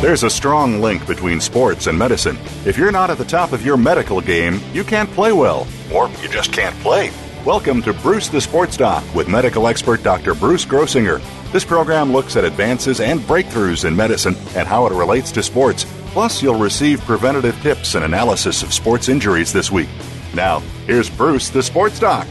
There's 0.00 0.22
a 0.22 0.30
strong 0.30 0.80
link 0.80 1.04
between 1.08 1.40
sports 1.40 1.88
and 1.88 1.98
medicine. 1.98 2.38
If 2.64 2.78
you're 2.78 2.92
not 2.92 3.10
at 3.10 3.18
the 3.18 3.24
top 3.24 3.50
of 3.50 3.66
your 3.66 3.76
medical 3.76 4.20
game, 4.20 4.60
you 4.72 4.84
can't 4.84 5.10
play 5.10 5.32
well, 5.32 5.66
or 5.92 6.08
you 6.22 6.28
just 6.28 6.52
can't 6.52 6.76
play. 6.76 7.10
Welcome 7.44 7.82
to 7.82 7.92
Bruce 7.92 8.28
the 8.28 8.40
Sports 8.40 8.76
Doc 8.76 9.02
with 9.12 9.26
medical 9.26 9.66
expert 9.66 10.04
Dr. 10.04 10.36
Bruce 10.36 10.64
Grossinger. 10.64 11.20
This 11.50 11.64
program 11.64 12.12
looks 12.12 12.36
at 12.36 12.44
advances 12.44 13.00
and 13.00 13.18
breakthroughs 13.22 13.84
in 13.84 13.96
medicine 13.96 14.36
and 14.54 14.68
how 14.68 14.86
it 14.86 14.92
relates 14.92 15.32
to 15.32 15.42
sports. 15.42 15.84
Plus, 16.12 16.44
you'll 16.44 16.60
receive 16.60 17.00
preventative 17.00 17.60
tips 17.60 17.96
and 17.96 18.04
analysis 18.04 18.62
of 18.62 18.72
sports 18.72 19.08
injuries 19.08 19.52
this 19.52 19.72
week. 19.72 19.88
Now, 20.32 20.60
here's 20.86 21.10
Bruce 21.10 21.48
the 21.48 21.60
Sports 21.60 21.98
Doc. 21.98 22.28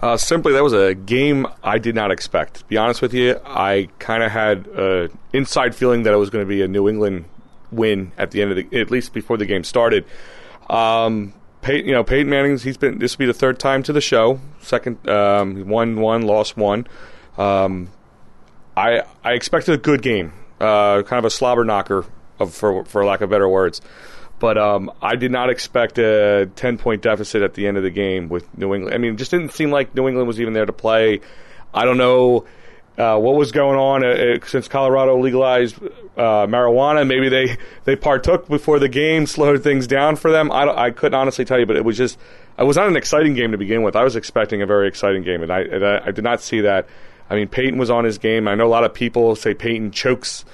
Uh, 0.00 0.16
simply, 0.16 0.52
that 0.52 0.62
was 0.62 0.72
a 0.72 0.94
game 0.94 1.46
I 1.62 1.78
did 1.78 1.94
not 1.94 2.10
expect. 2.10 2.54
To 2.54 2.64
be 2.64 2.76
honest 2.76 3.02
with 3.02 3.14
you, 3.14 3.38
I 3.44 3.88
kind 3.98 4.22
of 4.22 4.32
had 4.32 4.66
an 4.68 5.16
inside 5.32 5.74
feeling 5.74 6.04
that 6.04 6.14
it 6.14 6.16
was 6.16 6.30
going 6.30 6.44
to 6.44 6.48
be 6.48 6.62
a 6.62 6.68
New 6.68 6.88
England 6.88 7.26
win 7.70 8.12
at 8.18 8.30
the 8.30 8.42
end 8.42 8.50
of 8.50 8.56
the, 8.56 8.80
at 8.80 8.90
least 8.90 9.12
before 9.12 9.36
the 9.36 9.46
game 9.46 9.62
started. 9.62 10.04
Um, 10.68 11.34
Pey- 11.60 11.84
you 11.84 11.92
know, 11.92 12.02
Peyton 12.02 12.28
Manning's 12.28 12.64
he's 12.64 12.76
been 12.76 12.98
this 12.98 13.16
will 13.16 13.24
be 13.24 13.26
the 13.26 13.34
third 13.34 13.60
time 13.60 13.84
to 13.84 13.92
the 13.92 14.00
show. 14.00 14.40
Second, 14.60 15.08
um, 15.08 15.68
won 15.68 16.00
one, 16.00 16.22
lost 16.22 16.56
one. 16.56 16.86
Um, 17.38 17.88
I 18.76 19.02
I 19.22 19.32
expected 19.32 19.74
a 19.74 19.78
good 19.78 20.02
game, 20.02 20.32
uh, 20.60 21.02
kind 21.02 21.18
of 21.18 21.24
a 21.24 21.30
slobber 21.30 21.64
knocker, 21.64 22.04
of, 22.40 22.52
for 22.52 22.84
for 22.84 23.04
lack 23.04 23.20
of 23.20 23.30
better 23.30 23.48
words. 23.48 23.80
But 24.42 24.58
um, 24.58 24.90
I 25.00 25.14
did 25.14 25.30
not 25.30 25.50
expect 25.50 25.98
a 25.98 26.50
10 26.56 26.76
point 26.76 27.00
deficit 27.00 27.42
at 27.42 27.54
the 27.54 27.68
end 27.68 27.76
of 27.76 27.84
the 27.84 27.90
game 27.90 28.28
with 28.28 28.58
New 28.58 28.74
England. 28.74 28.92
I 28.92 28.98
mean, 28.98 29.14
it 29.14 29.16
just 29.16 29.30
didn't 29.30 29.52
seem 29.52 29.70
like 29.70 29.94
New 29.94 30.08
England 30.08 30.26
was 30.26 30.40
even 30.40 30.52
there 30.52 30.66
to 30.66 30.72
play. 30.72 31.20
I 31.72 31.84
don't 31.84 31.96
know 31.96 32.44
uh, 32.98 33.20
what 33.20 33.36
was 33.36 33.52
going 33.52 33.78
on 33.78 34.04
uh, 34.04 34.08
uh 34.08 34.44
since 34.44 34.66
Colorado 34.66 35.16
legalized 35.16 35.80
uh, 36.16 36.48
marijuana. 36.48 37.06
Maybe 37.06 37.28
they, 37.28 37.56
they 37.84 37.94
partook 37.94 38.48
before 38.48 38.80
the 38.80 38.88
game, 38.88 39.26
slowed 39.26 39.62
things 39.62 39.86
down 39.86 40.16
for 40.16 40.32
them. 40.32 40.50
I, 40.50 40.86
I 40.86 40.90
couldn't 40.90 41.14
honestly 41.14 41.44
tell 41.44 41.60
you, 41.60 41.66
but 41.66 41.76
it 41.76 41.84
was 41.84 41.96
just, 41.96 42.18
it 42.58 42.64
was 42.64 42.76
not 42.76 42.88
an 42.88 42.96
exciting 42.96 43.34
game 43.34 43.52
to 43.52 43.58
begin 43.58 43.84
with. 43.84 43.94
I 43.94 44.02
was 44.02 44.16
expecting 44.16 44.60
a 44.60 44.66
very 44.66 44.88
exciting 44.88 45.22
game, 45.22 45.44
and 45.44 45.52
I, 45.52 45.60
and 45.60 45.86
I, 45.86 46.06
I 46.06 46.10
did 46.10 46.24
not 46.24 46.40
see 46.40 46.62
that. 46.62 46.88
I 47.30 47.36
mean, 47.36 47.46
Peyton 47.46 47.78
was 47.78 47.90
on 47.90 48.02
his 48.02 48.18
game. 48.18 48.48
I 48.48 48.56
know 48.56 48.66
a 48.66 48.74
lot 48.74 48.82
of 48.82 48.92
people 48.92 49.36
say 49.36 49.54
Peyton 49.54 49.92
chokes 49.92 50.44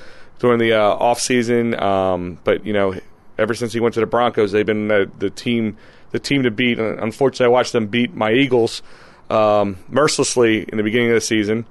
during 0.41 0.59
the 0.59 0.75
uh, 0.75 0.82
off 0.82 1.21
season, 1.21 1.75
um, 1.81 2.38
but 2.44 2.66
you 2.66 2.75
know 2.75 2.94
ever 3.38 3.54
since 3.54 3.72
he 3.72 3.81
went 3.81 3.94
to 3.94 4.00
the 4.00 4.06
Broncos, 4.06 4.53
they've 4.53 4.66
been 4.66 4.88
the, 4.88 5.10
the 5.19 5.31
team 5.31 5.76
the 6.10 6.19
team 6.19 6.43
to 6.43 6.50
beat. 6.50 6.78
Unfortunately, 6.78 7.47
I 7.47 7.49
watched 7.50 7.72
them 7.72 7.87
beat 7.87 8.15
my 8.15 8.32
Eagles 8.32 8.82
um, 9.31 9.78
mercilessly 9.88 10.62
in 10.62 10.76
the 10.76 10.82
beginning 10.82 11.09
of 11.09 11.15
the 11.15 11.21
season. 11.21 11.66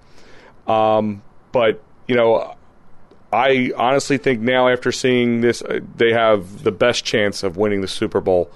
Um, 0.67 1.23
but 1.51 1.81
you 2.07 2.15
know, 2.15 2.55
I 3.31 3.71
honestly 3.75 4.17
think 4.17 4.41
now 4.41 4.69
after 4.69 4.91
seeing 4.91 5.41
this, 5.41 5.61
uh, 5.61 5.79
they 5.95 6.13
have 6.13 6.63
the 6.63 6.71
best 6.71 7.03
chance 7.03 7.43
of 7.43 7.57
winning 7.57 7.81
the 7.81 7.87
Super 7.87 8.21
Bowl 8.21 8.49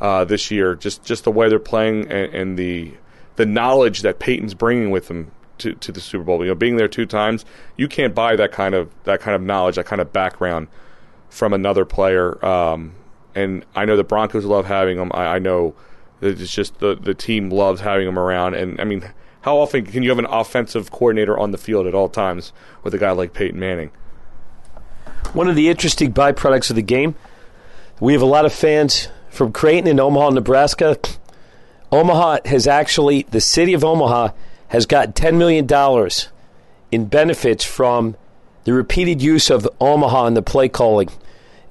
uh, 0.00 0.24
this 0.24 0.50
year. 0.50 0.74
Just 0.74 1.02
just 1.04 1.24
the 1.24 1.32
way 1.32 1.48
they're 1.48 1.58
playing 1.58 2.10
and, 2.10 2.34
and, 2.34 2.58
the 2.58 2.92
the 3.36 3.46
knowledge 3.46 4.02
that 4.02 4.18
Peyton's 4.18 4.54
bringing 4.54 4.90
with 4.90 5.08
him 5.10 5.30
to, 5.58 5.72
to 5.74 5.90
the 5.90 6.00
Super 6.00 6.24
Bowl. 6.24 6.42
You 6.42 6.50
know, 6.50 6.54
being 6.54 6.76
there 6.76 6.88
two 6.88 7.06
times, 7.06 7.44
you 7.76 7.88
can't 7.88 8.14
buy 8.14 8.36
that 8.36 8.52
kind 8.52 8.74
of 8.74 8.90
that 9.04 9.20
kind 9.20 9.34
of 9.34 9.42
knowledge, 9.42 9.76
that 9.76 9.86
kind 9.86 10.00
of 10.00 10.12
background 10.12 10.68
from 11.32 11.54
another 11.54 11.86
player. 11.86 12.44
Um, 12.44 12.92
and 13.34 13.64
I 13.74 13.86
know 13.86 13.96
the 13.96 14.04
Broncos 14.04 14.44
love 14.44 14.66
having 14.66 14.98
him. 14.98 15.10
I, 15.14 15.36
I 15.36 15.38
know 15.38 15.74
it's 16.20 16.52
just 16.52 16.78
the 16.78 16.94
the 16.94 17.14
team 17.14 17.50
loves 17.50 17.80
having 17.80 18.06
him 18.06 18.18
around. 18.18 18.54
And 18.54 18.78
I 18.78 18.84
mean, 18.84 19.10
how 19.40 19.56
often 19.56 19.86
can 19.86 20.02
you 20.02 20.10
have 20.10 20.18
an 20.18 20.26
offensive 20.26 20.90
coordinator 20.90 21.36
on 21.36 21.50
the 21.50 21.58
field 21.58 21.86
at 21.86 21.94
all 21.94 22.10
times 22.10 22.52
with 22.84 22.92
a 22.92 22.98
guy 22.98 23.12
like 23.12 23.32
Peyton 23.32 23.58
Manning? 23.58 23.90
One 25.32 25.48
of 25.48 25.56
the 25.56 25.70
interesting 25.70 26.12
byproducts 26.12 26.68
of 26.68 26.76
the 26.76 26.82
game, 26.82 27.14
we 27.98 28.12
have 28.12 28.22
a 28.22 28.26
lot 28.26 28.44
of 28.44 28.52
fans 28.52 29.08
from 29.30 29.52
Creighton 29.52 29.88
and 29.88 29.98
Omaha, 29.98 30.30
Nebraska. 30.30 30.98
Omaha 31.90 32.40
has 32.44 32.66
actually, 32.66 33.22
the 33.30 33.40
city 33.40 33.72
of 33.72 33.82
Omaha 33.82 34.32
has 34.68 34.84
got 34.84 35.14
$10 35.14 35.38
million 35.38 35.66
in 36.90 37.06
benefits 37.06 37.64
from 37.64 38.16
the 38.64 38.74
repeated 38.74 39.22
use 39.22 39.48
of 39.48 39.66
Omaha 39.80 40.26
in 40.26 40.34
the 40.34 40.42
play 40.42 40.68
calling. 40.68 41.08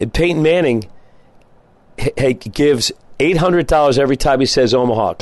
Peyton 0.09 0.41
Manning 0.41 0.89
h- 1.97 2.51
gives 2.51 2.91
$800 3.19 3.99
every 3.99 4.17
time 4.17 4.39
he 4.39 4.45
says 4.45 4.73
Omaha. 4.73 5.15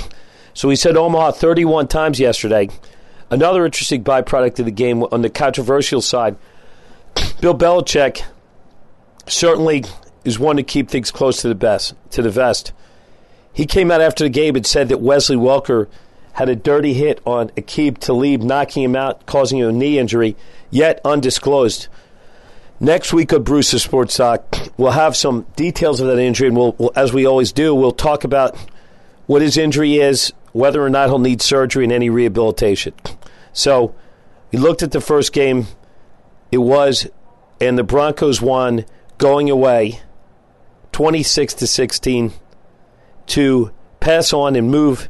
So 0.53 0.69
he 0.69 0.75
said 0.75 0.97
Omaha 0.97 1.31
31 1.31 1.87
times 1.87 2.19
yesterday. 2.19 2.69
Another 3.29 3.65
interesting 3.65 4.03
byproduct 4.03 4.59
of 4.59 4.65
the 4.65 4.71
game 4.71 5.03
on 5.03 5.21
the 5.21 5.29
controversial 5.29 6.01
side, 6.01 6.35
Bill 7.41 7.57
Belichick 7.57 8.23
certainly 9.27 9.83
is 10.25 10.39
one 10.39 10.57
to 10.57 10.63
keep 10.63 10.89
things 10.89 11.11
close 11.11 11.41
to 11.41 11.47
the 11.47 11.55
best 11.55 11.93
to 12.11 12.21
the 12.21 12.29
vest. 12.29 12.71
He 13.53 13.65
came 13.65 13.91
out 13.91 14.01
after 14.01 14.23
the 14.23 14.29
game 14.29 14.55
and 14.55 14.65
said 14.65 14.89
that 14.89 15.01
Wesley 15.01 15.35
Welker 15.35 15.87
had 16.33 16.49
a 16.49 16.55
dirty 16.55 16.93
hit 16.93 17.19
on 17.25 17.49
Aqib 17.49 17.97
Talib, 17.97 18.41
knocking 18.41 18.83
him 18.83 18.95
out, 18.95 19.25
causing 19.25 19.59
him 19.59 19.69
a 19.69 19.71
knee 19.73 19.99
injury, 19.99 20.35
yet 20.69 21.01
undisclosed. 21.03 21.87
Next 22.81 23.11
week 23.11 23.33
of 23.33 23.43
Bruce's 23.43 23.83
Sports 23.83 24.15
Talk, 24.15 24.55
we'll 24.77 24.91
have 24.91 25.13
some 25.13 25.45
details 25.57 25.99
of 25.99 26.07
that 26.07 26.17
injury, 26.17 26.47
and 26.47 26.55
we'll, 26.55 26.75
we'll, 26.77 26.93
as 26.95 27.11
we 27.11 27.25
always 27.25 27.51
do, 27.51 27.75
we'll 27.75 27.91
talk 27.91 28.23
about 28.23 28.55
what 29.25 29.41
his 29.41 29.57
injury 29.57 29.97
is, 29.97 30.31
whether 30.53 30.81
or 30.81 30.89
not 30.89 31.09
he'll 31.09 31.19
need 31.19 31.41
surgery 31.41 31.83
and 31.83 31.91
any 31.91 32.09
rehabilitation. 32.09 32.93
So, 33.51 33.93
we 34.53 34.59
looked 34.59 34.81
at 34.81 34.91
the 34.91 35.01
first 35.01 35.33
game. 35.33 35.67
It 36.53 36.59
was, 36.59 37.05
and 37.59 37.77
the 37.77 37.83
Broncos 37.83 38.41
won 38.41 38.85
going 39.17 39.49
away, 39.49 39.99
twenty-six 40.93 41.53
to 41.55 41.67
sixteen, 41.67 42.31
to 43.27 43.71
pass 43.99 44.31
on 44.31 44.55
and 44.55 44.71
move. 44.71 45.09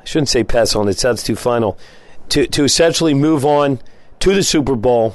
I 0.00 0.04
shouldn't 0.04 0.30
say 0.30 0.42
pass 0.42 0.74
on; 0.74 0.88
it 0.88 0.98
sounds 0.98 1.22
too 1.22 1.36
final. 1.36 1.78
To 2.30 2.46
to 2.46 2.64
essentially 2.64 3.12
move 3.12 3.44
on 3.44 3.78
to 4.20 4.34
the 4.34 4.42
Super 4.42 4.74
Bowl 4.74 5.14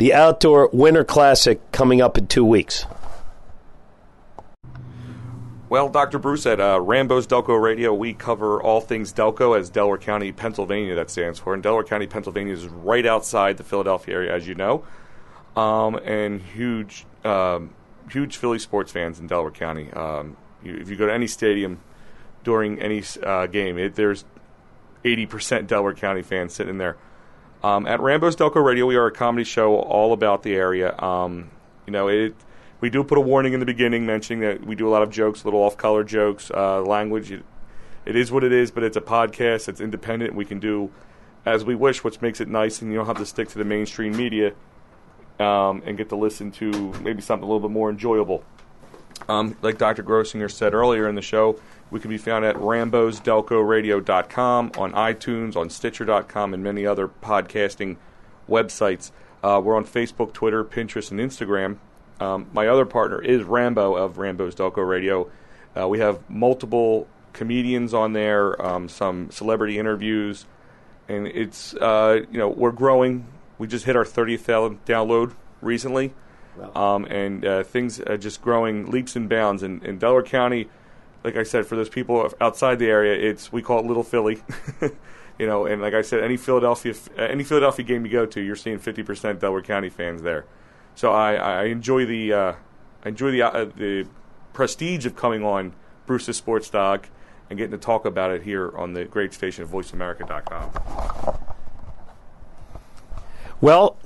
the 0.00 0.14
Outdoor 0.14 0.70
Winter 0.72 1.04
Classic 1.04 1.60
coming 1.72 2.00
up 2.00 2.16
in 2.16 2.26
two 2.26 2.42
weeks. 2.42 2.86
Well, 5.68 5.90
Dr. 5.90 6.18
Bruce, 6.18 6.46
at 6.46 6.58
uh, 6.58 6.80
Rambo's 6.80 7.26
Delco 7.26 7.60
Radio, 7.60 7.92
we 7.92 8.14
cover 8.14 8.62
all 8.62 8.80
things 8.80 9.12
Delco 9.12 9.56
as 9.56 9.68
Delaware 9.68 9.98
County, 9.98 10.32
Pennsylvania, 10.32 10.94
that 10.94 11.10
stands 11.10 11.38
for. 11.38 11.52
And 11.52 11.62
Delaware 11.62 11.84
County, 11.84 12.06
Pennsylvania 12.06 12.54
is 12.54 12.66
right 12.66 13.04
outside 13.04 13.58
the 13.58 13.62
Philadelphia 13.62 14.14
area, 14.14 14.34
as 14.34 14.48
you 14.48 14.54
know. 14.54 14.84
Um, 15.54 15.96
and 15.96 16.40
huge, 16.40 17.04
um, 17.22 17.74
huge 18.10 18.38
Philly 18.38 18.58
sports 18.58 18.90
fans 18.90 19.20
in 19.20 19.26
Delaware 19.26 19.50
County. 19.50 19.92
Um, 19.92 20.38
you, 20.64 20.76
if 20.76 20.88
you 20.88 20.96
go 20.96 21.08
to 21.08 21.12
any 21.12 21.26
stadium 21.26 21.78
during 22.42 22.80
any 22.80 23.02
uh, 23.22 23.48
game, 23.48 23.76
it, 23.76 23.96
there's 23.96 24.24
80% 25.04 25.66
Delaware 25.66 25.92
County 25.92 26.22
fans 26.22 26.54
sitting 26.54 26.78
there. 26.78 26.96
Um, 27.62 27.86
at 27.86 28.00
Rambo's 28.00 28.36
Delco 28.36 28.64
Radio, 28.64 28.86
we 28.86 28.96
are 28.96 29.06
a 29.06 29.12
comedy 29.12 29.44
show 29.44 29.76
all 29.76 30.12
about 30.12 30.42
the 30.42 30.54
area. 30.54 30.96
Um, 30.98 31.50
you 31.86 31.92
know, 31.92 32.08
it, 32.08 32.34
we 32.80 32.88
do 32.88 33.04
put 33.04 33.18
a 33.18 33.20
warning 33.20 33.52
in 33.52 33.60
the 33.60 33.66
beginning 33.66 34.06
mentioning 34.06 34.40
that 34.40 34.64
we 34.64 34.74
do 34.74 34.88
a 34.88 34.90
lot 34.90 35.02
of 35.02 35.10
jokes, 35.10 35.44
little 35.44 35.60
off-color 35.60 36.04
jokes, 36.04 36.50
uh, 36.50 36.80
language. 36.80 37.30
It, 37.30 37.44
it 38.06 38.16
is 38.16 38.32
what 38.32 38.44
it 38.44 38.52
is, 38.52 38.70
but 38.70 38.82
it's 38.82 38.96
a 38.96 39.02
podcast. 39.02 39.68
It's 39.68 39.80
independent. 39.80 40.34
We 40.34 40.46
can 40.46 40.58
do 40.58 40.90
as 41.44 41.64
we 41.64 41.74
wish, 41.74 42.02
which 42.02 42.22
makes 42.22 42.40
it 42.40 42.48
nice, 42.48 42.80
and 42.80 42.90
you 42.90 42.98
don't 42.98 43.06
have 43.06 43.18
to 43.18 43.26
stick 43.26 43.48
to 43.48 43.58
the 43.58 43.64
mainstream 43.64 44.16
media 44.16 44.54
um, 45.38 45.82
and 45.84 45.98
get 45.98 46.08
to 46.10 46.16
listen 46.16 46.50
to 46.52 46.70
maybe 47.02 47.20
something 47.20 47.44
a 47.44 47.46
little 47.46 47.66
bit 47.66 47.72
more 47.72 47.90
enjoyable. 47.90 48.42
Um, 49.28 49.56
like 49.60 49.76
Dr. 49.76 50.02
Grossinger 50.02 50.50
said 50.50 50.72
earlier 50.72 51.08
in 51.08 51.14
the 51.14 51.22
show, 51.22 51.60
we 51.90 52.00
can 52.00 52.10
be 52.10 52.18
found 52.18 52.44
at 52.44 52.56
rambosdelcoradio.com, 52.56 54.72
on 54.78 54.92
iTunes, 54.92 55.56
on 55.56 55.70
Stitcher.com, 55.70 56.54
and 56.54 56.62
many 56.62 56.86
other 56.86 57.08
podcasting 57.08 57.96
websites. 58.48 59.10
Uh, 59.42 59.60
we're 59.62 59.76
on 59.76 59.84
Facebook, 59.84 60.32
Twitter, 60.32 60.64
Pinterest, 60.64 61.10
and 61.10 61.18
Instagram. 61.18 61.78
Um, 62.20 62.48
my 62.52 62.68
other 62.68 62.84
partner 62.84 63.20
is 63.20 63.42
Rambo 63.44 63.96
of 63.96 64.18
Rambo's 64.18 64.54
Delco 64.54 64.86
Radio. 64.86 65.30
Uh, 65.76 65.88
we 65.88 65.98
have 66.00 66.20
multiple 66.28 67.08
comedians 67.32 67.94
on 67.94 68.12
there, 68.12 68.60
um, 68.64 68.88
some 68.88 69.30
celebrity 69.30 69.78
interviews, 69.78 70.44
and 71.08 71.26
it's 71.26 71.74
uh, 71.74 72.20
you 72.30 72.38
know 72.38 72.48
we're 72.48 72.72
growing. 72.72 73.26
We 73.58 73.66
just 73.66 73.84
hit 73.84 73.96
our 73.96 74.04
30th 74.04 74.78
download 74.84 75.34
recently, 75.60 76.14
wow. 76.56 76.96
um, 76.96 77.04
and 77.06 77.44
uh, 77.44 77.62
things 77.62 78.00
are 78.00 78.18
just 78.18 78.42
growing 78.42 78.90
leaps 78.90 79.16
and 79.16 79.28
bounds. 79.28 79.62
in, 79.62 79.84
in 79.84 79.98
Delaware 79.98 80.22
County, 80.22 80.68
like 81.24 81.36
I 81.36 81.42
said, 81.42 81.66
for 81.66 81.76
those 81.76 81.88
people 81.88 82.32
outside 82.40 82.78
the 82.78 82.88
area, 82.88 83.14
it's 83.14 83.52
we 83.52 83.62
call 83.62 83.80
it 83.80 83.86
Little 83.86 84.02
Philly. 84.02 84.42
you 85.38 85.46
know, 85.46 85.66
and 85.66 85.82
like 85.82 85.94
I 85.94 86.02
said, 86.02 86.22
any 86.22 86.36
Philadelphia 86.36 86.94
any 87.16 87.44
Philadelphia 87.44 87.84
game 87.84 88.04
you 88.04 88.12
go 88.12 88.26
to, 88.26 88.40
you're 88.40 88.56
seeing 88.56 88.78
50% 88.78 89.40
Delaware 89.40 89.62
County 89.62 89.90
fans 89.90 90.22
there. 90.22 90.44
So 90.94 91.12
I, 91.12 91.34
I 91.34 91.64
enjoy 91.64 92.06
the 92.06 92.32
uh, 92.32 92.52
I 93.04 93.08
enjoy 93.08 93.30
the 93.30 93.42
uh, 93.42 93.64
the 93.64 94.06
prestige 94.52 95.06
of 95.06 95.16
coming 95.16 95.44
on 95.44 95.74
Bruce's 96.06 96.36
Sports 96.36 96.68
Talk 96.70 97.08
and 97.48 97.58
getting 97.58 97.72
to 97.72 97.78
talk 97.78 98.04
about 98.04 98.30
it 98.30 98.42
here 98.42 98.76
on 98.76 98.92
the 98.92 99.04
great 99.04 99.34
station 99.34 99.64
of 99.64 99.70
VoiceAmerica.com. 99.70 100.70
Well, 103.60 103.96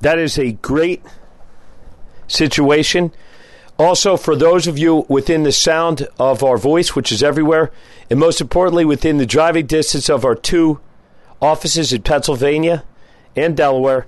that 0.00 0.18
is 0.18 0.38
a 0.38 0.52
great 0.52 1.02
situation. 2.26 3.12
Also, 3.82 4.16
for 4.16 4.36
those 4.36 4.68
of 4.68 4.78
you 4.78 5.04
within 5.08 5.42
the 5.42 5.50
sound 5.50 6.06
of 6.16 6.44
our 6.44 6.56
voice, 6.56 6.94
which 6.94 7.10
is 7.10 7.20
everywhere, 7.20 7.72
and 8.08 8.20
most 8.20 8.40
importantly, 8.40 8.84
within 8.84 9.16
the 9.16 9.26
driving 9.26 9.66
distance 9.66 10.08
of 10.08 10.24
our 10.24 10.36
two 10.36 10.78
offices 11.40 11.92
in 11.92 12.00
Pennsylvania 12.00 12.84
and 13.34 13.56
Delaware, 13.56 14.06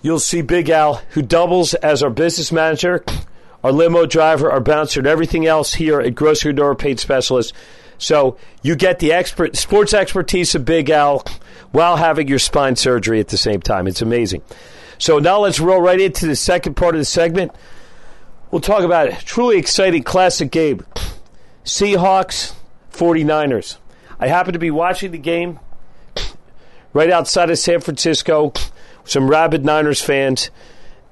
you'll 0.00 0.18
see 0.18 0.40
Big 0.40 0.70
Al, 0.70 1.02
who 1.10 1.20
doubles 1.20 1.74
as 1.74 2.02
our 2.02 2.08
business 2.08 2.50
manager, 2.50 3.04
our 3.62 3.70
limo 3.70 4.06
driver, 4.06 4.50
our 4.50 4.62
bouncer, 4.62 5.00
and 5.00 5.06
everything 5.06 5.44
else 5.44 5.74
here 5.74 6.00
at 6.00 6.14
Grossinger 6.14 6.56
Neuropain 6.56 6.98
Specialist. 6.98 7.52
So 7.98 8.38
you 8.62 8.76
get 8.76 8.98
the 8.98 9.12
expert 9.12 9.56
sports 9.56 9.92
expertise 9.92 10.54
of 10.54 10.64
Big 10.64 10.88
Al 10.88 11.22
while 11.70 11.96
having 11.96 12.28
your 12.28 12.38
spine 12.38 12.76
surgery 12.76 13.20
at 13.20 13.28
the 13.28 13.36
same 13.36 13.60
time. 13.60 13.88
It's 13.88 14.00
amazing. 14.00 14.40
So 14.96 15.18
now 15.18 15.40
let's 15.40 15.60
roll 15.60 15.82
right 15.82 16.00
into 16.00 16.26
the 16.26 16.34
second 16.34 16.76
part 16.76 16.94
of 16.94 16.98
the 16.98 17.04
segment. 17.04 17.52
We'll 18.56 18.62
talk 18.62 18.84
about 18.84 19.12
truly 19.18 19.58
exciting 19.58 20.02
classic 20.02 20.50
game 20.50 20.86
Seahawks 21.66 22.54
49ers. 22.90 23.76
I 24.18 24.28
happened 24.28 24.54
to 24.54 24.58
be 24.58 24.70
watching 24.70 25.10
the 25.10 25.18
game 25.18 25.60
right 26.94 27.10
outside 27.10 27.50
of 27.50 27.58
San 27.58 27.80
Francisco, 27.82 28.54
some 29.04 29.28
rabid 29.28 29.62
Niners 29.62 30.00
fans, 30.00 30.50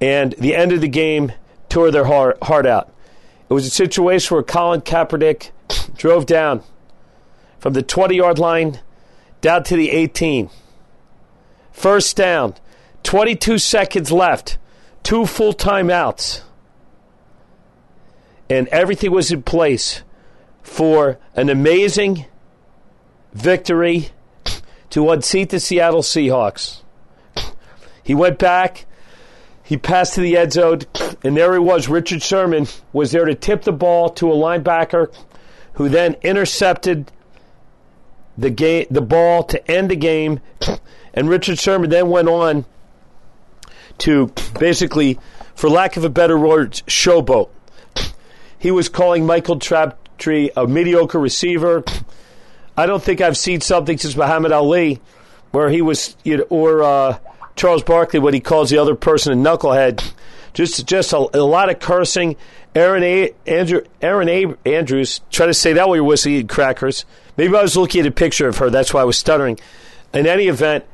and 0.01 0.33
the 0.39 0.57
end 0.57 0.73
of 0.73 0.81
the 0.81 0.89
game 0.89 1.33
tore 1.69 1.91
their 1.91 2.07
heart, 2.07 2.43
heart 2.43 2.65
out. 2.65 2.91
It 3.51 3.53
was 3.53 3.67
a 3.67 3.71
situation 3.71 4.35
where 4.35 4.43
Colin 4.43 4.81
Kaepernick 4.81 5.51
drove 5.99 6.25
down 6.25 6.63
from 7.59 7.75
the 7.75 7.83
20 7.83 8.17
yard 8.17 8.39
line 8.39 8.81
down 9.43 9.65
to 9.65 9.77
the 9.77 9.91
18. 9.91 10.49
First 11.73 12.17
down, 12.17 12.55
22 13.03 13.59
seconds 13.59 14.11
left, 14.11 14.57
two 15.03 15.27
full 15.27 15.53
timeouts 15.53 16.41
and 18.49 18.69
everything 18.69 19.11
was 19.11 19.31
in 19.31 19.43
place 19.43 20.03
for 20.63 21.19
an 21.35 21.49
amazing 21.49 22.27
victory 23.33 24.11
to 24.91 25.11
unseat 25.11 25.51
the 25.51 25.61
Seattle 25.61 26.03
Seahawks. 26.03 26.83
He 28.03 28.15
went 28.15 28.39
back, 28.39 28.87
he 29.63 29.77
passed 29.77 30.15
to 30.15 30.21
the 30.21 30.37
end 30.37 30.53
zone, 30.53 30.81
and 31.23 31.37
there 31.37 31.53
he 31.55 31.59
was. 31.59 31.89
Richard 31.89 32.23
Sherman 32.23 32.67
was 32.93 33.13
there 33.13 33.25
to 33.25 33.35
tip 33.35 33.63
the 33.63 33.73
ball 33.73 34.11
to 34.11 34.31
a 34.31 34.35
linebacker 34.35 35.13
who 35.75 35.89
then 35.89 36.17
intercepted 36.23 37.11
the 38.37 38.51
game, 38.51 38.87
the 38.91 39.01
ball 39.01 39.43
to 39.45 39.71
end 39.71 39.91
the 39.91 39.97
game. 39.97 40.41
And 41.15 41.29
Richard 41.29 41.59
Sherman 41.59 41.91
then 41.91 42.11
went 42.11 42.29
on 42.29 42.67
to 43.99 44.33
basically, 44.59 45.19
for 45.55 45.71
lack 45.71 45.97
of 45.97 46.05
a 46.05 46.11
better 46.11 46.39
word, 46.39 46.73
showboat 46.87 47.49
he 48.65 48.71
was 48.71 48.89
calling 48.89 49.27
Michael 49.27 49.59
Crabtree 49.59 50.49
a 50.57 50.67
mediocre 50.67 51.21
receiver. 51.21 51.85
I 52.75 52.87
don't 52.87 53.03
think 53.03 53.21
I've 53.21 53.37
seen 53.37 53.61
something 53.61 53.99
since 53.99 54.17
Muhammad 54.17 54.53
Ali 54.53 55.03
where 55.51 55.69
he 55.69 55.83
was, 55.83 56.17
you 56.25 56.39
know, 56.39 56.45
or 56.45 56.83
uh, 56.83 57.19
Charles 57.57 57.83
Barkley, 57.83 58.21
what 58.21 58.33
he 58.33 58.41
calls 58.41 58.71
the 58.71 58.79
other 58.79 58.95
person 58.95 59.35
a 59.35 59.37
knucklehead. 59.37 60.03
Just, 60.55 60.87
just 60.87 61.13
a, 61.13 61.19
a 61.35 61.45
lot 61.45 61.69
of 61.69 61.79
cursing. 61.79 62.37
Erin 62.75 63.03
a- 63.03 63.35
Andrew, 63.47 63.83
Erin 64.01 64.31
a- 64.31 64.55
Andrews, 64.67 65.21
try 65.31 65.45
to 65.45 65.53
say 65.53 65.75
that 65.75 65.87
while 65.87 65.97
you're 65.97 66.05
whistling 66.07 66.47
crackers. 66.47 67.05
Maybe 67.37 67.55
I 67.55 67.61
was 67.61 67.77
looking 67.77 68.01
at 68.01 68.07
a 68.07 68.13
picture 68.13 68.49
of 68.49 68.57
her. 68.57 68.71
That's 68.71 68.95
why 68.95 69.03
I 69.03 69.05
was 69.05 69.19
stuttering. 69.19 69.61
In 70.15 70.27
any 70.27 70.49
event, 70.49 70.87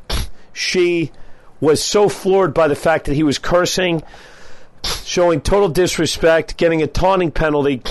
she 0.52 1.12
was 1.60 1.80
so 1.80 2.08
floored 2.08 2.52
by 2.52 2.66
the 2.66 2.74
fact 2.74 3.04
that 3.04 3.14
he 3.14 3.22
was 3.22 3.38
cursing 3.38 4.02
showing 5.04 5.40
total 5.40 5.68
disrespect, 5.68 6.56
getting 6.56 6.82
a 6.82 6.86
taunting 6.86 7.30
penalty. 7.30 7.82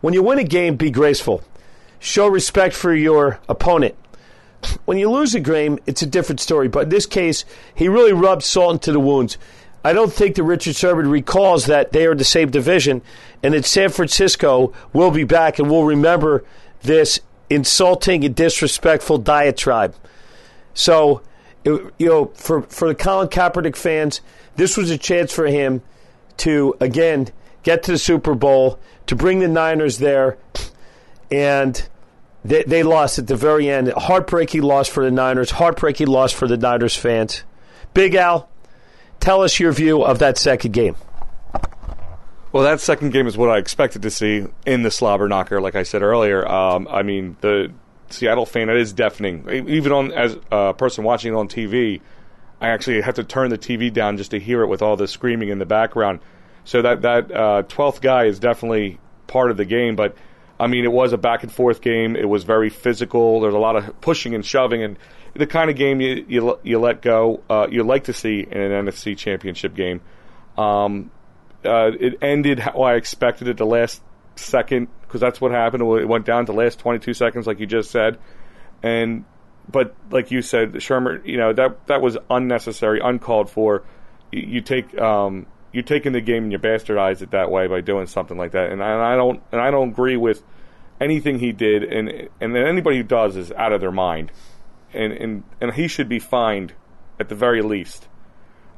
When 0.00 0.14
you 0.14 0.22
win 0.22 0.38
a 0.38 0.44
game, 0.44 0.76
be 0.76 0.90
graceful. 0.90 1.42
Show 1.98 2.28
respect 2.28 2.74
for 2.74 2.94
your 2.94 3.40
opponent. 3.48 3.96
When 4.84 4.98
you 4.98 5.10
lose 5.10 5.34
a 5.34 5.40
game, 5.40 5.78
it's 5.86 6.02
a 6.02 6.06
different 6.06 6.40
story. 6.40 6.68
But 6.68 6.84
in 6.84 6.88
this 6.88 7.06
case, 7.06 7.44
he 7.74 7.88
really 7.88 8.12
rubbed 8.12 8.42
salt 8.42 8.74
into 8.74 8.92
the 8.92 9.00
wounds. 9.00 9.38
I 9.84 9.92
don't 9.92 10.12
think 10.12 10.34
that 10.36 10.42
Richard 10.42 10.74
Sherman 10.74 11.08
recalls 11.08 11.66
that 11.66 11.92
they 11.92 12.06
are 12.06 12.14
the 12.14 12.24
same 12.24 12.50
division 12.50 13.00
and 13.42 13.54
that 13.54 13.64
San 13.64 13.90
Francisco 13.90 14.72
will 14.92 15.10
be 15.10 15.24
back 15.24 15.58
and 15.58 15.70
will 15.70 15.84
remember 15.84 16.44
this 16.82 17.20
insulting 17.48 18.24
and 18.24 18.34
disrespectful 18.34 19.18
diatribe. 19.18 19.94
So, 20.74 21.22
you 21.64 21.92
know, 21.98 22.26
for, 22.34 22.62
for 22.62 22.88
the 22.88 22.94
Colin 22.94 23.28
Kaepernick 23.28 23.76
fans, 23.76 24.20
this 24.56 24.76
was 24.76 24.90
a 24.90 24.98
chance 24.98 25.32
for 25.32 25.46
him 25.46 25.82
to, 26.38 26.74
again, 26.80 27.28
get 27.62 27.82
to 27.84 27.92
the 27.92 27.98
Super 27.98 28.34
Bowl, 28.34 28.78
to 29.06 29.16
bring 29.16 29.40
the 29.40 29.48
Niners 29.48 29.98
there. 29.98 30.38
And 31.30 31.86
they, 32.44 32.62
they 32.64 32.82
lost 32.82 33.18
at 33.18 33.26
the 33.26 33.36
very 33.36 33.68
end. 33.68 33.92
Heartbreaking 33.92 34.62
loss 34.62 34.88
for 34.88 35.04
the 35.04 35.10
Niners. 35.10 35.50
Heartbreaking 35.50 36.06
loss 36.06 36.32
for 36.32 36.48
the 36.48 36.56
Niners 36.56 36.96
fans. 36.96 37.42
Big 37.94 38.14
Al, 38.14 38.48
tell 39.20 39.42
us 39.42 39.58
your 39.58 39.72
view 39.72 40.02
of 40.02 40.18
that 40.20 40.38
second 40.38 40.72
game. 40.72 40.96
Well, 42.50 42.62
that 42.62 42.80
second 42.80 43.12
game 43.12 43.26
is 43.26 43.36
what 43.36 43.50
I 43.50 43.58
expected 43.58 44.02
to 44.02 44.10
see 44.10 44.46
in 44.64 44.82
the 44.82 44.90
slobber 44.90 45.28
knocker, 45.28 45.60
like 45.60 45.74
I 45.74 45.82
said 45.82 46.02
earlier. 46.02 46.48
Um, 46.48 46.88
I 46.90 47.02
mean, 47.02 47.36
the 47.42 47.70
Seattle 48.08 48.46
fan, 48.46 48.70
it 48.70 48.76
is 48.76 48.92
deafening. 48.92 49.46
Even 49.68 49.92
on 49.92 50.12
as 50.12 50.36
a 50.50 50.72
person 50.72 51.04
watching 51.04 51.34
it 51.34 51.36
on 51.36 51.48
TV, 51.48 52.00
I 52.60 52.68
actually 52.68 53.00
have 53.02 53.14
to 53.14 53.24
turn 53.24 53.50
the 53.50 53.58
TV 53.58 53.92
down 53.92 54.16
just 54.16 54.32
to 54.32 54.40
hear 54.40 54.62
it 54.62 54.66
with 54.66 54.82
all 54.82 54.96
the 54.96 55.06
screaming 55.06 55.48
in 55.48 55.58
the 55.58 55.66
background. 55.66 56.20
So 56.64 56.82
that 56.82 57.02
that 57.02 57.30
uh, 57.30 57.62
twelfth 57.62 58.00
guy 58.00 58.24
is 58.24 58.38
definitely 58.38 58.98
part 59.26 59.50
of 59.50 59.56
the 59.56 59.64
game. 59.64 59.96
But 59.96 60.16
I 60.58 60.66
mean, 60.66 60.84
it 60.84 60.92
was 60.92 61.12
a 61.12 61.18
back 61.18 61.42
and 61.42 61.52
forth 61.52 61.80
game. 61.80 62.16
It 62.16 62.28
was 62.28 62.44
very 62.44 62.68
physical. 62.68 63.40
There's 63.40 63.54
a 63.54 63.58
lot 63.58 63.76
of 63.76 64.00
pushing 64.00 64.34
and 64.34 64.44
shoving, 64.44 64.82
and 64.82 64.98
the 65.34 65.46
kind 65.46 65.70
of 65.70 65.76
game 65.76 66.00
you 66.00 66.24
you, 66.28 66.58
you 66.62 66.78
let 66.78 67.00
go. 67.00 67.42
Uh, 67.48 67.68
you 67.70 67.84
like 67.84 68.04
to 68.04 68.12
see 68.12 68.40
in 68.40 68.60
an 68.60 68.86
NFC 68.86 69.16
Championship 69.16 69.74
game. 69.74 70.00
Um, 70.56 71.10
uh, 71.64 71.90
it 71.98 72.18
ended 72.22 72.58
how 72.58 72.82
I 72.82 72.94
expected 72.94 73.48
it 73.48 73.56
the 73.56 73.66
last 73.66 74.02
second 74.36 74.88
because 75.02 75.20
that's 75.20 75.40
what 75.40 75.52
happened. 75.52 75.82
It 75.82 76.08
went 76.08 76.26
down 76.26 76.46
to 76.46 76.52
last 76.52 76.78
22 76.80 77.14
seconds, 77.14 77.46
like 77.46 77.60
you 77.60 77.66
just 77.66 77.90
said, 77.90 78.18
and 78.82 79.24
but 79.70 79.94
like 80.10 80.30
you 80.30 80.42
said, 80.42 80.82
Sherman, 80.82 81.22
you 81.24 81.36
know 81.36 81.52
that 81.52 81.86
that 81.86 82.00
was 82.00 82.16
unnecessary, 82.30 83.00
uncalled 83.02 83.50
for. 83.50 83.84
You, 84.32 84.42
you 84.42 84.60
take 84.60 84.98
um, 84.98 85.46
you're 85.72 85.82
taking 85.82 86.12
the 86.12 86.20
game 86.20 86.44
and 86.44 86.52
you 86.52 86.58
bastardize 86.58 87.22
it 87.22 87.30
that 87.32 87.50
way 87.50 87.66
by 87.66 87.80
doing 87.80 88.06
something 88.06 88.38
like 88.38 88.52
that, 88.52 88.70
and 88.70 88.82
I, 88.82 88.92
and 88.92 89.02
I 89.02 89.16
don't 89.16 89.42
and 89.52 89.60
I 89.60 89.70
don't 89.70 89.90
agree 89.90 90.16
with 90.16 90.42
anything 91.00 91.38
he 91.38 91.52
did, 91.52 91.84
and 91.84 92.28
and 92.40 92.56
anybody 92.56 92.98
who 92.98 93.02
does 93.02 93.36
is 93.36 93.52
out 93.52 93.72
of 93.72 93.80
their 93.80 93.92
mind, 93.92 94.32
and 94.92 95.12
and 95.12 95.44
and 95.60 95.74
he 95.74 95.88
should 95.88 96.08
be 96.08 96.18
fined 96.18 96.72
at 97.20 97.28
the 97.28 97.34
very 97.34 97.62
least 97.62 98.08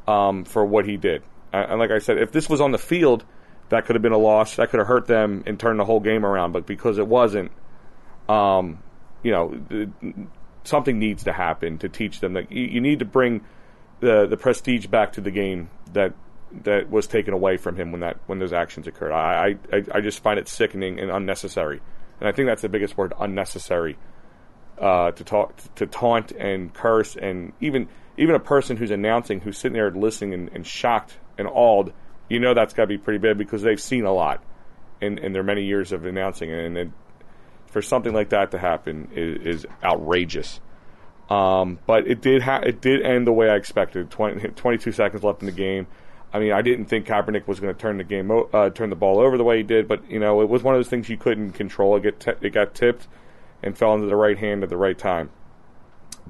um, 0.09 0.45
for 0.45 0.65
what 0.65 0.87
he 0.87 0.97
did. 0.97 1.23
And 1.53 1.81
like 1.81 1.91
I 1.91 1.99
said, 1.99 2.19
if 2.19 2.31
this 2.31 2.49
was 2.49 2.61
on 2.61 2.71
the 2.71 2.79
field, 2.79 3.25
that 3.71 3.85
could 3.85 3.97
have 3.97 4.03
been 4.03 4.13
a 4.13 4.19
loss. 4.19 4.57
That 4.57 4.71
could 4.71 4.79
have 4.79 4.87
hurt 4.87 5.07
them 5.07 5.43
and 5.47 5.59
turned 5.59 5.81
the 5.81 5.85
whole 5.85 6.01
game 6.01 6.25
around. 6.25 6.53
But 6.53 6.67
because 6.67 6.99
it 6.99 7.07
wasn't, 7.07 7.51
um, 8.29 8.79
you 9.23 9.33
know, 9.33 9.93
something 10.64 10.99
needs 10.99 11.25
to 11.25 11.33
happen 11.33 11.79
to 11.79 11.88
teach 11.88 12.21
them 12.21 12.35
that 12.35 12.50
you, 12.52 12.64
you 12.64 12.81
need 12.81 12.99
to 12.99 13.05
bring 13.05 13.43
the 14.00 14.26
the 14.26 14.37
prestige 14.37 14.87
back 14.87 15.12
to 15.12 15.21
the 15.21 15.31
game 15.31 15.71
that 15.93 16.14
that 16.62 16.90
was 16.90 17.07
taken 17.07 17.33
away 17.33 17.57
from 17.57 17.76
him 17.76 17.93
when 17.93 18.00
that 18.00 18.19
when 18.26 18.38
those 18.38 18.52
actions 18.52 18.87
occurred. 18.87 19.12
I 19.12 19.57
I, 19.73 19.85
I 19.95 20.00
just 20.00 20.23
find 20.23 20.38
it 20.38 20.49
sickening 20.49 20.99
and 20.99 21.11
unnecessary, 21.11 21.81
and 22.21 22.29
I 22.29 22.33
think 22.33 22.49
that's 22.49 22.62
the 22.62 22.69
biggest 22.69 22.97
word, 22.97 23.12
unnecessary. 23.19 23.97
Uh, 24.79 25.11
to 25.11 25.25
talk 25.25 25.55
to 25.75 25.87
taunt 25.87 26.33
and 26.33 26.73
curse 26.73 27.14
and 27.14 27.52
even 27.61 27.87
even 28.17 28.35
a 28.35 28.40
person 28.40 28.79
who's 28.79 28.90
announcing 28.90 29.38
who's 29.38 29.59
sitting 29.59 29.75
there 29.75 29.90
listening 29.90 30.33
and, 30.33 30.50
and 30.55 30.67
shocked 30.67 31.19
and 31.37 31.47
awed, 31.47 31.93
you 32.31 32.40
know 32.40 32.55
that's 32.55 32.73
got 32.73 32.85
to 32.85 32.87
be 32.87 32.97
pretty 32.97 33.19
bad 33.19 33.37
because 33.37 33.61
they've 33.61 33.81
seen 33.81 34.07
a 34.07 34.12
lot 34.12 34.43
in, 35.00 35.19
in 35.19 35.33
their 35.33 35.43
many 35.43 35.64
years 35.64 35.93
of 35.93 36.05
announcing, 36.05 36.50
and, 36.50 36.76
and 36.76 36.93
for 37.71 37.81
something 37.83 38.12
like 38.12 38.31
that 38.31 38.50
to 38.50 38.59
happen 38.59 39.09
is, 39.15 39.65
is 39.65 39.67
outrageous. 39.83 40.61
Um, 41.29 41.79
but 41.87 42.09
it 42.09 42.21
did 42.21 42.43
ha- 42.43 42.62
it 42.65 42.81
did 42.81 43.03
end 43.03 43.27
the 43.27 43.33
way 43.33 43.49
I 43.49 43.55
expected. 43.57 44.11
20, 44.11 44.49
22 44.57 44.93
seconds 44.93 45.23
left 45.23 45.41
in 45.41 45.47
the 45.47 45.53
game. 45.53 45.87
I 46.33 46.39
mean, 46.39 46.53
I 46.53 46.62
didn't 46.62 46.87
think 46.87 47.07
Kaepernick 47.07 47.47
was 47.47 47.59
going 47.59 47.75
to 47.75 47.81
turn 47.81 47.99
the 47.99 48.05
game 48.05 48.31
o- 48.31 48.49
uh, 48.53 48.71
turn 48.71 48.91
the 48.91 48.97
ball 48.97 49.19
over 49.19 49.37
the 49.37 49.45
way 49.45 49.59
he 49.59 49.62
did, 49.62 49.89
but 49.89 50.09
you 50.11 50.19
know, 50.21 50.43
it 50.43 50.49
was 50.49 50.62
one 50.62 50.75
of 50.75 50.79
those 50.79 50.89
things 50.89 51.09
you 51.09 51.17
couldn't 51.17 51.53
control. 51.53 51.97
It 51.97 52.03
get 52.03 52.21
t- 52.21 52.47
it 52.47 52.50
got 52.50 52.75
tipped 52.75 53.07
and 53.62 53.77
fell 53.77 53.95
into 53.95 54.07
the 54.07 54.17
right 54.17 54.39
hand 54.39 54.62
at 54.62 54.69
the 54.69 54.77
right 54.77 54.99
time. 54.99 55.31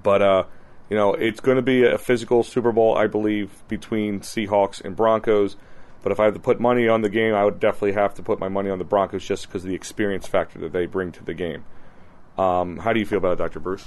But 0.02 0.22
uh, 0.22 0.44
you 0.88 0.96
know, 0.96 1.14
it's 1.14 1.40
going 1.40 1.56
to 1.56 1.62
be 1.62 1.84
a 1.84 1.98
physical 1.98 2.42
Super 2.42 2.72
Bowl, 2.72 2.96
I 2.96 3.06
believe, 3.06 3.50
between 3.68 4.20
Seahawks 4.20 4.84
and 4.84 4.96
Broncos. 4.96 5.56
But 6.02 6.12
if 6.12 6.20
I 6.20 6.24
had 6.24 6.34
to 6.34 6.40
put 6.40 6.60
money 6.60 6.88
on 6.88 7.02
the 7.02 7.08
game, 7.08 7.34
I 7.34 7.44
would 7.44 7.60
definitely 7.60 7.92
have 7.92 8.14
to 8.14 8.22
put 8.22 8.38
my 8.38 8.48
money 8.48 8.70
on 8.70 8.78
the 8.78 8.84
Broncos 8.84 9.24
just 9.24 9.46
because 9.46 9.64
of 9.64 9.68
the 9.68 9.74
experience 9.74 10.26
factor 10.26 10.58
that 10.60 10.72
they 10.72 10.86
bring 10.86 11.12
to 11.12 11.24
the 11.24 11.34
game. 11.34 11.64
Um, 12.38 12.78
how 12.78 12.92
do 12.92 13.00
you 13.00 13.06
feel 13.06 13.18
about 13.18 13.32
it, 13.32 13.38
Dr. 13.38 13.60
Bruce? 13.60 13.84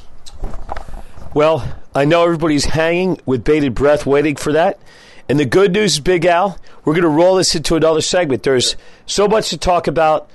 Well, 1.34 1.76
I 1.96 2.06
know 2.06 2.24
everybody's 2.24 2.66
hanging 2.66 3.20
with 3.26 3.44
bated 3.44 3.74
breath 3.74 4.06
waiting 4.06 4.36
for 4.36 4.54
that. 4.54 4.80
And 5.28 5.40
the 5.40 5.46
good 5.46 5.72
news, 5.72 6.00
Big 6.00 6.26
Al, 6.26 6.60
we're 6.86 6.94
going 6.94 7.04
to 7.04 7.10
roll 7.10 7.36
this 7.36 7.56
into 7.56 7.76
another 7.76 8.02
segment. 8.02 8.44
There's 8.44 8.76
so 9.06 9.28
much 9.28 9.50
to 9.50 9.58
talk 9.58 9.88
about 9.88 10.30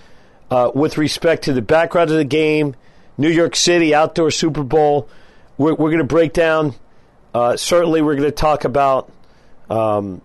uh, 0.50 0.72
with 0.74 0.98
respect 0.98 1.44
to 1.44 1.52
the 1.52 1.62
background 1.62 2.10
of 2.10 2.16
the 2.16 2.24
game, 2.24 2.74
New 3.16 3.28
York 3.28 3.54
City 3.54 3.94
outdoor 3.94 4.30
Super 4.30 4.64
Bowl 4.64 5.08
we're, 5.58 5.74
we're 5.74 5.90
going 5.90 5.98
to 5.98 6.04
break 6.04 6.32
down. 6.32 6.74
Uh, 7.34 7.56
certainly, 7.56 8.00
we're 8.00 8.14
going 8.14 8.28
to 8.28 8.34
talk 8.34 8.64
about 8.64 9.12
um, 9.68 10.22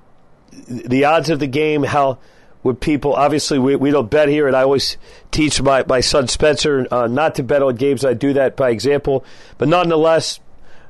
the 0.67 1.05
odds 1.05 1.29
of 1.29 1.39
the 1.39 1.47
game. 1.47 1.83
How 1.83 2.17
would 2.63 2.79
people? 2.79 3.13
Obviously, 3.13 3.59
we, 3.59 3.75
we 3.75 3.91
don't 3.91 4.09
bet 4.09 4.29
here, 4.29 4.47
and 4.47 4.55
I 4.55 4.63
always 4.63 4.97
teach 5.31 5.61
my, 5.61 5.83
my 5.87 5.99
son 5.99 6.27
Spencer 6.27 6.87
uh, 6.89 7.07
not 7.07 7.35
to 7.35 7.43
bet 7.43 7.61
on 7.61 7.75
games. 7.75 8.05
I 8.05 8.13
do 8.13 8.33
that 8.33 8.55
by 8.55 8.69
example, 8.69 9.25
but 9.57 9.67
nonetheless, 9.67 10.39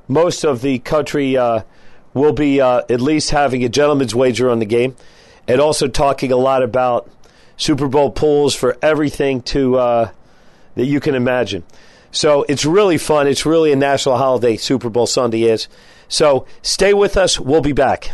most 0.07 0.43
of 0.43 0.61
the 0.61 0.79
country 0.79 1.37
uh, 1.37 1.61
will 2.13 2.33
be 2.33 2.61
uh, 2.61 2.83
at 2.89 3.01
least 3.01 3.31
having 3.31 3.63
a 3.63 3.69
gentleman's 3.69 4.13
wager 4.13 4.49
on 4.49 4.59
the 4.59 4.65
game, 4.65 4.95
and 5.47 5.59
also 5.59 5.87
talking 5.87 6.31
a 6.31 6.37
lot 6.37 6.63
about 6.63 7.09
Super 7.57 7.87
Bowl 7.87 8.11
pools 8.11 8.55
for 8.55 8.77
everything 8.81 9.41
to 9.41 9.77
uh, 9.77 10.11
that 10.75 10.85
you 10.85 10.99
can 10.99 11.15
imagine. 11.15 11.63
So 12.11 12.45
it's 12.47 12.65
really 12.65 12.99
fun. 12.99 13.27
It's 13.27 13.45
really 13.45 13.71
a 13.71 13.75
national 13.75 14.17
holiday, 14.17 14.57
Super 14.57 14.89
Bowl 14.89 15.07
Sunday 15.07 15.43
is. 15.43 15.67
So 16.07 16.45
stay 16.61 16.93
with 16.93 17.17
us. 17.17 17.39
We'll 17.39 17.61
be 17.61 17.73
back. 17.73 18.11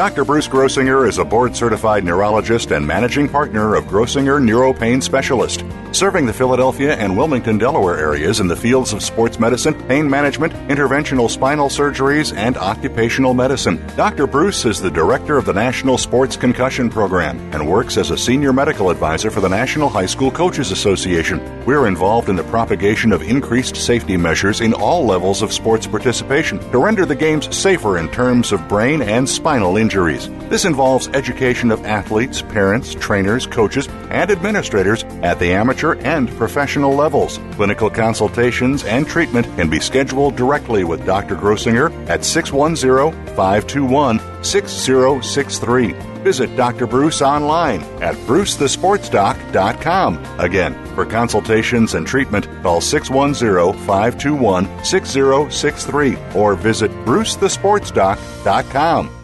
Dr. 0.00 0.24
Bruce 0.24 0.48
Grossinger 0.48 1.06
is 1.06 1.18
a 1.18 1.24
board 1.26 1.54
certified 1.54 2.04
neurologist 2.04 2.70
and 2.70 2.86
managing 2.86 3.28
partner 3.28 3.74
of 3.74 3.84
Grossinger 3.84 4.42
Neuropain 4.42 5.02
Specialist, 5.02 5.62
serving 5.92 6.24
the 6.24 6.32
Philadelphia 6.32 6.96
and 6.96 7.14
Wilmington, 7.14 7.58
Delaware 7.58 7.98
areas 7.98 8.40
in 8.40 8.48
the 8.48 8.56
fields 8.56 8.94
of 8.94 9.02
sports 9.02 9.38
medicine, 9.38 9.74
pain 9.88 10.08
management, 10.08 10.54
interventional 10.70 11.28
spinal 11.28 11.68
surgeries, 11.68 12.34
and 12.34 12.56
occupational 12.56 13.34
medicine. 13.34 13.76
Dr. 13.94 14.26
Bruce 14.26 14.64
is 14.64 14.80
the 14.80 14.90
director 14.90 15.36
of 15.36 15.44
the 15.44 15.52
National 15.52 15.98
Sports 15.98 16.34
Concussion 16.34 16.88
Program 16.88 17.38
and 17.52 17.68
works 17.68 17.98
as 17.98 18.10
a 18.10 18.16
senior 18.16 18.54
medical 18.54 18.88
advisor 18.88 19.30
for 19.30 19.42
the 19.42 19.50
National 19.50 19.90
High 19.90 20.06
School 20.06 20.30
Coaches 20.30 20.70
Association. 20.70 21.62
We're 21.66 21.86
involved 21.86 22.30
in 22.30 22.36
the 22.36 22.44
propagation 22.44 23.12
of 23.12 23.20
increased 23.20 23.76
safety 23.76 24.16
measures 24.16 24.62
in 24.62 24.72
all 24.72 25.04
levels 25.04 25.42
of 25.42 25.52
sports 25.52 25.86
participation 25.86 26.58
to 26.70 26.78
render 26.78 27.04
the 27.04 27.14
games 27.14 27.54
safer 27.54 27.98
in 27.98 28.10
terms 28.10 28.50
of 28.50 28.66
brain 28.66 29.02
and 29.02 29.28
spinal 29.28 29.76
injury 29.76 29.89
injuries. 29.90 30.30
This 30.48 30.66
involves 30.66 31.08
education 31.08 31.72
of 31.72 31.84
athletes, 31.84 32.42
parents, 32.42 32.94
trainers, 32.94 33.44
coaches, 33.44 33.88
and 34.10 34.30
administrators 34.30 35.02
at 35.22 35.40
the 35.40 35.52
amateur 35.52 35.96
and 36.04 36.30
professional 36.36 36.94
levels. 36.94 37.40
Clinical 37.54 37.90
consultations 37.90 38.84
and 38.84 39.04
treatment 39.04 39.46
can 39.56 39.68
be 39.68 39.80
scheduled 39.80 40.36
directly 40.36 40.84
with 40.84 41.04
Dr. 41.04 41.34
Grossinger 41.34 41.90
at 42.08 42.24
610 42.24 43.10
521 43.34 44.20
6063. 44.44 45.92
Visit 46.22 46.54
Dr. 46.54 46.86
Bruce 46.86 47.20
online 47.20 47.80
at 48.00 48.14
brucethesportsdoc.com. 48.28 50.24
Again, 50.38 50.76
for 50.94 51.04
consultations 51.04 51.94
and 51.94 52.06
treatment, 52.06 52.46
call 52.62 52.80
610 52.80 53.72
521 53.86 54.84
6063 54.84 56.16
or 56.36 56.54
visit 56.54 56.92
brucethesportsdoc.com. 57.04 59.19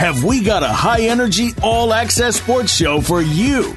Have 0.00 0.24
we 0.24 0.42
got 0.42 0.62
a 0.62 0.66
high 0.66 1.02
energy, 1.02 1.52
all 1.62 1.92
access 1.92 2.36
sports 2.36 2.74
show 2.74 3.02
for 3.02 3.20
you? 3.20 3.76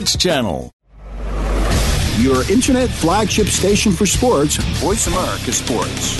Sports 0.01 0.17
Channel. 0.17 0.71
Your 2.17 2.49
internet 2.51 2.89
flagship 2.89 3.45
station 3.47 3.91
for 3.91 4.07
sports, 4.07 4.55
Voice 4.79 5.05
America 5.05 5.51
Sports. 5.51 6.19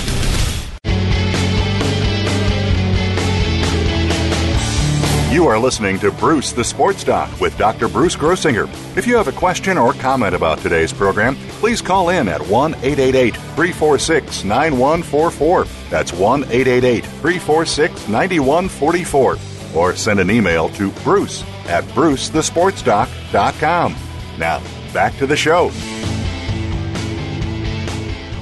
You 5.32 5.48
are 5.48 5.58
listening 5.58 5.98
to 5.98 6.12
Bruce 6.12 6.52
the 6.52 6.62
Sports 6.62 7.02
Doc 7.02 7.40
with 7.40 7.58
Dr. 7.58 7.88
Bruce 7.88 8.14
Grossinger. 8.14 8.68
If 8.96 9.06
you 9.06 9.16
have 9.16 9.26
a 9.26 9.32
question 9.32 9.76
or 9.78 9.94
comment 9.94 10.36
about 10.36 10.58
today's 10.58 10.92
program, 10.92 11.34
please 11.58 11.82
call 11.82 12.10
in 12.10 12.28
at 12.28 12.40
1 12.40 12.74
888 12.74 13.34
346 13.34 14.44
9144. 14.44 15.64
That's 15.90 16.12
1 16.12 16.44
888 16.44 17.04
346 17.04 18.08
9144. 18.08 19.38
Or 19.74 19.96
send 19.96 20.20
an 20.20 20.30
email 20.30 20.68
to 20.70 20.90
bruce 21.02 21.42
at 21.66 21.82
brucethesportsdoc.com 21.94 23.21
now, 24.38 24.62
back 24.92 25.16
to 25.16 25.26
the 25.26 25.36
show. 25.36 25.70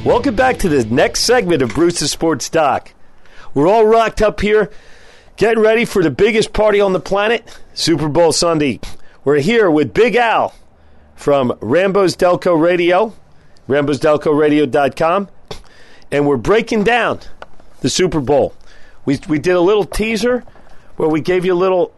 Welcome 0.05 0.35
back 0.35 0.59
to 0.59 0.69
the 0.69 0.85
next 0.87 1.21
segment 1.21 1.63
of 1.63 1.75
Bruce's 1.75 2.11
Sports 2.11 2.49
Doc. 2.49 2.93
We're 3.55 3.69
all 3.69 3.87
rocked 3.87 4.21
up 4.21 4.41
here, 4.41 4.71
getting 5.37 5.63
ready 5.63 5.85
for 5.85 6.03
the 6.03 6.11
biggest 6.11 6.53
party 6.53 6.81
on 6.81 6.93
the 6.93 7.01
planet, 7.01 7.57
Super 7.75 8.09
Bowl 8.09 8.33
Sunday. 8.33 8.81
We're 9.25 9.41
here 9.41 9.71
with 9.71 9.95
Big 9.95 10.17
Al 10.17 10.55
from 11.15 11.57
Rambo's 11.61 12.17
Delco 12.17 12.61
Radio, 12.61 13.15
rambosdelcoradio.com, 13.69 15.29
and 16.11 16.27
we're 16.27 16.37
breaking 16.37 16.83
down 16.83 17.21
the 17.81 17.91
Super 17.91 18.21
Bowl. 18.21 18.55
We, 19.05 19.21
we 19.29 19.39
did 19.39 19.55
a 19.55 19.61
little 19.61 19.85
teaser 19.85 20.45
where 20.97 21.09
we 21.09 21.21
gave 21.21 21.45
you 21.45 21.53
a 21.53 21.55
little, 21.55 21.93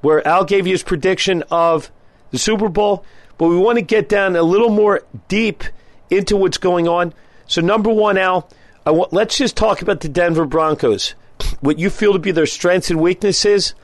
where 0.00 0.26
Al 0.26 0.44
gave 0.44 0.66
you 0.66 0.72
his 0.72 0.82
prediction 0.82 1.42
of 1.50 1.90
the 2.30 2.38
Super 2.38 2.68
Bowl, 2.68 3.04
but 3.36 3.48
we 3.48 3.56
want 3.56 3.78
to 3.78 3.82
get 3.82 4.08
down 4.08 4.36
a 4.36 4.42
little 4.42 4.70
more 4.70 5.02
deep 5.28 5.64
into 6.10 6.36
what's 6.36 6.58
going 6.58 6.88
on. 6.88 7.14
So, 7.46 7.60
number 7.60 7.90
one, 7.90 8.18
Al, 8.18 8.48
want, 8.86 9.12
let's 9.12 9.36
just 9.36 9.56
talk 9.56 9.82
about 9.82 10.00
the 10.00 10.08
Denver 10.08 10.44
Broncos. 10.44 11.14
What 11.60 11.78
you 11.78 11.88
feel 11.90 12.14
to 12.14 12.18
be 12.18 12.32
their 12.32 12.46
strengths 12.46 12.90
and 12.90 13.00
weaknesses, 13.00 13.74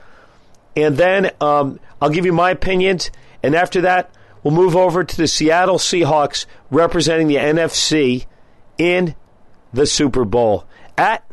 and 0.75 0.97
then 0.97 1.31
um, 1.39 1.79
I'll 2.01 2.09
give 2.09 2.25
you 2.25 2.33
my 2.33 2.51
opinions. 2.51 3.11
And 3.41 3.55
after 3.55 3.81
that, 3.81 4.11
we'll 4.43 4.53
move 4.53 4.75
over 4.75 5.03
to 5.03 5.17
the 5.17 5.27
Seattle 5.27 5.77
Seahawks 5.77 6.45
representing 6.69 7.27
the 7.27 7.37
NFC 7.37 8.25
in 8.77 9.15
the 9.73 9.85
Super 9.85 10.25
Bowl 10.25 10.65
at 10.97 11.25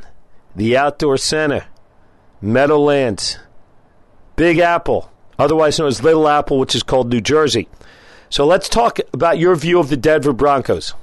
the 0.55 0.77
Outdoor 0.77 1.17
Center, 1.17 1.67
Meadowlands, 2.41 3.39
Big 4.37 4.59
Apple, 4.59 5.12
otherwise 5.39 5.79
known 5.79 5.89
as 5.89 6.03
Little 6.03 6.29
Apple, 6.29 6.59
which 6.59 6.75
is 6.75 6.83
called 6.83 7.11
New 7.11 7.21
Jersey. 7.21 7.69
So 8.29 8.47
let's 8.47 8.69
talk 8.69 8.99
about 9.13 9.39
your 9.39 9.55
view 9.57 9.79
of 9.79 9.89
the 9.89 9.97
Denver 9.97 10.33
Broncos. 10.33 10.95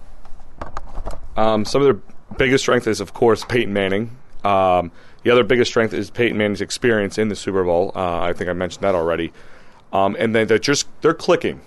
Um, 1.38 1.64
some 1.64 1.82
of 1.82 1.86
their 1.86 2.02
biggest 2.38 2.64
strength 2.64 2.88
is, 2.88 3.00
of 3.00 3.14
course, 3.14 3.46
Peyton 3.46 3.72
Manning. 3.72 4.18
Um, 4.44 4.92
the 5.24 5.32
other 5.32 5.44
biggest 5.44 5.72
strength 5.72 5.94
is 5.94 6.10
Peyton 6.10 6.38
Manning's 6.38 6.62
experience 6.62 7.18
in 7.18 7.30
the 7.30 7.36
Super 7.36 7.64
Bowl. 7.64 7.92
Uh, 7.96 8.22
I 8.22 8.34
think 8.34 8.50
I 8.50 8.54
mentioned 8.54 8.84
that 8.84 8.96
already. 8.96 9.32
Um, 9.92 10.16
and 10.20 10.36
then 10.36 10.48
they're 10.48 10.60
just 10.60 10.88
they're 11.02 11.14
clicking, 11.14 11.62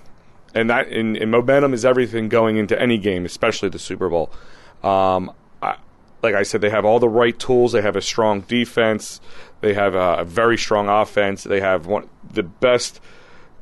and 0.54 0.70
that 0.70 0.88
and, 0.88 1.16
and, 1.16 1.30
momentum 1.30 1.74
is 1.74 1.84
everything 1.84 2.28
going 2.28 2.56
into 2.56 2.80
any 2.80 2.96
game, 2.96 3.24
especially 3.24 3.68
the 3.68 3.80
Super 3.80 4.08
Bowl. 4.08 4.30
Um, 4.82 5.32
I, 5.60 5.76
like 6.22 6.34
I 6.34 6.44
said, 6.44 6.60
they 6.60 6.70
have 6.70 6.84
all 6.84 7.00
the 7.00 7.08
right 7.08 7.36
tools. 7.36 7.72
They 7.72 7.82
have 7.82 7.96
a 7.96 8.02
strong 8.02 8.42
defense. 8.42 9.20
They 9.62 9.74
have 9.74 9.94
a, 9.94 10.24
very 10.24 10.58
strong 10.58 10.88
offense. 10.88 11.44
They 11.44 11.60
have 11.60 11.86
one 11.86 12.08
the 12.30 12.42
best 12.42 13.00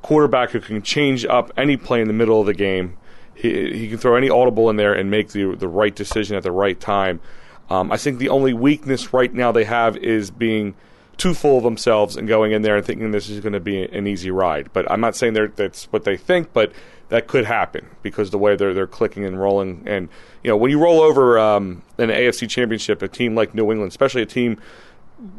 quarterback 0.02 0.50
who 0.50 0.60
can 0.60 0.82
change 0.82 1.24
up 1.26 1.52
any 1.56 1.76
play 1.76 2.00
in 2.00 2.08
the 2.08 2.14
middle 2.14 2.40
of 2.40 2.46
the 2.46 2.54
game. 2.54 2.96
He, 3.34 3.78
he 3.78 3.88
can 3.88 3.98
throw 3.98 4.16
any 4.16 4.30
audible 4.30 4.70
in 4.70 4.76
there 4.76 4.94
and 4.94 5.10
make 5.10 5.28
the 5.28 5.54
the 5.54 5.68
right 5.68 5.94
decision 5.94 6.36
at 6.36 6.42
the 6.42 6.52
right 6.52 6.80
time. 6.80 7.20
Um, 7.68 7.92
I 7.92 7.98
think 7.98 8.18
the 8.18 8.30
only 8.30 8.52
weakness 8.52 9.12
right 9.12 9.32
now 9.32 9.52
they 9.52 9.64
have 9.64 9.96
is 9.98 10.30
being 10.30 10.74
too 11.18 11.34
full 11.34 11.58
of 11.58 11.62
themselves 11.62 12.16
and 12.16 12.26
going 12.26 12.52
in 12.52 12.62
there 12.62 12.76
and 12.76 12.84
thinking 12.84 13.10
this 13.10 13.28
is 13.28 13.40
going 13.40 13.52
to 13.52 13.60
be 13.60 13.82
an 13.82 14.06
easy 14.06 14.30
ride. 14.30 14.70
But 14.72 14.90
I'm 14.90 15.02
not 15.02 15.14
saying 15.14 15.34
that's 15.54 15.84
what 15.92 16.04
they 16.04 16.16
think, 16.16 16.54
but 16.54 16.72
that 17.10 17.26
could 17.26 17.44
happen 17.44 17.86
because 18.02 18.30
the 18.30 18.38
way 18.38 18.56
they're 18.56 18.72
they're 18.72 18.86
clicking 18.86 19.26
and 19.26 19.38
rolling. 19.38 19.82
And 19.84 20.08
you 20.42 20.50
know, 20.50 20.56
when 20.56 20.70
you 20.70 20.78
roll 20.78 21.00
over 21.00 21.38
um, 21.38 21.82
an 21.98 22.08
AFC 22.08 22.48
Championship, 22.48 23.02
a 23.02 23.08
team 23.08 23.34
like 23.34 23.54
New 23.54 23.70
England, 23.70 23.90
especially 23.90 24.22
a 24.22 24.26
team 24.26 24.58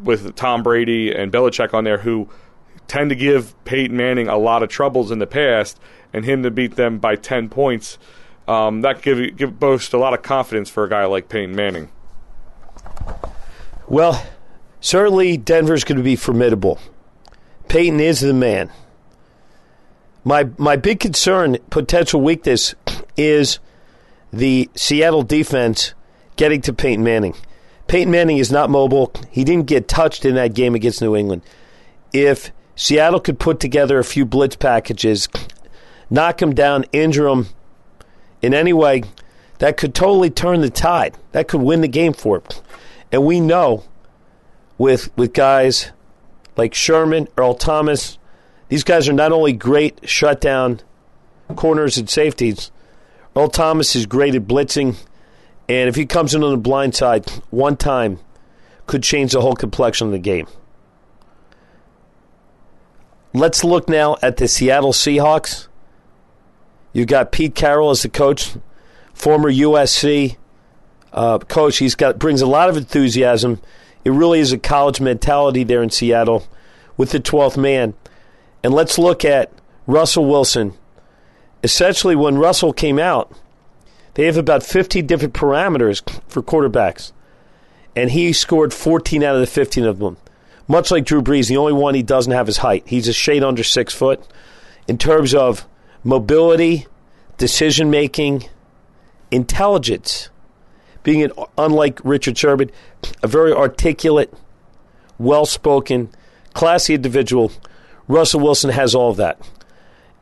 with 0.04 0.36
Tom 0.36 0.64
Brady 0.64 1.14
and 1.14 1.32
Belichick 1.32 1.74
on 1.74 1.84
there, 1.84 2.00
who 2.00 2.30
tend 2.88 3.10
to 3.10 3.16
give 3.16 3.56
Peyton 3.66 3.96
Manning 3.96 4.28
a 4.28 4.38
lot 4.38 4.64
of 4.64 4.70
troubles 4.70 5.12
in 5.12 5.20
the 5.20 5.28
past, 5.28 5.80
and 6.14 6.26
him 6.26 6.44
to 6.44 6.52
beat 6.52 6.76
them 6.76 7.00
by 7.00 7.16
ten 7.16 7.50
points, 7.50 7.98
um, 8.48 8.82
that 8.82 9.02
give 9.02 9.38
give 9.38 9.60
boast 9.60 9.94
a 9.94 9.98
lot 9.98 10.14
of 10.14 10.22
confidence 10.22 10.70
for 10.70 10.84
a 10.84 10.90
guy 10.90 11.06
like 11.06 11.30
Peyton 11.30 11.56
Manning. 11.56 11.90
Well, 13.88 14.26
certainly 14.80 15.38
Denver's 15.38 15.84
going 15.84 15.98
to 15.98 16.04
be 16.04 16.16
formidable. 16.16 16.80
Peyton 17.68 18.00
is 18.00 18.20
the 18.20 18.34
man. 18.34 18.72
My 20.24 20.50
my 20.58 20.76
big 20.76 21.00
concern, 21.00 21.58
potential 21.70 22.22
weakness, 22.22 22.76
is 23.18 23.60
the 24.32 24.70
Seattle 24.76 25.24
defense 25.24 25.94
getting 26.36 26.62
to 26.62 26.74
Peyton 26.74 27.04
Manning. 27.04 27.36
Peyton 27.92 28.10
Manning 28.10 28.38
is 28.38 28.54
not 28.54 28.70
mobile. 28.70 29.12
He 29.30 29.44
didn't 29.44 29.68
get 29.68 29.90
touched 29.90 30.24
in 30.24 30.36
that 30.36 30.54
game 30.54 30.76
against 30.76 31.02
New 31.02 31.14
England. 31.14 31.42
If 32.14 32.54
Seattle 32.74 33.20
could 33.20 33.38
put 33.38 33.60
together 33.60 34.00
a 34.00 34.04
few 34.06 34.26
blitz 34.26 34.56
packages, 34.56 35.28
knock 36.10 36.42
him 36.42 36.56
down, 36.56 36.86
injure 36.94 37.28
him 37.28 37.48
in 38.42 38.54
any 38.54 38.72
way, 38.72 39.04
that 39.60 39.76
could 39.76 39.94
totally 39.94 40.30
turn 40.30 40.62
the 40.62 40.70
tide. 40.70 41.18
That 41.34 41.50
could 41.50 41.62
win 41.64 41.82
the 41.82 41.90
game 41.90 42.14
for 42.14 42.38
him. 42.38 42.44
And 43.12 43.26
we 43.26 43.42
know 43.42 43.84
with 44.78 45.12
with 45.18 45.34
guys 45.34 45.92
like 46.56 46.74
Sherman, 46.74 47.28
Earl 47.38 47.56
Thomas, 47.56 48.18
these 48.70 48.86
guys 48.86 49.10
are 49.10 49.14
not 49.14 49.34
only 49.34 49.52
great 49.52 50.08
shutdown 50.08 50.80
corners 51.58 51.98
and 51.98 52.10
safeties. 52.10 52.72
Earl 53.36 53.50
Thomas 53.50 53.98
is 53.98 54.06
great 54.06 54.34
at 54.34 54.44
blitzing, 54.44 54.96
and 55.72 55.88
if 55.88 55.96
he 55.96 56.06
comes 56.06 56.36
in 56.36 56.44
on 56.44 56.52
the 56.52 56.58
blind 56.58 56.96
side 56.96 57.30
one 57.50 57.78
time, 57.78 58.20
could 58.88 59.04
change 59.04 59.32
the 59.32 59.40
whole 59.40 59.56
complexion 59.56 60.08
of 60.08 60.12
the 60.12 60.20
game. 60.20 60.48
Let's 63.34 63.64
look 63.64 63.88
now 63.88 64.18
at 64.22 64.36
the 64.36 64.50
Seattle 64.50 64.92
Seahawks. 64.92 65.68
You've 66.92 67.08
got 67.08 67.32
Pete 67.32 67.56
Carroll 67.56 67.92
as 67.92 68.02
the 68.02 68.10
coach, 68.10 68.52
former 69.14 69.50
USC 69.50 70.36
uh, 71.14 71.40
coach. 71.40 71.78
He's 71.78 71.96
got 71.96 72.20
brings 72.20 72.42
a 72.42 72.48
lot 72.48 72.68
of 72.68 72.76
enthusiasm. 72.76 73.62
It 74.04 74.10
really 74.10 74.42
is 74.42 74.52
a 74.52 74.58
college 74.58 75.00
mentality 75.00 75.64
there 75.64 75.82
in 75.82 75.90
Seattle 75.90 76.46
with 76.98 77.12
the 77.12 77.20
12th 77.22 77.56
man. 77.56 77.94
And 78.62 78.74
let's 78.74 78.98
look 78.98 79.24
at 79.24 79.54
Russell 79.88 80.26
Wilson. 80.26 80.74
Essentially, 81.64 82.16
when 82.18 82.38
Russell 82.38 82.74
came 82.74 83.00
out, 83.00 83.32
they 84.14 84.26
have 84.26 84.38
about 84.38 84.64
50 84.64 85.02
different 85.02 85.34
parameters 85.34 86.02
for 86.28 86.42
quarterbacks. 86.42 87.12
And 87.96 88.12
he 88.12 88.34
scored 88.34 88.74
14 88.74 89.24
out 89.24 89.36
of 89.36 89.42
the 89.42 89.48
15 89.48 89.86
of 89.86 90.00
them. 90.00 90.18
Much 90.68 90.92
like 90.92 91.06
Drew 91.06 91.22
Brees, 91.22 91.48
the 91.50 91.58
only 91.58 91.74
one 91.74 91.96
he 91.96 92.04
doesn't 92.04 92.32
have 92.32 92.48
is 92.48 92.58
height. 92.58 92.84
He's 92.86 93.08
a 93.08 93.14
shade 93.14 93.44
under 93.44 93.64
six 93.64 93.94
foot. 93.94 94.26
In 94.88 94.98
terms 94.98 95.34
of 95.34 95.68
mobility, 96.04 96.88
decision 97.38 97.90
making, 97.90 98.46
intelligence, 99.32 100.30
being 101.04 101.24
an, 101.24 101.32
unlike 101.58 102.00
Richard 102.04 102.38
Sherman, 102.38 102.72
a 103.22 103.28
very 103.28 103.52
articulate, 103.52 104.34
well 105.18 105.46
spoken, 105.46 106.10
classy 106.54 106.94
individual 106.94 107.52
Russell 108.12 108.42
Wilson 108.42 108.72
has 108.72 108.94
all 108.94 109.10
of 109.10 109.18
that. 109.18 109.40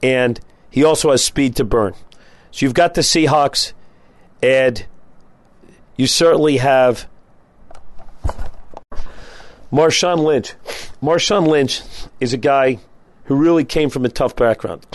And 0.03 0.39
he 0.69 0.83
also 0.83 1.11
has 1.11 1.23
speed 1.23 1.55
to 1.55 1.63
burn. 1.63 1.93
So 2.51 2.65
you've 2.65 2.73
got 2.73 2.93
the 2.93 3.01
Seahawks, 3.01 3.73
and 4.41 4.85
you 5.97 6.07
certainly 6.07 6.57
have 6.57 7.07
Marshawn 9.71 10.19
Lynch. 10.19 10.53
Marshawn 11.01 11.47
Lynch 11.47 11.81
is 12.19 12.33
a 12.33 12.37
guy 12.37 12.79
who 13.25 13.35
really 13.35 13.63
came 13.63 13.89
from 13.89 14.05
a 14.05 14.09
tough 14.09 14.35
background. 14.35 14.85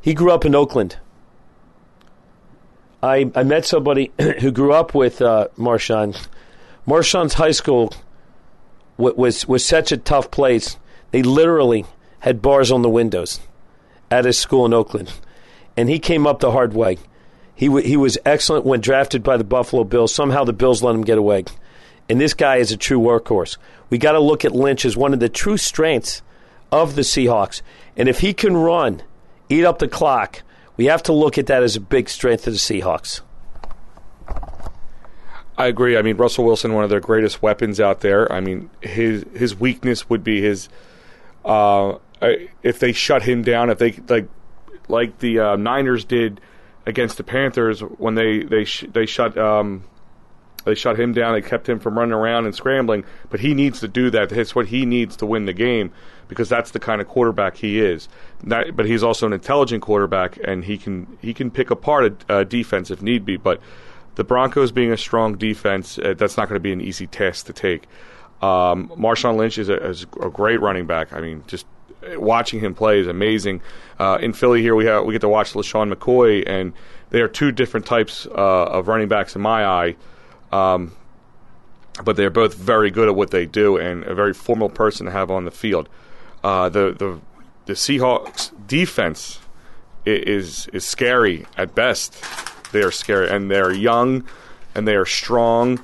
He 0.00 0.14
grew 0.14 0.30
up 0.32 0.44
in 0.44 0.54
Oakland. 0.54 0.96
I, 3.02 3.30
I 3.34 3.42
met 3.42 3.66
somebody 3.66 4.12
who 4.40 4.50
grew 4.50 4.72
up 4.72 4.94
with 4.94 5.20
uh, 5.20 5.48
Marshawn. 5.58 6.16
Marshawn's 6.86 7.34
high 7.34 7.50
school 7.50 7.92
w- 8.96 9.14
was 9.16 9.46
was 9.46 9.64
such 9.64 9.92
a 9.92 9.96
tough 9.96 10.30
place. 10.30 10.76
They 11.10 11.22
literally 11.22 11.84
had 12.20 12.40
bars 12.40 12.70
on 12.70 12.82
the 12.82 12.88
windows 12.88 13.40
at 14.10 14.24
his 14.24 14.38
school 14.38 14.64
in 14.66 14.72
Oakland, 14.72 15.12
and 15.76 15.88
he 15.88 15.98
came 15.98 16.26
up 16.26 16.40
the 16.40 16.52
hard 16.52 16.74
way. 16.74 16.98
He 17.62 17.68
w- 17.68 17.86
he 17.86 17.96
was 17.96 18.18
excellent 18.24 18.66
when 18.66 18.80
drafted 18.80 19.22
by 19.22 19.36
the 19.36 19.44
Buffalo 19.44 19.84
Bills. 19.84 20.12
Somehow 20.12 20.42
the 20.42 20.52
Bills 20.52 20.82
let 20.82 20.96
him 20.96 21.04
get 21.04 21.16
away, 21.16 21.44
and 22.08 22.20
this 22.20 22.34
guy 22.34 22.56
is 22.56 22.72
a 22.72 22.76
true 22.76 22.98
workhorse. 22.98 23.56
We 23.88 23.98
got 23.98 24.12
to 24.12 24.18
look 24.18 24.44
at 24.44 24.50
Lynch 24.50 24.84
as 24.84 24.96
one 24.96 25.14
of 25.14 25.20
the 25.20 25.28
true 25.28 25.56
strengths 25.56 26.22
of 26.72 26.96
the 26.96 27.02
Seahawks, 27.02 27.62
and 27.96 28.08
if 28.08 28.18
he 28.18 28.34
can 28.34 28.56
run, 28.56 29.02
eat 29.48 29.64
up 29.64 29.78
the 29.78 29.86
clock, 29.86 30.42
we 30.76 30.86
have 30.86 31.04
to 31.04 31.12
look 31.12 31.38
at 31.38 31.46
that 31.46 31.62
as 31.62 31.76
a 31.76 31.80
big 31.80 32.08
strength 32.08 32.48
of 32.48 32.52
the 32.52 32.58
Seahawks. 32.58 33.20
I 35.56 35.68
agree. 35.68 35.96
I 35.96 36.02
mean, 36.02 36.16
Russell 36.16 36.44
Wilson, 36.44 36.74
one 36.74 36.82
of 36.82 36.90
their 36.90 36.98
greatest 36.98 37.42
weapons 37.42 37.78
out 37.78 38.00
there. 38.00 38.32
I 38.32 38.40
mean, 38.40 38.70
his 38.80 39.24
his 39.36 39.54
weakness 39.54 40.10
would 40.10 40.24
be 40.24 40.40
his 40.40 40.68
uh, 41.44 41.98
if 42.20 42.80
they 42.80 42.90
shut 42.90 43.22
him 43.22 43.42
down, 43.42 43.70
if 43.70 43.78
they 43.78 43.92
like 44.08 44.28
like 44.88 45.20
the 45.20 45.38
uh, 45.38 45.54
Niners 45.54 46.04
did 46.04 46.40
against 46.86 47.16
the 47.16 47.24
Panthers 47.24 47.80
when 47.80 48.14
they 48.14 48.42
they 48.42 48.64
sh- 48.64 48.86
they 48.92 49.06
shut 49.06 49.36
um, 49.38 49.84
they 50.64 50.74
shut 50.74 50.98
him 50.98 51.12
down. 51.12 51.34
They 51.34 51.42
kept 51.42 51.68
him 51.68 51.80
from 51.80 51.98
running 51.98 52.12
around 52.12 52.46
and 52.46 52.54
scrambling. 52.54 53.04
But 53.30 53.40
he 53.40 53.54
needs 53.54 53.80
to 53.80 53.88
do 53.88 54.10
that. 54.10 54.32
It's 54.32 54.54
what 54.54 54.66
he 54.66 54.86
needs 54.86 55.16
to 55.16 55.26
win 55.26 55.46
the 55.46 55.52
game 55.52 55.92
because 56.28 56.48
that's 56.48 56.70
the 56.70 56.80
kind 56.80 57.00
of 57.00 57.08
quarterback 57.08 57.56
he 57.56 57.80
is. 57.80 58.08
That, 58.44 58.74
but 58.76 58.86
he's 58.86 59.02
also 59.02 59.26
an 59.26 59.32
intelligent 59.32 59.82
quarterback, 59.82 60.38
and 60.42 60.64
he 60.64 60.78
can 60.78 61.18
he 61.20 61.34
can 61.34 61.50
pick 61.50 61.70
apart 61.70 62.24
a, 62.28 62.38
a 62.38 62.44
defense 62.44 62.90
if 62.90 63.02
need 63.02 63.24
be. 63.24 63.36
But 63.36 63.60
the 64.14 64.24
Broncos 64.24 64.72
being 64.72 64.92
a 64.92 64.96
strong 64.96 65.36
defense, 65.36 65.98
uh, 65.98 66.14
that's 66.16 66.36
not 66.36 66.48
going 66.48 66.56
to 66.56 66.60
be 66.60 66.72
an 66.72 66.80
easy 66.80 67.06
task 67.06 67.46
to 67.46 67.52
take. 67.52 67.84
Um, 68.40 68.88
Marshawn 68.96 69.36
Lynch 69.36 69.58
is 69.58 69.68
a, 69.68 69.88
is 69.88 70.02
a, 70.02 70.28
great 70.28 70.60
running 70.60 70.86
back. 70.86 71.12
I 71.12 71.20
mean, 71.20 71.44
just 71.46 71.64
watching 72.16 72.60
him 72.60 72.74
play 72.74 73.00
is 73.00 73.06
amazing. 73.06 73.60
Uh, 73.98 74.18
in 74.20 74.32
Philly 74.32 74.62
here, 74.62 74.74
we 74.74 74.84
have, 74.86 75.04
we 75.04 75.12
get 75.12 75.20
to 75.20 75.28
watch 75.28 75.52
LeSean 75.52 75.92
McCoy, 75.92 76.42
and 76.46 76.72
they 77.10 77.20
are 77.20 77.28
two 77.28 77.52
different 77.52 77.86
types 77.86 78.26
uh, 78.26 78.64
of 78.64 78.88
running 78.88 79.08
backs 79.08 79.36
in 79.36 79.42
my 79.42 79.64
eye. 79.64 79.96
Um, 80.50 80.92
but 82.04 82.16
they're 82.16 82.30
both 82.30 82.54
very 82.54 82.90
good 82.90 83.08
at 83.08 83.14
what 83.14 83.30
they 83.30 83.46
do 83.46 83.76
and 83.76 84.04
a 84.04 84.14
very 84.14 84.32
formal 84.32 84.68
person 84.68 85.06
to 85.06 85.12
have 85.12 85.30
on 85.30 85.44
the 85.44 85.50
field. 85.50 85.88
Uh, 86.42 86.68
the 86.68 86.92
the 86.98 87.20
the 87.66 87.74
Seahawks 87.74 88.50
defense 88.66 89.38
is 90.04 90.68
is 90.68 90.84
scary 90.84 91.46
at 91.56 91.74
best. 91.74 92.14
They 92.72 92.82
are 92.82 92.90
scary 92.90 93.28
and 93.28 93.50
they 93.50 93.60
are 93.60 93.72
young 93.72 94.26
and 94.74 94.88
they 94.88 94.96
are 94.96 95.06
strong 95.06 95.82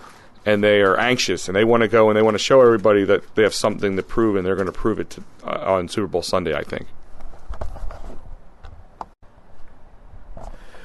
and 0.48 0.64
they 0.64 0.80
are 0.80 0.98
anxious 0.98 1.46
and 1.46 1.54
they 1.54 1.64
want 1.64 1.82
to 1.82 1.88
go 1.88 2.08
and 2.08 2.16
they 2.16 2.22
want 2.22 2.34
to 2.34 2.42
show 2.42 2.62
everybody 2.62 3.04
that 3.04 3.34
they 3.34 3.42
have 3.42 3.52
something 3.52 3.96
to 3.96 4.02
prove 4.02 4.34
and 4.34 4.46
they're 4.46 4.56
going 4.56 4.66
to 4.66 4.72
prove 4.72 4.98
it 4.98 5.10
to, 5.10 5.22
uh, 5.44 5.74
on 5.74 5.88
Super 5.88 6.06
Bowl 6.06 6.22
Sunday. 6.22 6.54
I 6.54 6.62
think. 6.62 6.86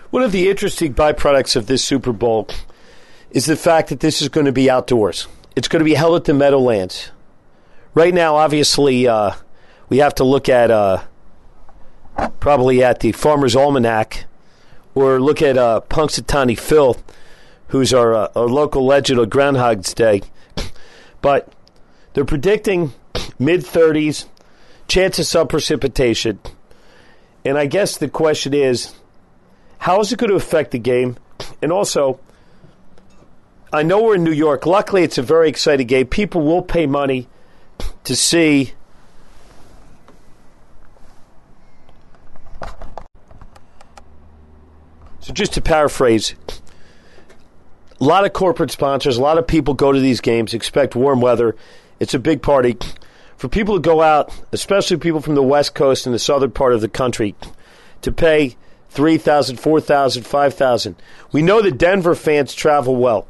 One 0.10 0.22
of 0.22 0.34
the 0.34 0.50
interesting 0.50 0.94
byproducts 0.94 1.56
of 1.56 1.68
this 1.68 1.84
Super 1.84 2.12
Bowl 2.12 2.50
is 3.32 3.46
the 3.46 3.56
fact 3.56 3.88
that 3.88 4.02
this 4.02 4.22
is 4.22 4.28
going 4.28 4.46
to 4.46 4.52
be 4.52 4.70
outdoors. 4.70 5.28
It's 5.56 5.70
going 5.70 5.80
to 5.80 5.86
be 5.86 5.96
held 5.96 6.18
at 6.18 6.26
the 6.26 6.34
Meadowlands. 6.34 7.12
Right 7.94 8.14
now, 8.14 8.36
obviously, 8.36 9.08
uh, 9.08 9.32
we 9.88 10.00
have 10.00 10.14
to 10.16 10.24
look 10.24 10.50
at 10.50 10.72
uh, 10.72 11.04
probably 12.40 12.84
at 12.84 13.00
the 13.00 13.14
Farmer's 13.14 13.56
Almanac 13.56 14.26
or 14.94 15.22
look 15.22 15.42
at 15.42 15.58
uh, 15.58 15.82
Punxsutawney 15.90 16.60
Phil, 16.60 16.98
who's 17.74 17.92
our, 17.92 18.14
uh, 18.14 18.28
our 18.36 18.46
local 18.46 18.86
legend 18.86 19.20
of 19.20 19.32
Groundhog's 19.32 19.96
Day. 19.96 20.22
But 21.24 21.52
they're 22.14 22.24
predicting 22.24 22.94
mid 23.40 23.62
30s, 23.62 24.26
chance 24.88 25.18
of 25.18 25.26
some 25.26 25.48
precipitation. 25.48 26.40
And 27.44 27.58
I 27.58 27.66
guess 27.66 27.98
the 27.98 28.08
question 28.08 28.54
is 28.54 28.94
how 29.80 30.00
is 30.02 30.14
it 30.14 30.20
going 30.20 30.30
to 30.30 30.36
affect 30.36 30.70
the 30.70 30.78
game? 30.78 31.18
And 31.64 31.72
also, 31.72 32.20
I 33.74 33.82
know 33.82 34.04
we're 34.04 34.16
in 34.16 34.24
New 34.24 34.32
York. 34.32 34.68
Luckily, 34.68 35.02
it's 35.02 35.18
a 35.18 35.24
very 35.24 35.50
exciting 35.50 35.88
game. 35.88 36.06
People 36.06 36.42
will 36.42 36.62
pay 36.62 36.86
money 36.86 37.28
to 38.04 38.16
see. 38.16 38.74
So, 45.22 45.34
just 45.34 45.54
to 45.54 45.62
paraphrase, 45.62 46.36
a 48.00 48.04
lot 48.04 48.26
of 48.26 48.34
corporate 48.34 48.72
sponsors, 48.72 49.18
a 49.18 49.22
lot 49.22 49.38
of 49.38 49.48
people 49.48 49.74
go 49.74 49.92
to 49.92 50.00
these 50.00 50.22
games, 50.22 50.54
expect 50.54 50.96
warm 50.96 51.22
weather. 51.22 51.56
It's 52.00 52.14
a 52.14 52.20
big 52.20 52.42
party. 52.42 52.78
For 53.38 53.48
people 53.48 53.76
to 53.76 53.82
go 53.82 54.02
out, 54.02 54.34
especially 54.52 54.98
people 54.98 55.22
from 55.22 55.36
the 55.36 55.44
West 55.44 55.76
Coast 55.76 56.06
and 56.06 56.14
the 56.14 56.20
southern 56.20 56.52
part 56.52 56.74
of 56.74 56.82
the 56.82 56.90
country, 56.90 57.36
to 58.02 58.12
pay 58.12 58.56
3000 58.90 59.58
4000 59.58 60.24
5000 60.24 60.96
We 61.32 61.42
know 61.42 61.62
that 61.62 61.78
Denver 61.78 62.16
fans 62.16 62.54
travel 62.54 62.96
well. 62.96 63.28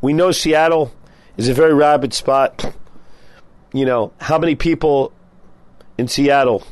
We 0.00 0.12
know 0.12 0.30
Seattle 0.30 0.92
is 1.36 1.48
a 1.48 1.54
very 1.54 1.74
rabid 1.74 2.12
spot. 2.12 2.74
You 3.72 3.86
know 3.86 4.12
how 4.18 4.38
many 4.38 4.54
people 4.54 5.12
in 5.98 6.08
Seattle? 6.08 6.62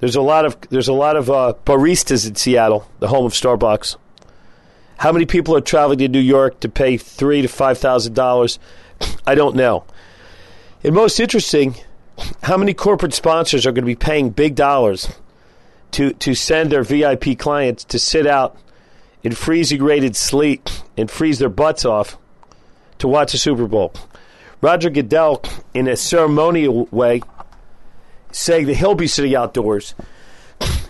There's 0.00 0.16
a 0.16 0.22
lot 0.22 0.44
of 0.44 0.60
there's 0.70 0.88
a 0.88 0.92
lot 0.92 1.16
of 1.16 1.30
uh, 1.30 1.54
baristas 1.64 2.28
in 2.28 2.34
Seattle, 2.34 2.88
the 2.98 3.08
home 3.08 3.26
of 3.26 3.32
Starbucks. 3.32 3.96
How 5.00 5.12
many 5.12 5.24
people 5.24 5.56
are 5.56 5.62
traveling 5.62 5.98
to 6.00 6.08
New 6.08 6.18
York 6.18 6.60
to 6.60 6.68
pay 6.68 6.98
three 6.98 7.40
to 7.40 7.48
five 7.48 7.78
thousand 7.78 8.12
dollars? 8.12 8.58
I 9.26 9.34
don't 9.34 9.56
know. 9.56 9.84
And 10.84 10.94
most 10.94 11.18
interesting, 11.18 11.74
how 12.42 12.58
many 12.58 12.74
corporate 12.74 13.14
sponsors 13.14 13.66
are 13.66 13.72
going 13.72 13.84
to 13.84 13.86
be 13.86 13.96
paying 13.96 14.28
big 14.28 14.56
dollars 14.56 15.08
to 15.92 16.12
to 16.12 16.34
send 16.34 16.70
their 16.70 16.82
VIP 16.82 17.38
clients 17.38 17.82
to 17.84 17.98
sit 17.98 18.26
out 18.26 18.58
in 19.22 19.32
freezing 19.32 19.82
rated 19.82 20.16
sleet 20.16 20.82
and 20.98 21.10
freeze 21.10 21.38
their 21.38 21.48
butts 21.48 21.86
off 21.86 22.18
to 22.98 23.08
watch 23.08 23.32
the 23.32 23.38
Super 23.38 23.66
Bowl. 23.66 23.94
Roger 24.60 24.90
Goodell, 24.90 25.42
in 25.72 25.88
a 25.88 25.96
ceremonial 25.96 26.84
way, 26.90 27.22
saying 28.32 28.66
that 28.66 28.74
he'll 28.74 28.94
be 28.94 29.06
sitting 29.06 29.34
outdoors. 29.34 29.94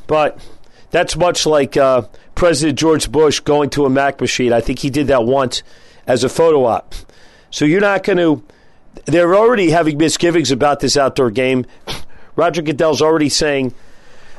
But 0.08 0.44
that's 0.90 1.16
much 1.16 1.46
like 1.46 1.76
uh, 1.76 2.02
President 2.40 2.78
George 2.78 3.12
Bush 3.12 3.38
going 3.40 3.68
to 3.68 3.84
a 3.84 3.90
Mac 3.90 4.18
machine. 4.18 4.50
I 4.50 4.62
think 4.62 4.78
he 4.78 4.88
did 4.88 5.08
that 5.08 5.26
once 5.26 5.62
as 6.06 6.24
a 6.24 6.28
photo 6.30 6.64
op. 6.64 6.94
So 7.50 7.66
you're 7.66 7.82
not 7.82 8.02
going 8.02 8.16
to. 8.16 8.42
They're 9.04 9.34
already 9.34 9.68
having 9.68 9.98
misgivings 9.98 10.50
about 10.50 10.80
this 10.80 10.96
outdoor 10.96 11.30
game. 11.32 11.66
Roger 12.36 12.62
Goodell's 12.62 13.02
already 13.02 13.28
saying 13.28 13.74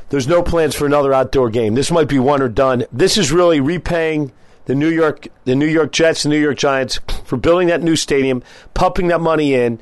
there's 0.08 0.26
no 0.26 0.42
plans 0.42 0.74
for 0.74 0.84
another 0.84 1.14
outdoor 1.14 1.48
game. 1.48 1.76
This 1.76 1.92
might 1.92 2.08
be 2.08 2.18
one 2.18 2.42
or 2.42 2.48
done. 2.48 2.86
This 2.90 3.16
is 3.16 3.30
really 3.30 3.60
repaying 3.60 4.32
the 4.64 4.74
New 4.74 4.88
York 4.90 5.28
the 5.44 5.54
New 5.54 5.68
York 5.68 5.92
Jets, 5.92 6.24
the 6.24 6.28
New 6.28 6.40
York 6.40 6.58
Giants 6.58 6.98
for 7.24 7.36
building 7.36 7.68
that 7.68 7.84
new 7.84 7.94
stadium, 7.94 8.42
pumping 8.74 9.06
that 9.08 9.20
money 9.20 9.54
in, 9.54 9.78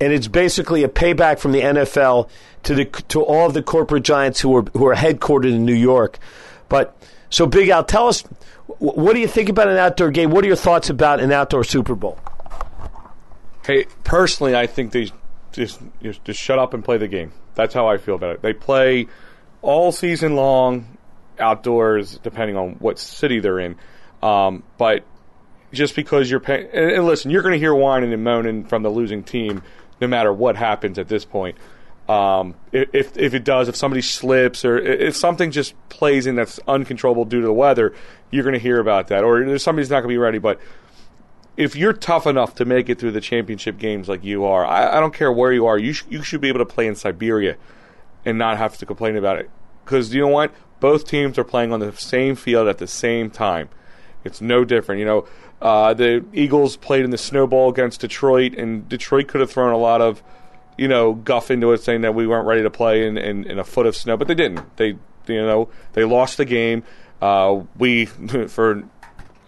and 0.00 0.12
it's 0.12 0.28
basically 0.28 0.84
a 0.84 0.88
payback 0.88 1.40
from 1.40 1.50
the 1.50 1.62
NFL 1.62 2.28
to 2.62 2.76
the 2.76 2.84
to 3.08 3.20
all 3.20 3.48
of 3.48 3.52
the 3.52 3.64
corporate 3.64 4.04
giants 4.04 4.42
who 4.42 4.58
are 4.58 4.62
who 4.74 4.86
are 4.86 4.94
headquartered 4.94 5.52
in 5.52 5.64
New 5.64 5.74
York. 5.74 6.20
But 6.68 6.96
so 7.34 7.46
Big 7.46 7.68
Al, 7.68 7.82
tell 7.82 8.06
us 8.06 8.22
what 8.78 9.12
do 9.12 9.18
you 9.18 9.26
think 9.26 9.48
about 9.48 9.68
an 9.68 9.76
outdoor 9.76 10.12
game? 10.12 10.30
What 10.30 10.44
are 10.44 10.46
your 10.46 10.56
thoughts 10.56 10.88
about 10.88 11.18
an 11.18 11.32
outdoor 11.32 11.64
Super 11.64 11.96
Bowl? 11.96 12.16
Hey, 13.66 13.86
personally, 14.04 14.54
I 14.54 14.68
think 14.68 14.92
they 14.92 15.10
just 15.50 15.80
just 16.00 16.38
shut 16.38 16.60
up 16.60 16.74
and 16.74 16.84
play 16.84 16.96
the 16.96 17.08
game. 17.08 17.32
That's 17.56 17.74
how 17.74 17.88
I 17.88 17.98
feel 17.98 18.14
about 18.14 18.36
it. 18.36 18.42
They 18.42 18.52
play 18.52 19.08
all 19.62 19.90
season 19.90 20.36
long 20.36 20.96
outdoors, 21.40 22.18
depending 22.18 22.56
on 22.56 22.74
what 22.74 23.00
city 23.00 23.40
they're 23.40 23.58
in. 23.58 23.78
Um, 24.22 24.62
but 24.78 25.04
just 25.72 25.96
because 25.96 26.30
you're 26.30 26.38
paying, 26.38 26.68
and, 26.72 26.92
and, 26.92 27.04
listen, 27.04 27.32
you're 27.32 27.42
going 27.42 27.54
to 27.54 27.58
hear 27.58 27.74
whining 27.74 28.12
and 28.12 28.22
moaning 28.22 28.64
from 28.64 28.84
the 28.84 28.90
losing 28.90 29.24
team 29.24 29.60
no 30.00 30.06
matter 30.06 30.32
what 30.32 30.54
happens 30.54 31.00
at 31.00 31.08
this 31.08 31.24
point. 31.24 31.58
Um, 32.08 32.54
if 32.70 33.16
if 33.16 33.32
it 33.32 33.44
does, 33.44 33.68
if 33.68 33.76
somebody 33.76 34.02
slips 34.02 34.64
or 34.64 34.78
if 34.78 35.16
something 35.16 35.50
just 35.50 35.74
plays 35.88 36.26
in 36.26 36.34
that's 36.34 36.60
uncontrollable 36.68 37.24
due 37.24 37.40
to 37.40 37.46
the 37.46 37.52
weather, 37.52 37.94
you're 38.30 38.44
going 38.44 38.54
to 38.54 38.58
hear 38.58 38.78
about 38.78 39.08
that. 39.08 39.24
Or 39.24 39.42
there's 39.44 39.62
somebody's 39.62 39.88
not 39.88 40.00
going 40.00 40.10
to 40.10 40.14
be 40.14 40.18
ready. 40.18 40.38
But 40.38 40.60
if 41.56 41.76
you're 41.76 41.92
tough 41.94 42.26
enough 42.26 42.56
to 42.56 42.64
make 42.64 42.88
it 42.88 42.98
through 42.98 43.12
the 43.12 43.20
championship 43.20 43.78
games 43.78 44.08
like 44.08 44.22
you 44.22 44.44
are, 44.44 44.66
I, 44.66 44.98
I 44.98 45.00
don't 45.00 45.14
care 45.14 45.32
where 45.32 45.52
you 45.52 45.66
are. 45.66 45.78
You 45.78 45.94
sh- 45.94 46.04
you 46.10 46.22
should 46.22 46.40
be 46.40 46.48
able 46.48 46.58
to 46.58 46.66
play 46.66 46.86
in 46.86 46.94
Siberia 46.94 47.56
and 48.24 48.36
not 48.36 48.58
have 48.58 48.76
to 48.78 48.86
complain 48.86 49.16
about 49.16 49.38
it. 49.38 49.50
Because 49.84 50.14
you 50.14 50.20
know 50.20 50.28
what? 50.28 50.52
Both 50.80 51.06
teams 51.06 51.38
are 51.38 51.44
playing 51.44 51.72
on 51.72 51.80
the 51.80 51.92
same 51.92 52.36
field 52.36 52.68
at 52.68 52.78
the 52.78 52.86
same 52.86 53.30
time. 53.30 53.68
It's 54.24 54.40
no 54.40 54.64
different. 54.64 54.98
You 54.98 55.04
know, 55.06 55.26
uh, 55.62 55.94
the 55.94 56.24
Eagles 56.32 56.76
played 56.76 57.04
in 57.04 57.10
the 57.10 57.18
snowball 57.18 57.70
against 57.70 58.00
Detroit, 58.00 58.54
and 58.54 58.88
Detroit 58.88 59.28
could 59.28 59.40
have 59.40 59.50
thrown 59.50 59.72
a 59.72 59.78
lot 59.78 60.00
of, 60.00 60.22
you 60.76 60.88
know, 60.88 61.14
guff 61.14 61.50
into 61.50 61.72
it, 61.72 61.82
saying 61.82 62.02
that 62.02 62.14
we 62.14 62.26
weren't 62.26 62.46
ready 62.46 62.62
to 62.62 62.70
play 62.70 63.06
in, 63.06 63.16
in, 63.16 63.44
in 63.44 63.58
a 63.58 63.64
foot 63.64 63.86
of 63.86 63.96
snow, 63.96 64.16
but 64.16 64.28
they 64.28 64.34
didn't. 64.34 64.76
They, 64.76 64.96
you 65.26 65.42
know, 65.42 65.68
they 65.92 66.04
lost 66.04 66.36
the 66.36 66.44
game. 66.44 66.84
Uh, 67.22 67.62
we, 67.78 68.06
for 68.48 68.82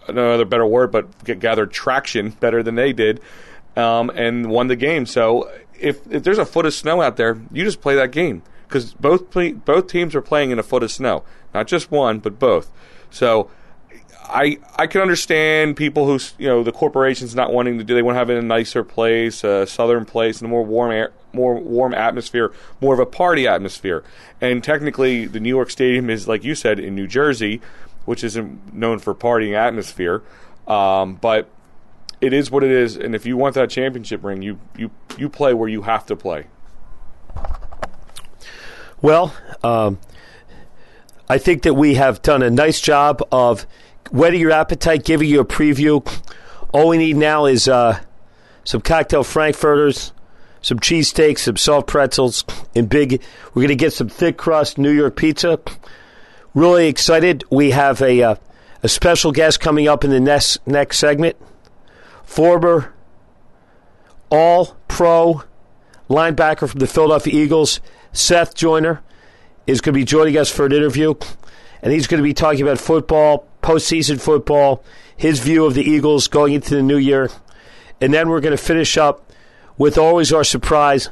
no 0.09 0.33
other 0.33 0.45
better 0.45 0.65
word, 0.65 0.91
but 0.91 1.23
get, 1.23 1.39
gathered 1.39 1.71
traction 1.71 2.29
better 2.29 2.63
than 2.63 2.75
they 2.75 2.93
did, 2.93 3.21
um, 3.75 4.09
and 4.11 4.49
won 4.49 4.67
the 4.67 4.75
game. 4.75 5.05
So 5.05 5.51
if, 5.79 5.99
if 6.11 6.23
there's 6.23 6.37
a 6.37 6.45
foot 6.45 6.65
of 6.65 6.73
snow 6.73 7.01
out 7.01 7.17
there, 7.17 7.39
you 7.51 7.63
just 7.63 7.81
play 7.81 7.95
that 7.95 8.11
game 8.11 8.41
because 8.67 8.93
both 8.93 9.31
both 9.31 9.87
teams 9.87 10.15
are 10.15 10.21
playing 10.21 10.51
in 10.51 10.59
a 10.59 10.63
foot 10.63 10.83
of 10.83 10.91
snow, 10.91 11.23
not 11.53 11.67
just 11.67 11.91
one, 11.91 12.19
but 12.19 12.39
both. 12.39 12.71
So 13.09 13.49
I 14.29 14.57
I 14.75 14.87
can 14.87 15.01
understand 15.01 15.77
people 15.77 16.05
who 16.05 16.19
you 16.37 16.47
know 16.47 16.63
the 16.63 16.71
corporations 16.71 17.33
not 17.35 17.53
wanting 17.53 17.77
to 17.77 17.83
do. 17.83 17.95
They 17.95 18.01
want 18.01 18.15
to 18.15 18.19
have 18.19 18.29
it 18.29 18.33
in 18.33 18.39
a 18.39 18.47
nicer 18.47 18.83
place, 18.83 19.43
a 19.43 19.65
southern 19.65 20.05
place, 20.05 20.41
in 20.41 20.45
a 20.45 20.49
more 20.49 20.63
warm 20.65 20.91
air, 20.91 21.11
more 21.33 21.55
warm 21.55 21.93
atmosphere, 21.93 22.51
more 22.81 22.93
of 22.93 22.99
a 22.99 23.05
party 23.05 23.47
atmosphere. 23.47 24.03
And 24.41 24.63
technically, 24.63 25.25
the 25.25 25.39
New 25.39 25.49
York 25.49 25.69
Stadium 25.69 26.09
is 26.09 26.27
like 26.27 26.43
you 26.43 26.55
said 26.55 26.79
in 26.79 26.95
New 26.95 27.07
Jersey, 27.07 27.61
which 28.05 28.23
isn't 28.23 28.73
known 28.73 28.99
for 28.99 29.15
partying 29.15 29.53
atmosphere. 29.53 30.23
Um, 30.67 31.15
but 31.15 31.49
it 32.19 32.33
is 32.33 32.51
what 32.51 32.63
it 32.63 32.71
is, 32.71 32.97
and 32.97 33.15
if 33.15 33.25
you 33.25 33.37
want 33.37 33.55
that 33.55 33.69
championship 33.69 34.23
ring, 34.23 34.41
you 34.41 34.59
you 34.77 34.91
you 35.17 35.29
play 35.29 35.53
where 35.53 35.69
you 35.69 35.83
have 35.83 36.05
to 36.07 36.15
play. 36.15 36.47
Well, 39.01 39.35
um, 39.63 39.99
I 41.29 41.37
think 41.37 41.63
that 41.63 41.75
we 41.75 41.95
have 41.95 42.21
done 42.21 42.41
a 42.41 42.49
nice 42.49 42.81
job 42.81 43.21
of 43.31 43.67
whetting 44.11 44.41
your 44.41 44.51
appetite, 44.51 45.03
giving 45.03 45.29
you 45.29 45.39
a 45.39 45.45
preview. 45.45 46.05
All 46.73 46.89
we 46.89 46.97
need 46.97 47.17
now 47.17 47.45
is 47.45 47.67
uh, 47.67 47.99
some 48.63 48.81
cocktail 48.81 49.23
frankfurters, 49.23 50.11
some 50.61 50.79
cheesesteaks, 50.79 51.39
some 51.39 51.57
soft 51.57 51.87
pretzels, 51.87 52.43
and 52.75 52.89
big. 52.89 53.21
We're 53.53 53.61
going 53.61 53.67
to 53.69 53.75
get 53.75 53.93
some 53.93 54.09
thick 54.09 54.37
crust 54.37 54.77
New 54.77 54.91
York 54.91 55.15
pizza. 55.15 55.59
Really 56.53 56.87
excited. 56.87 57.43
We 57.49 57.71
have 57.71 58.01
a 58.01 58.21
uh, 58.21 58.35
a 58.83 58.89
special 58.89 59.31
guest 59.31 59.59
coming 59.59 59.87
up 59.87 60.03
in 60.03 60.09
the 60.09 60.19
next 60.19 60.65
next 60.67 60.99
segment. 60.99 61.35
Former 62.23 62.93
All 64.29 64.77
Pro 64.87 65.43
linebacker 66.09 66.69
from 66.69 66.79
the 66.79 66.87
Philadelphia 66.87 67.33
Eagles, 67.33 67.79
Seth 68.13 68.55
Joyner, 68.55 69.01
is 69.65 69.81
going 69.81 69.93
to 69.93 69.99
be 69.99 70.05
joining 70.05 70.37
us 70.37 70.49
for 70.49 70.65
an 70.65 70.71
interview, 70.71 71.13
and 71.81 71.93
he's 71.93 72.07
going 72.07 72.19
to 72.19 72.23
be 72.23 72.33
talking 72.33 72.61
about 72.61 72.79
football, 72.79 73.47
postseason 73.67 74.17
football, 74.21 74.81
his 75.17 75.41
view 75.41 75.65
of 75.65 75.73
the 75.73 75.83
Eagles 75.83 76.29
going 76.29 76.53
into 76.53 76.73
the 76.73 76.81
new 76.81 76.95
year, 76.95 77.29
and 77.99 78.13
then 78.13 78.29
we're 78.29 78.39
going 78.39 78.55
to 78.55 78.63
finish 78.63 78.97
up 78.97 79.29
with 79.77 79.97
always 79.97 80.31
our 80.31 80.45
surprise, 80.45 81.09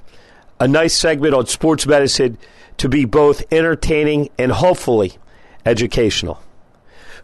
a 0.57 0.65
nice 0.65 0.93
segment 0.93 1.33
on 1.33 1.45
sports 1.47 1.85
medicine 1.85 2.37
to 2.77 2.87
be 2.87 3.03
both 3.03 3.43
entertaining 3.51 4.29
and 4.39 4.53
hopefully 4.53 5.17
educational. 5.65 6.41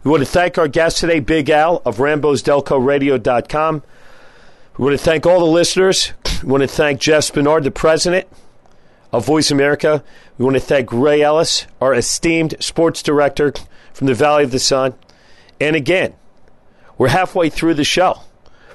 We 0.04 0.10
want 0.10 0.22
to 0.22 0.30
thank 0.30 0.58
our 0.58 0.68
guest 0.68 0.98
today, 0.98 1.20
Big 1.20 1.48
Al 1.48 1.80
of 1.86 1.96
RambosDelcoRadio.com. 1.96 3.82
We 4.76 4.84
want 4.84 4.98
to 4.98 5.02
thank 5.04 5.24
all 5.24 5.38
the 5.38 5.46
listeners. 5.46 6.12
We 6.42 6.50
want 6.50 6.62
to 6.62 6.68
thank 6.68 7.00
Jeff 7.00 7.32
Spenard, 7.32 7.62
the 7.62 7.70
president 7.70 8.28
of 9.12 9.24
Voice 9.24 9.50
America. 9.50 10.04
We 10.36 10.44
want 10.44 10.56
to 10.56 10.60
thank 10.60 10.92
Ray 10.92 11.22
Ellis, 11.22 11.66
our 11.80 11.94
esteemed 11.94 12.56
sports 12.60 13.02
director 13.02 13.54
from 13.94 14.08
the 14.08 14.14
Valley 14.14 14.44
of 14.44 14.50
the 14.50 14.58
Sun. 14.58 14.92
And 15.62 15.76
again, 15.76 16.14
we're 16.98 17.06
halfway 17.06 17.48
through 17.48 17.74
the 17.74 17.84
show. 17.84 18.18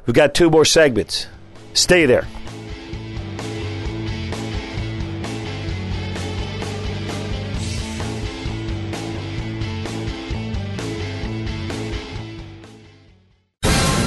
We've 0.05 0.15
got 0.15 0.33
two 0.33 0.49
more 0.49 0.63
segments. 0.63 1.27
Stay 1.73 2.05
there. 2.05 2.25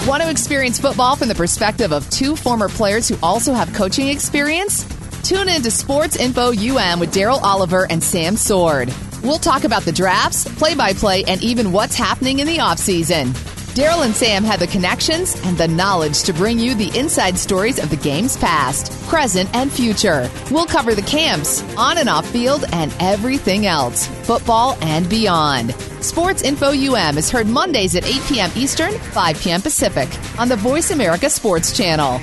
Want 0.08 0.22
to 0.22 0.30
experience 0.30 0.80
football 0.80 1.16
from 1.16 1.28
the 1.28 1.34
perspective 1.34 1.92
of 1.92 2.08
two 2.08 2.34
former 2.34 2.70
players 2.70 3.06
who 3.08 3.16
also 3.22 3.52
have 3.52 3.74
coaching 3.74 4.08
experience? 4.08 4.86
Tune 5.22 5.50
in 5.50 5.60
to 5.60 5.70
Sports 5.70 6.16
Info 6.16 6.48
UM 6.48 6.98
with 6.98 7.12
Daryl 7.12 7.42
Oliver 7.42 7.86
and 7.90 8.02
Sam 8.02 8.36
Sword. 8.36 8.90
We'll 9.22 9.38
talk 9.38 9.64
about 9.64 9.82
the 9.82 9.92
drafts, 9.92 10.44
play 10.54 10.74
by 10.74 10.92
play, 10.92 11.24
and 11.24 11.42
even 11.42 11.72
what's 11.72 11.94
happening 11.94 12.38
in 12.38 12.46
the 12.46 12.58
offseason. 12.58 13.34
Daryl 13.74 14.04
and 14.04 14.14
Sam 14.14 14.42
have 14.44 14.58
the 14.58 14.66
connections 14.66 15.40
and 15.44 15.56
the 15.56 15.68
knowledge 15.68 16.24
to 16.24 16.32
bring 16.32 16.58
you 16.58 16.74
the 16.74 16.90
inside 16.98 17.38
stories 17.38 17.78
of 17.78 17.88
the 17.88 17.96
game's 17.96 18.36
past, 18.36 18.90
present, 19.08 19.48
and 19.54 19.70
future. 19.70 20.28
We'll 20.50 20.66
cover 20.66 20.94
the 20.94 21.02
camps, 21.02 21.62
on 21.76 21.98
and 21.98 22.08
off 22.08 22.28
field, 22.30 22.64
and 22.72 22.92
everything 22.98 23.66
else, 23.66 24.06
football 24.26 24.76
and 24.80 25.08
beyond. 25.08 25.72
Sports 26.02 26.42
Info 26.42 26.72
UM 26.72 27.16
is 27.16 27.30
heard 27.30 27.46
Mondays 27.46 27.94
at 27.94 28.04
8 28.04 28.22
p.m. 28.26 28.50
Eastern, 28.56 28.92
5 28.92 29.40
p.m. 29.40 29.60
Pacific 29.60 30.08
on 30.38 30.48
the 30.48 30.56
Voice 30.56 30.90
America 30.90 31.30
Sports 31.30 31.76
Channel. 31.76 32.20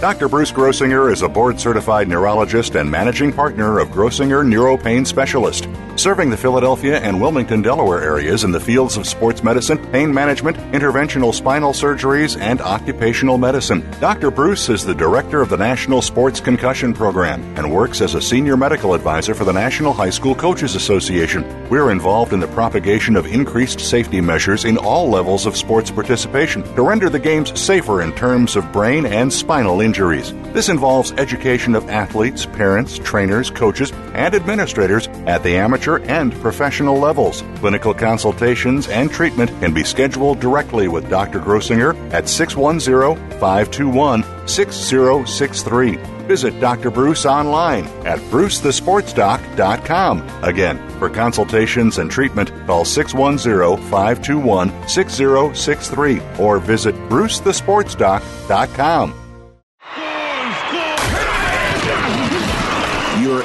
Dr. 0.00 0.28
Bruce 0.28 0.52
Grossinger 0.52 1.10
is 1.10 1.22
a 1.22 1.28
board 1.28 1.58
certified 1.58 2.08
neurologist 2.08 2.74
and 2.74 2.90
managing 2.90 3.32
partner 3.32 3.78
of 3.78 3.88
Grossinger 3.88 4.44
Neuropain 4.44 5.06
Specialist, 5.06 5.66
serving 5.96 6.28
the 6.28 6.36
Philadelphia 6.36 6.98
and 6.98 7.18
Wilmington, 7.18 7.62
Delaware 7.62 8.02
areas 8.02 8.44
in 8.44 8.50
the 8.50 8.60
fields 8.60 8.96
of 8.96 9.06
sports 9.06 9.42
medicine, 9.42 9.78
pain 9.92 10.12
management, 10.12 10.58
interventional 10.72 11.32
spinal 11.32 11.72
surgeries, 11.72 12.38
and 12.38 12.60
occupational 12.60 13.38
medicine. 13.38 13.88
Dr. 14.00 14.30
Bruce 14.30 14.68
is 14.68 14.84
the 14.84 14.94
director 14.94 15.40
of 15.40 15.48
the 15.48 15.56
National 15.56 16.02
Sports 16.02 16.40
Concussion 16.40 16.92
Program 16.92 17.40
and 17.56 17.72
works 17.72 18.00
as 18.02 18.14
a 18.14 18.20
senior 18.20 18.56
medical 18.56 18.92
advisor 18.92 19.32
for 19.32 19.44
the 19.44 19.52
National 19.52 19.92
High 19.92 20.10
School 20.10 20.34
Coaches 20.34 20.74
Association. 20.74 21.44
We're 21.70 21.92
involved 21.92 22.32
in 22.32 22.40
the 22.40 22.48
propagation 22.48 23.16
of 23.16 23.26
increased 23.26 23.80
safety 23.80 24.20
measures 24.20 24.64
in 24.66 24.76
all 24.76 25.08
levels 25.08 25.46
of 25.46 25.56
sports 25.56 25.90
participation 25.90 26.62
to 26.74 26.82
render 26.82 27.08
the 27.08 27.18
games 27.18 27.58
safer 27.58 28.02
in 28.02 28.12
terms 28.14 28.56
of 28.56 28.70
brain 28.72 29.06
and 29.06 29.32
spinal 29.32 29.80
injuries. 29.84 30.32
This 30.52 30.68
involves 30.68 31.12
education 31.12 31.76
of 31.76 31.88
athletes, 31.88 32.46
parents, 32.46 32.98
trainers, 32.98 33.50
coaches, 33.50 33.92
and 34.14 34.34
administrators 34.34 35.06
at 35.26 35.42
the 35.42 35.56
amateur 35.56 35.98
and 36.04 36.32
professional 36.40 36.98
levels. 36.98 37.42
Clinical 37.56 37.94
consultations 37.94 38.88
and 38.88 39.10
treatment 39.10 39.50
can 39.60 39.72
be 39.72 39.84
scheduled 39.84 40.40
directly 40.40 40.88
with 40.88 41.08
Dr. 41.08 41.38
Grossinger 41.38 41.94
at 42.12 42.28
610 42.28 43.16
521 43.38 44.24
6063. 44.48 46.14
Visit 46.24 46.58
Dr. 46.58 46.90
Bruce 46.90 47.26
online 47.26 47.84
at 48.06 48.18
brucethesportsdoc.com. 48.30 50.26
Again, 50.42 50.78
for 50.98 51.10
consultations 51.10 51.98
and 51.98 52.10
treatment, 52.10 52.50
call 52.66 52.86
610 52.86 53.76
521 53.90 54.88
6063 54.88 56.22
or 56.38 56.58
visit 56.58 56.94
brucethesportsdoc.com. 57.10 59.23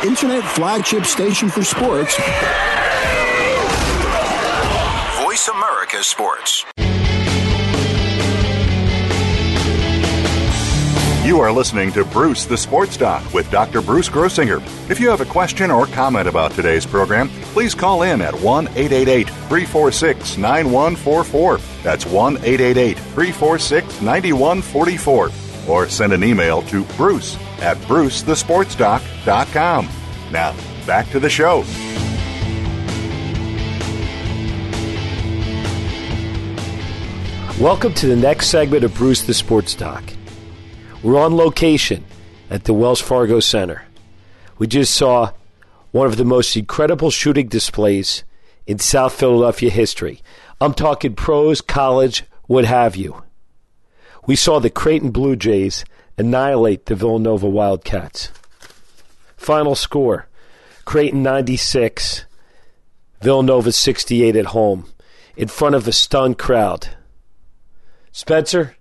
internet 0.09 0.43
flagship 0.43 1.05
station 1.05 1.47
for 1.49 1.63
sports. 1.63 2.15
Voice 5.21 5.47
America 5.49 6.03
Sports. 6.03 6.65
You 11.23 11.39
are 11.41 11.51
listening 11.51 11.91
to 11.91 12.03
Bruce 12.05 12.45
the 12.47 12.57
Sports 12.57 12.97
Doc 12.97 13.31
with 13.35 13.51
Dr. 13.51 13.83
Bruce 13.83 14.09
Grossinger. 14.09 14.63
If 14.89 14.99
you 14.99 15.11
have 15.11 15.21
a 15.21 15.25
question 15.25 15.69
or 15.69 15.85
comment 15.85 16.27
about 16.27 16.53
today's 16.53 16.87
program, 16.87 17.29
please 17.53 17.75
call 17.75 18.01
in 18.01 18.19
at 18.19 18.33
1 18.33 18.67
888 18.69 19.29
346 19.29 20.37
9144. 20.37 21.59
That's 21.83 22.07
1 22.07 22.37
888 22.37 22.97
346 22.97 24.01
9144. 24.01 25.29
Or 25.67 25.87
send 25.87 26.13
an 26.13 26.23
email 26.23 26.63
to 26.63 26.83
bruce 26.97 27.35
at 27.61 27.77
brucethesportsdoc.com. 27.81 29.89
Now, 30.31 30.55
back 30.85 31.09
to 31.09 31.19
the 31.19 31.29
show. 31.29 31.65
Welcome 37.59 37.93
to 37.95 38.07
the 38.07 38.15
next 38.15 38.47
segment 38.47 38.83
of 38.83 38.93
Bruce 38.93 39.23
the 39.23 39.33
Sports 39.33 39.73
Doc. 39.73 40.03
We're 41.01 41.19
on 41.19 41.35
location 41.35 42.05
at 42.49 42.65
the 42.65 42.73
Wells 42.73 43.01
Fargo 43.01 43.39
Center. 43.39 43.83
We 44.59 44.67
just 44.67 44.93
saw 44.93 45.31
one 45.91 46.05
of 46.05 46.17
the 46.17 46.25
most 46.25 46.55
incredible 46.55 47.09
shooting 47.09 47.47
displays 47.47 48.23
in 48.67 48.77
South 48.77 49.13
Philadelphia 49.13 49.71
history. 49.71 50.21
I'm 50.61 50.73
talking 50.73 51.15
pros, 51.15 51.59
college, 51.59 52.23
what 52.45 52.65
have 52.65 52.95
you. 52.95 53.23
We 54.27 54.35
saw 54.35 54.59
the 54.59 54.69
Creighton 54.69 55.09
Blue 55.09 55.35
Jays 55.35 55.83
annihilate 56.17 56.85
the 56.85 56.95
Villanova 56.95 57.49
Wildcats. 57.49 58.29
Final 59.49 59.73
score 59.73 60.27
Creighton 60.85 61.23
96, 61.23 62.25
Villanova 63.19 63.71
68 63.71 64.35
at 64.35 64.45
home, 64.45 64.85
in 65.35 65.47
front 65.47 65.73
of 65.73 65.87
a 65.87 65.91
stunned 65.91 66.37
crowd. 66.37 66.89
Spencer, 68.11 68.75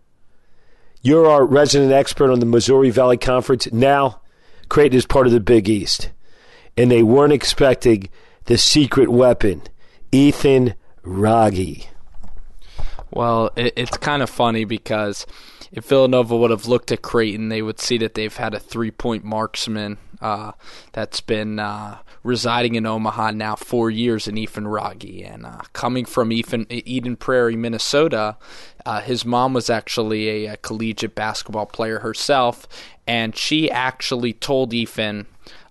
you're 1.01 1.27
our 1.27 1.47
resident 1.47 1.93
expert 1.93 2.31
on 2.31 2.41
the 2.41 2.45
Missouri 2.45 2.91
Valley 2.91 3.17
Conference. 3.17 3.73
Now, 3.73 4.21
Creighton 4.69 4.99
is 4.99 5.07
part 5.07 5.27
of 5.27 5.33
the 5.33 5.41
Big 5.41 5.71
East, 5.71 6.11
and 6.77 6.91
they 6.91 7.03
weren't 7.03 7.33
expecting 7.33 8.11
the 8.45 8.59
secret 8.59 9.09
weapon, 9.09 9.63
Ethan 10.13 10.75
Wragge. 11.03 11.89
Well, 13.11 13.53
it, 13.57 13.73
it's 13.75 13.97
kind 13.97 14.23
of 14.23 14.29
funny 14.29 14.67
because 14.67 15.25
if 15.73 15.87
Villanova 15.87 16.37
would 16.37 16.51
have 16.51 16.69
looked 16.69 16.93
at 16.93 17.01
Creighton, 17.01 17.49
they 17.49 17.63
would 17.63 17.81
see 17.81 17.97
that 17.97 18.13
they've 18.13 18.37
had 18.37 18.53
a 18.53 18.61
three 18.61 18.91
point 18.91 19.25
marksman 19.25 19.97
uh, 20.21 20.53
that's 20.93 21.21
been 21.21 21.59
uh, 21.59 21.99
residing 22.23 22.75
in 22.75 22.87
Omaha 22.87 23.33
now 23.33 23.57
four 23.57 23.91
years 23.91 24.29
in 24.29 24.37
Ethan 24.37 24.67
Wragge. 24.67 25.23
And 25.25 25.47
uh, 25.47 25.61
coming 25.73 26.05
from 26.05 26.33
Ethan, 26.33 26.67
Eden 26.71 27.17
Prairie, 27.17 27.57
Minnesota, 27.57 28.37
uh, 28.85 29.01
his 29.01 29.25
mom 29.25 29.55
was 29.55 29.71
actually 29.71 30.47
a, 30.47 30.55
a 30.55 30.57
collegiate 30.57 31.15
basketball 31.15 31.67
player 31.67 32.01
herself, 32.01 32.67
and 33.07 33.37
she 33.37 33.71
actually 33.71 34.33
told 34.33 34.73
Ethan 34.73 35.27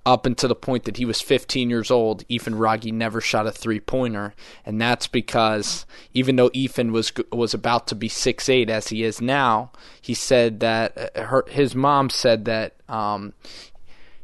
up 0.07 0.25
until 0.25 0.47
the 0.47 0.55
point 0.55 0.85
that 0.85 0.95
he 0.95 1.03
was 1.03 1.19
15 1.19 1.69
years 1.69 1.91
old, 1.91 2.23
Ethan 2.29 2.55
Wragge 2.55 2.93
never 2.93 3.19
shot 3.19 3.45
a 3.45 3.51
three 3.51 3.81
pointer, 3.81 4.33
and 4.65 4.79
that's 4.79 5.05
because 5.05 5.85
even 6.13 6.37
though 6.37 6.49
Ethan 6.53 6.93
was 6.93 7.11
was 7.29 7.53
about 7.53 7.87
to 7.87 7.95
be 7.95 8.07
six 8.07 8.47
eight 8.47 8.69
as 8.69 8.87
he 8.87 9.03
is 9.03 9.19
now, 9.19 9.69
he 10.01 10.13
said 10.13 10.61
that 10.61 10.97
uh, 10.97 11.23
her 11.23 11.43
his 11.49 11.75
mom 11.75 12.09
said 12.09 12.45
that 12.45 12.75
um, 12.87 13.33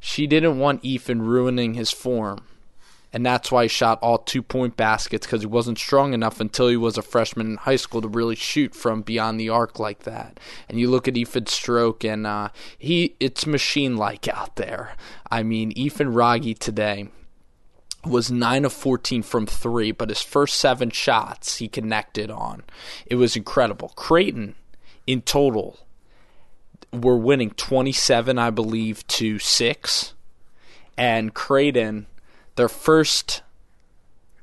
she 0.06 0.28
didn't 0.28 0.60
want 0.60 0.84
Ethan 0.84 1.22
ruining 1.22 1.76
his 1.76 1.90
form. 1.90 2.46
And 3.14 3.26
that's 3.26 3.50
why 3.54 3.64
he 3.64 3.68
shot 3.70 4.00
all 4.02 4.18
two 4.18 4.42
point 4.42 4.76
baskets 4.76 5.26
because 5.26 5.40
he 5.40 5.48
wasn't 5.48 5.78
strong 5.78 6.14
enough 6.14 6.42
until 6.42 6.68
he 6.68 6.76
was 6.76 6.98
a 6.98 7.02
freshman 7.02 7.52
in 7.52 7.58
high 7.58 7.78
school 7.78 8.02
to 8.02 8.10
really 8.10 8.36
shoot 8.36 8.76
from 8.76 9.02
beyond 9.02 9.40
the 9.40 9.48
arc 9.48 9.80
like 9.80 10.00
that. 10.00 10.42
And 10.68 10.78
you 10.78 10.90
look 10.90 11.08
at 11.08 11.16
Ethan's 11.16 11.54
stroke, 11.54 12.04
and 12.04 12.28
uh, 12.28 12.50
he 12.78 13.16
it's 13.22 13.48
machine 13.48 13.96
like 13.96 14.28
out 14.28 14.58
there. 14.58 14.98
I 15.32 15.42
mean, 15.42 15.72
Ethan 15.72 16.14
Wragge 16.14 16.60
today 16.60 17.08
was 18.04 18.30
9 18.30 18.66
of 18.66 18.74
14 18.74 19.24
from 19.24 19.46
3, 19.46 19.94
but 19.94 20.10
his 20.10 20.22
first 20.22 20.58
7 20.58 20.90
shots 20.90 21.60
he 21.60 21.70
connected 21.70 22.30
on. 22.30 22.64
It 23.06 23.16
was 23.16 23.38
incredible. 23.38 23.94
Creighton 23.96 24.56
in 25.08 25.22
total 25.22 25.80
were 26.94 27.18
winning 27.18 27.52
27, 27.52 28.38
I 28.38 28.50
believe, 28.50 29.06
to 29.08 29.40
6. 29.40 30.14
And 30.98 31.34
Creighton, 31.34 32.06
their 32.56 32.70
first 32.70 33.42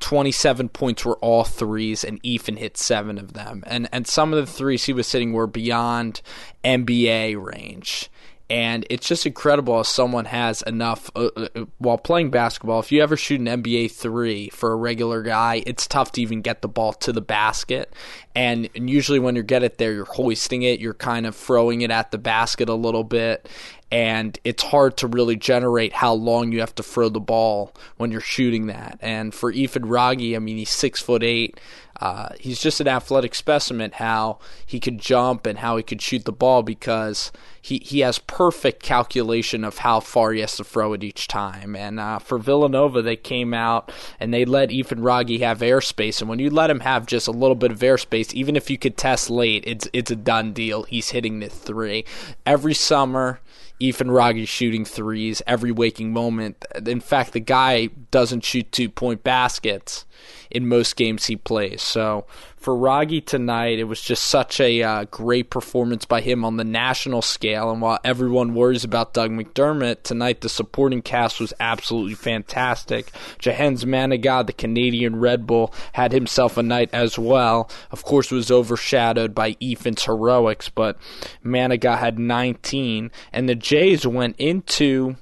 27 0.01 0.71
points 0.71 1.05
were 1.05 1.17
all 1.19 1.45
threes, 1.45 2.03
and 2.03 2.19
Ethan 2.23 2.57
hit 2.57 2.77
seven 2.77 3.19
of 3.19 3.35
them. 3.35 3.63
And 3.67 3.89
and 3.93 4.07
some 4.07 4.33
of 4.33 4.39
the 4.39 4.53
threes 4.53 4.85
he 4.85 4.93
was 4.93 5.11
hitting 5.13 5.33
were 5.33 5.47
beyond 5.47 6.23
NBA 6.65 7.43
range 7.43 8.11
and 8.51 8.85
it's 8.91 9.07
just 9.07 9.27
incredible 9.27 9.81
if 9.81 9.87
someone 9.87 10.25
has 10.25 10.61
enough 10.63 11.09
uh, 11.15 11.29
uh, 11.37 11.49
while 11.79 11.97
playing 11.97 12.31
basketball. 12.31 12.81
If 12.81 12.91
you 12.91 13.01
ever 13.01 13.17
shoot 13.17 13.41
an 13.41 13.47
NBA 13.47 13.93
three 13.93 14.49
for 14.49 14.73
a 14.73 14.77
regular 14.77 15.23
guy, 15.23 15.63
it's 15.67 15.87
tough 15.87 16.11
to 16.13 16.21
even 16.21 16.43
get 16.43 16.61
the 16.61 16.69
ball 16.69 16.93
to 16.95 17.13
the 17.13 17.21
basket. 17.21 17.95
And, 18.35 18.69
and 18.75 18.91
usually 18.91 19.21
when 19.21 19.37
you 19.37 19.45
get 19.45 19.63
it 19.63 19.79
there, 19.79 19.93
you're 19.93 20.05
hoisting 20.05 20.63
it, 20.63 20.81
you're 20.81 20.95
kind 20.95 21.27
of 21.27 21.37
throwing 21.37 21.83
it 21.83 21.93
at 21.93 22.11
the 22.11 22.19
basket 22.19 22.69
a 22.69 22.75
little 22.75 23.05
bit, 23.05 23.49
and 23.91 24.39
it's 24.45 24.63
hard 24.63 24.97
to 24.99 25.07
really 25.07 25.37
generate 25.37 25.93
how 25.93 26.13
long 26.13 26.53
you 26.53 26.61
have 26.61 26.75
to 26.77 26.83
throw 26.83 27.09
the 27.09 27.21
ball 27.21 27.73
when 27.97 28.13
you're 28.13 28.21
shooting 28.21 28.67
that. 28.67 28.99
And 29.01 29.35
for 29.35 29.51
Ethan 29.51 29.87
Wragge, 29.87 30.35
I 30.35 30.39
mean, 30.39 30.59
he's 30.59 30.71
six 30.71 31.01
foot 31.01 31.23
eight. 31.23 31.59
Uh, 32.01 32.31
he's 32.39 32.59
just 32.59 32.81
an 32.81 32.89
athletic 32.89 33.35
specimen. 33.35 33.91
How 33.93 34.39
he 34.65 34.81
could 34.81 34.99
jump 34.99 35.45
and 35.45 35.59
how 35.59 35.77
he 35.77 35.83
could 35.83 36.01
shoot 36.01 36.25
the 36.25 36.33
ball 36.33 36.63
because 36.63 37.31
he 37.61 37.79
he 37.85 38.01
has 38.01 38.19
perfect 38.19 38.83
calculation 38.83 39.65
of 39.65 39.79
how 39.79 40.01
far 40.01 40.33
he 40.33 40.41
has 40.41 40.57
to 40.57 40.65
throw 40.65 40.95
it 40.95 41.05
each 41.05 41.29
time. 41.29 41.77
And 41.77 42.01
uh, 42.01 42.19
for 42.19 42.39
Villanova, 42.39 43.03
they 43.03 43.17
came 43.17 43.53
out 43.53 43.93
and 44.19 44.33
they 44.33 44.47
let 44.47 44.71
Ethan 44.71 45.03
Wragge 45.03 45.41
have 45.41 45.59
airspace. 45.59 46.21
And 46.21 46.31
when 46.31 46.39
you 46.39 46.49
let 46.49 46.71
him 46.71 46.81
have 46.81 47.05
just 47.07 47.29
a 47.29 47.33
little 47.33 47.57
bit 47.57 47.73
of 47.73 47.81
airspace, 47.81 48.33
even 48.33 48.57
if 48.57 48.71
you 48.71 48.79
could 48.79 48.97
test 48.97 49.29
late, 49.29 49.65
it's 49.67 49.87
it's 49.93 50.11
a 50.11 50.17
done 50.17 50.55
deal. 50.55 50.85
He's 50.85 51.11
hitting 51.11 51.41
the 51.41 51.51
three 51.51 52.07
every 52.47 52.75
summer. 52.75 53.41
Ethan 53.81 54.11
Wragge 54.11 54.47
shooting 54.47 54.85
threes 54.85 55.43
every 55.47 55.73
waking 55.73 56.13
moment. 56.13 56.65
In 56.87 57.01
fact, 57.01 57.33
the 57.33 57.41
guy 57.41 57.87
doesn't 58.11 58.45
shoot 58.45 58.71
two 58.71 58.91
point 58.91 59.25
baskets 59.25 60.05
in 60.51 60.69
most 60.69 60.97
games 60.97 61.27
he 61.27 61.37
plays. 61.37 61.83
So 61.83 62.27
for 62.61 62.77
Wragge 62.77 63.25
tonight, 63.25 63.79
it 63.79 63.85
was 63.85 64.03
just 64.03 64.25
such 64.25 64.61
a 64.61 64.83
uh, 64.83 65.05
great 65.11 65.49
performance 65.49 66.05
by 66.05 66.21
him 66.21 66.45
on 66.45 66.59
the 66.59 66.65
national 66.65 67.23
scale. 67.23 67.71
And 67.71 67.81
while 67.81 67.99
everyone 68.05 68.55
worries 68.55 68.85
about 68.85 69.15
Doug 69.15 69.31
McDermott, 69.31 70.03
tonight 70.03 70.43
the 70.43 70.51
supporting 70.51 71.01
cast 71.01 71.41
was 71.41 71.55
absolutely 71.59 72.15
fantastic. 72.15 73.13
Jahenns 73.39 73.87
Manigat, 73.87 74.47
the 74.47 74.53
Canadian 74.53 75.17
Red 75.17 75.47
Bull, 75.47 75.73
had 75.95 76.13
himself 76.13 76.59
a 76.59 76.63
night 76.63 76.91
as 76.93 77.19
well. 77.19 77.71
Of 77.91 78.05
course, 78.05 78.31
was 78.31 78.51
overshadowed 78.51 79.35
by 79.35 79.57
Ethan's 79.63 80.05
heroics, 80.05 80.69
but 80.69 80.99
Manigat 81.43 81.99
had 81.99 82.19
19, 82.19 83.11
and 83.33 83.49
the 83.49 83.55
Jays 83.55 84.07
went 84.07 84.37
into 84.39 85.17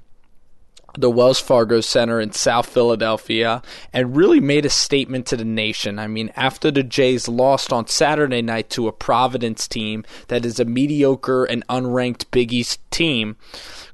the 0.99 1.11
Wells 1.11 1.41
Fargo 1.41 1.81
Center 1.81 2.21
in 2.21 2.33
South 2.33 2.67
Philadelphia 2.67 3.63
and 3.93 4.17
really 4.17 4.41
made 4.41 4.67
a 4.67 4.71
statement 4.71 5.27
to 5.27 5.37
the 5.37 5.45
nation. 5.45 5.99
I 5.99 6.09
mean, 6.09 6.33
after 6.35 6.71
the 6.71 6.83
Jays 6.83 7.29
lost 7.29 7.73
on 7.73 7.87
Saturday 7.87 8.43
night 8.43 8.69
to 8.71 8.89
a 8.89 8.93
Providence 8.93 9.69
team 9.69 10.05
that 10.27 10.45
is 10.45 10.59
a 10.59 10.65
mediocre 10.65 11.45
and 11.45 11.67
unranked 11.69 12.31
Big 12.33 12.53
East 12.53 12.81
team, 12.91 13.37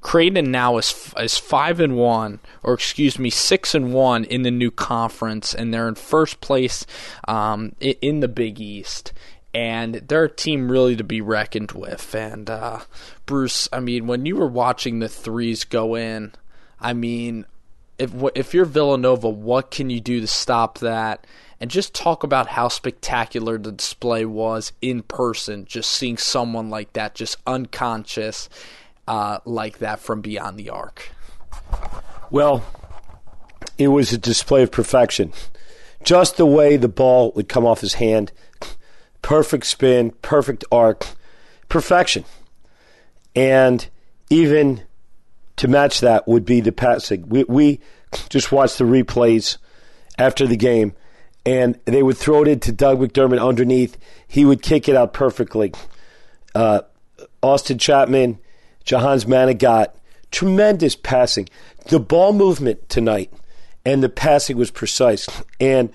Creighton 0.00 0.50
now 0.50 0.78
is 0.78 1.12
is 1.18 1.36
five 1.36 1.78
and 1.78 1.96
one, 1.96 2.40
or 2.62 2.72
excuse 2.72 3.18
me, 3.18 3.28
six 3.30 3.74
and 3.74 3.92
one 3.92 4.24
in 4.24 4.42
the 4.42 4.50
new 4.50 4.70
conference, 4.70 5.54
and 5.54 5.72
they're 5.72 5.88
in 5.88 5.94
first 5.94 6.40
place 6.40 6.86
um, 7.28 7.74
in 7.80 8.20
the 8.20 8.28
Big 8.28 8.60
East 8.60 9.12
and 9.54 9.94
they're 9.94 10.24
a 10.24 10.28
team 10.28 10.68
really 10.68 10.96
to 10.96 11.04
be 11.04 11.20
reckoned 11.20 11.72
with. 11.72 12.12
And 12.12 12.50
uh, 12.50 12.80
Bruce, 13.24 13.68
I 13.72 13.78
mean, 13.78 14.08
when 14.08 14.26
you 14.26 14.34
were 14.36 14.48
watching 14.48 14.98
the 14.98 15.08
threes 15.08 15.62
go 15.62 15.94
in, 15.94 16.32
I 16.84 16.92
mean, 16.92 17.46
if 17.98 18.12
if 18.34 18.52
you're 18.52 18.66
Villanova, 18.66 19.28
what 19.28 19.70
can 19.70 19.88
you 19.88 20.00
do 20.00 20.20
to 20.20 20.26
stop 20.26 20.78
that? 20.80 21.26
And 21.58 21.70
just 21.70 21.94
talk 21.94 22.22
about 22.22 22.48
how 22.48 22.68
spectacular 22.68 23.56
the 23.56 23.72
display 23.72 24.26
was 24.26 24.72
in 24.82 25.02
person. 25.02 25.64
Just 25.64 25.90
seeing 25.90 26.18
someone 26.18 26.68
like 26.68 26.92
that, 26.92 27.14
just 27.14 27.38
unconscious, 27.46 28.50
uh, 29.08 29.38
like 29.46 29.78
that 29.78 29.98
from 29.98 30.20
beyond 30.20 30.58
the 30.58 30.68
arc. 30.68 31.10
Well, 32.30 32.62
it 33.78 33.88
was 33.88 34.12
a 34.12 34.18
display 34.18 34.62
of 34.62 34.70
perfection. 34.70 35.32
Just 36.02 36.36
the 36.36 36.44
way 36.44 36.76
the 36.76 36.88
ball 36.88 37.32
would 37.34 37.48
come 37.48 37.64
off 37.64 37.80
his 37.80 37.94
hand, 37.94 38.30
perfect 39.22 39.64
spin, 39.64 40.10
perfect 40.20 40.64
arc, 40.70 41.06
perfection. 41.70 42.26
And 43.34 43.88
even 44.28 44.82
to 45.56 45.68
match 45.68 46.00
that 46.00 46.26
would 46.26 46.44
be 46.44 46.60
the 46.60 46.72
passing. 46.72 47.28
We, 47.28 47.44
we 47.44 47.80
just 48.28 48.52
watched 48.52 48.78
the 48.78 48.84
replays 48.84 49.58
after 50.18 50.46
the 50.46 50.56
game, 50.56 50.94
and 51.46 51.78
they 51.84 52.02
would 52.02 52.16
throw 52.16 52.42
it 52.42 52.48
into 52.48 52.72
Doug 52.72 53.00
McDermott 53.00 53.44
underneath. 53.44 53.96
He 54.26 54.44
would 54.44 54.62
kick 54.62 54.88
it 54.88 54.96
out 54.96 55.12
perfectly. 55.12 55.72
Uh, 56.54 56.82
Austin 57.42 57.78
Chatman, 57.78 58.38
Jahenns 58.84 59.26
Manigat, 59.26 59.94
tremendous 60.30 60.96
passing. 60.96 61.48
The 61.86 62.00
ball 62.00 62.32
movement 62.32 62.88
tonight 62.88 63.32
and 63.84 64.02
the 64.02 64.08
passing 64.08 64.56
was 64.56 64.70
precise 64.70 65.28
and 65.60 65.90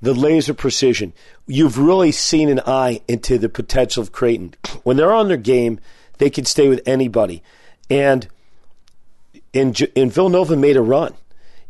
the 0.00 0.14
laser 0.14 0.54
precision. 0.54 1.12
You've 1.46 1.78
really 1.78 2.12
seen 2.12 2.48
an 2.48 2.60
eye 2.66 3.00
into 3.08 3.38
the 3.38 3.48
potential 3.48 4.02
of 4.02 4.12
Creighton. 4.12 4.54
When 4.82 4.96
they're 4.96 5.12
on 5.12 5.28
their 5.28 5.36
game, 5.36 5.78
they 6.18 6.30
can 6.30 6.44
stay 6.44 6.68
with 6.68 6.82
anybody. 6.86 7.42
And 7.90 8.28
and, 9.54 9.80
and 9.94 10.12
Villanova 10.12 10.56
made 10.56 10.76
a 10.76 10.82
run. 10.82 11.14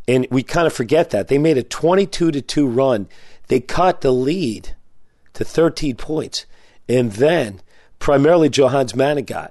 And 0.08 0.26
we 0.30 0.42
kind 0.42 0.66
of 0.66 0.72
forget 0.72 1.10
that. 1.10 1.28
They 1.28 1.38
made 1.38 1.58
a 1.58 1.62
22 1.62 2.30
to 2.30 2.40
2 2.42 2.66
run. 2.66 3.08
They 3.48 3.60
cut 3.60 4.00
the 4.00 4.12
lead 4.12 4.74
to 5.34 5.44
13 5.44 5.96
points. 5.96 6.46
And 6.88 7.12
then, 7.12 7.60
primarily 7.98 8.50
Jahenns 8.50 8.94
Manigat 8.94 9.50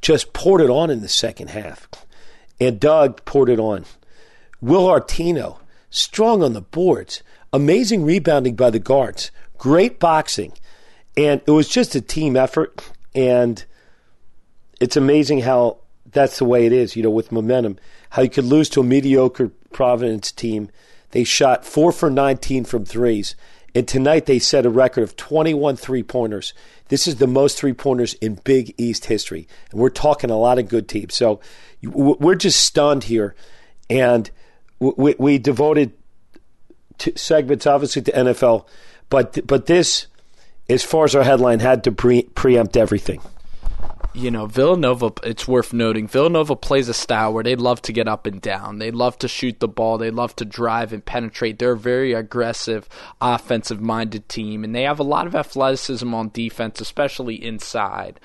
just 0.00 0.32
poured 0.32 0.60
it 0.60 0.70
on 0.70 0.90
in 0.90 1.00
the 1.00 1.08
second 1.08 1.50
half. 1.50 1.88
And 2.60 2.78
Doug 2.78 3.24
poured 3.24 3.48
it 3.48 3.58
on. 3.58 3.84
Will 4.60 4.86
Artino, 4.86 5.58
strong 5.90 6.42
on 6.42 6.52
the 6.52 6.60
boards, 6.60 7.22
amazing 7.52 8.04
rebounding 8.04 8.54
by 8.54 8.70
the 8.70 8.78
guards, 8.78 9.30
great 9.56 9.98
boxing. 9.98 10.52
And 11.16 11.40
it 11.46 11.50
was 11.50 11.68
just 11.68 11.94
a 11.94 12.00
team 12.00 12.36
effort. 12.36 12.92
And 13.14 13.64
it's 14.80 14.96
amazing 14.96 15.40
how 15.40 15.78
that's 16.12 16.38
the 16.38 16.44
way 16.44 16.66
it 16.66 16.72
is, 16.72 16.96
you 16.96 17.02
know, 17.02 17.10
with 17.10 17.32
momentum. 17.32 17.78
How 18.10 18.22
you 18.22 18.30
could 18.30 18.44
lose 18.44 18.68
to 18.70 18.80
a 18.80 18.84
mediocre 18.84 19.50
Providence 19.72 20.32
team. 20.32 20.70
They 21.10 21.24
shot 21.24 21.64
four 21.64 21.92
for 21.92 22.10
19 22.10 22.64
from 22.64 22.84
threes. 22.84 23.34
And 23.74 23.86
tonight 23.86 24.26
they 24.26 24.38
set 24.38 24.66
a 24.66 24.70
record 24.70 25.02
of 25.02 25.16
21 25.16 25.76
three 25.76 26.02
pointers. 26.02 26.54
This 26.88 27.06
is 27.06 27.16
the 27.16 27.26
most 27.26 27.58
three 27.58 27.74
pointers 27.74 28.14
in 28.14 28.36
Big 28.44 28.74
East 28.78 29.06
history. 29.06 29.46
And 29.70 29.80
we're 29.80 29.90
talking 29.90 30.30
a 30.30 30.38
lot 30.38 30.58
of 30.58 30.68
good 30.68 30.88
teams. 30.88 31.14
So 31.14 31.40
we're 31.82 32.34
just 32.34 32.62
stunned 32.62 33.04
here. 33.04 33.34
And 33.90 34.30
we, 34.78 35.14
we 35.18 35.38
devoted 35.38 35.92
segments, 37.14 37.66
obviously, 37.66 38.02
to 38.02 38.12
NFL. 38.12 38.66
But, 39.10 39.46
but 39.46 39.66
this, 39.66 40.06
as 40.68 40.82
far 40.82 41.04
as 41.04 41.14
our 41.14 41.22
headline, 41.22 41.60
had 41.60 41.84
to 41.84 41.92
pre- 41.92 42.22
preempt 42.22 42.76
everything 42.76 43.20
you 44.14 44.30
know, 44.30 44.46
Villanova, 44.46 45.12
it's 45.22 45.46
worth 45.46 45.72
noting, 45.72 46.08
Villanova 46.08 46.56
plays 46.56 46.88
a 46.88 46.94
style 46.94 47.32
where 47.32 47.44
they 47.44 47.56
love 47.56 47.82
to 47.82 47.92
get 47.92 48.08
up 48.08 48.26
and 48.26 48.40
down. 48.40 48.78
They 48.78 48.90
love 48.90 49.18
to 49.18 49.28
shoot 49.28 49.60
the 49.60 49.68
ball. 49.68 49.98
They 49.98 50.10
love 50.10 50.34
to 50.36 50.44
drive 50.44 50.92
and 50.92 51.04
penetrate. 51.04 51.58
They're 51.58 51.72
a 51.72 51.78
very 51.78 52.12
aggressive, 52.14 52.88
offensive 53.20 53.80
minded 53.80 54.28
team, 54.28 54.64
and 54.64 54.74
they 54.74 54.82
have 54.82 54.98
a 54.98 55.04
lot 55.04 55.26
of 55.26 55.34
athleticism 55.34 56.12
on 56.12 56.30
defense, 56.30 56.80
especially 56.80 57.42
inside. 57.42 58.18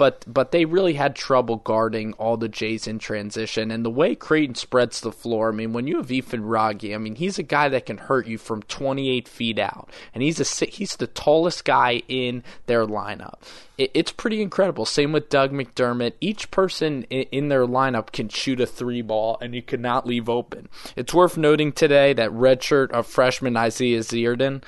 But 0.00 0.24
but 0.26 0.50
they 0.50 0.64
really 0.64 0.94
had 0.94 1.14
trouble 1.14 1.56
guarding 1.56 2.14
all 2.14 2.38
the 2.38 2.48
Jays 2.48 2.86
in 2.86 2.98
transition. 2.98 3.70
And 3.70 3.84
the 3.84 3.90
way 3.90 4.14
Creighton 4.14 4.54
spreads 4.54 5.02
the 5.02 5.12
floor, 5.12 5.50
I 5.50 5.54
mean, 5.54 5.74
when 5.74 5.86
you 5.86 5.98
have 5.98 6.10
Ethan 6.10 6.46
Wragge, 6.46 6.94
I 6.94 6.96
mean, 6.96 7.16
he's 7.16 7.38
a 7.38 7.42
guy 7.42 7.68
that 7.68 7.84
can 7.84 7.98
hurt 7.98 8.26
you 8.26 8.38
from 8.38 8.62
28 8.62 9.28
feet 9.28 9.58
out, 9.58 9.90
and 10.14 10.22
he's 10.22 10.40
a 10.40 10.64
he's 10.64 10.96
the 10.96 11.06
tallest 11.06 11.66
guy 11.66 12.00
in 12.08 12.42
their 12.64 12.86
lineup. 12.86 13.42
It, 13.76 13.90
it's 13.92 14.10
pretty 14.10 14.40
incredible. 14.40 14.86
Same 14.86 15.12
with 15.12 15.28
Doug 15.28 15.52
McDermott. 15.52 16.14
Each 16.18 16.50
person 16.50 17.02
in, 17.10 17.24
in 17.30 17.48
their 17.50 17.66
lineup 17.66 18.10
can 18.10 18.30
shoot 18.30 18.58
a 18.62 18.66
three 18.66 19.02
ball, 19.02 19.36
and 19.42 19.54
you 19.54 19.60
cannot 19.60 20.06
leave 20.06 20.30
open. 20.30 20.70
It's 20.96 21.12
worth 21.12 21.36
noting 21.36 21.72
today 21.72 22.14
that 22.14 22.30
redshirt 22.30 22.90
of 22.92 23.06
freshman 23.06 23.54
Isaiah 23.54 24.00
Zierden 24.00 24.62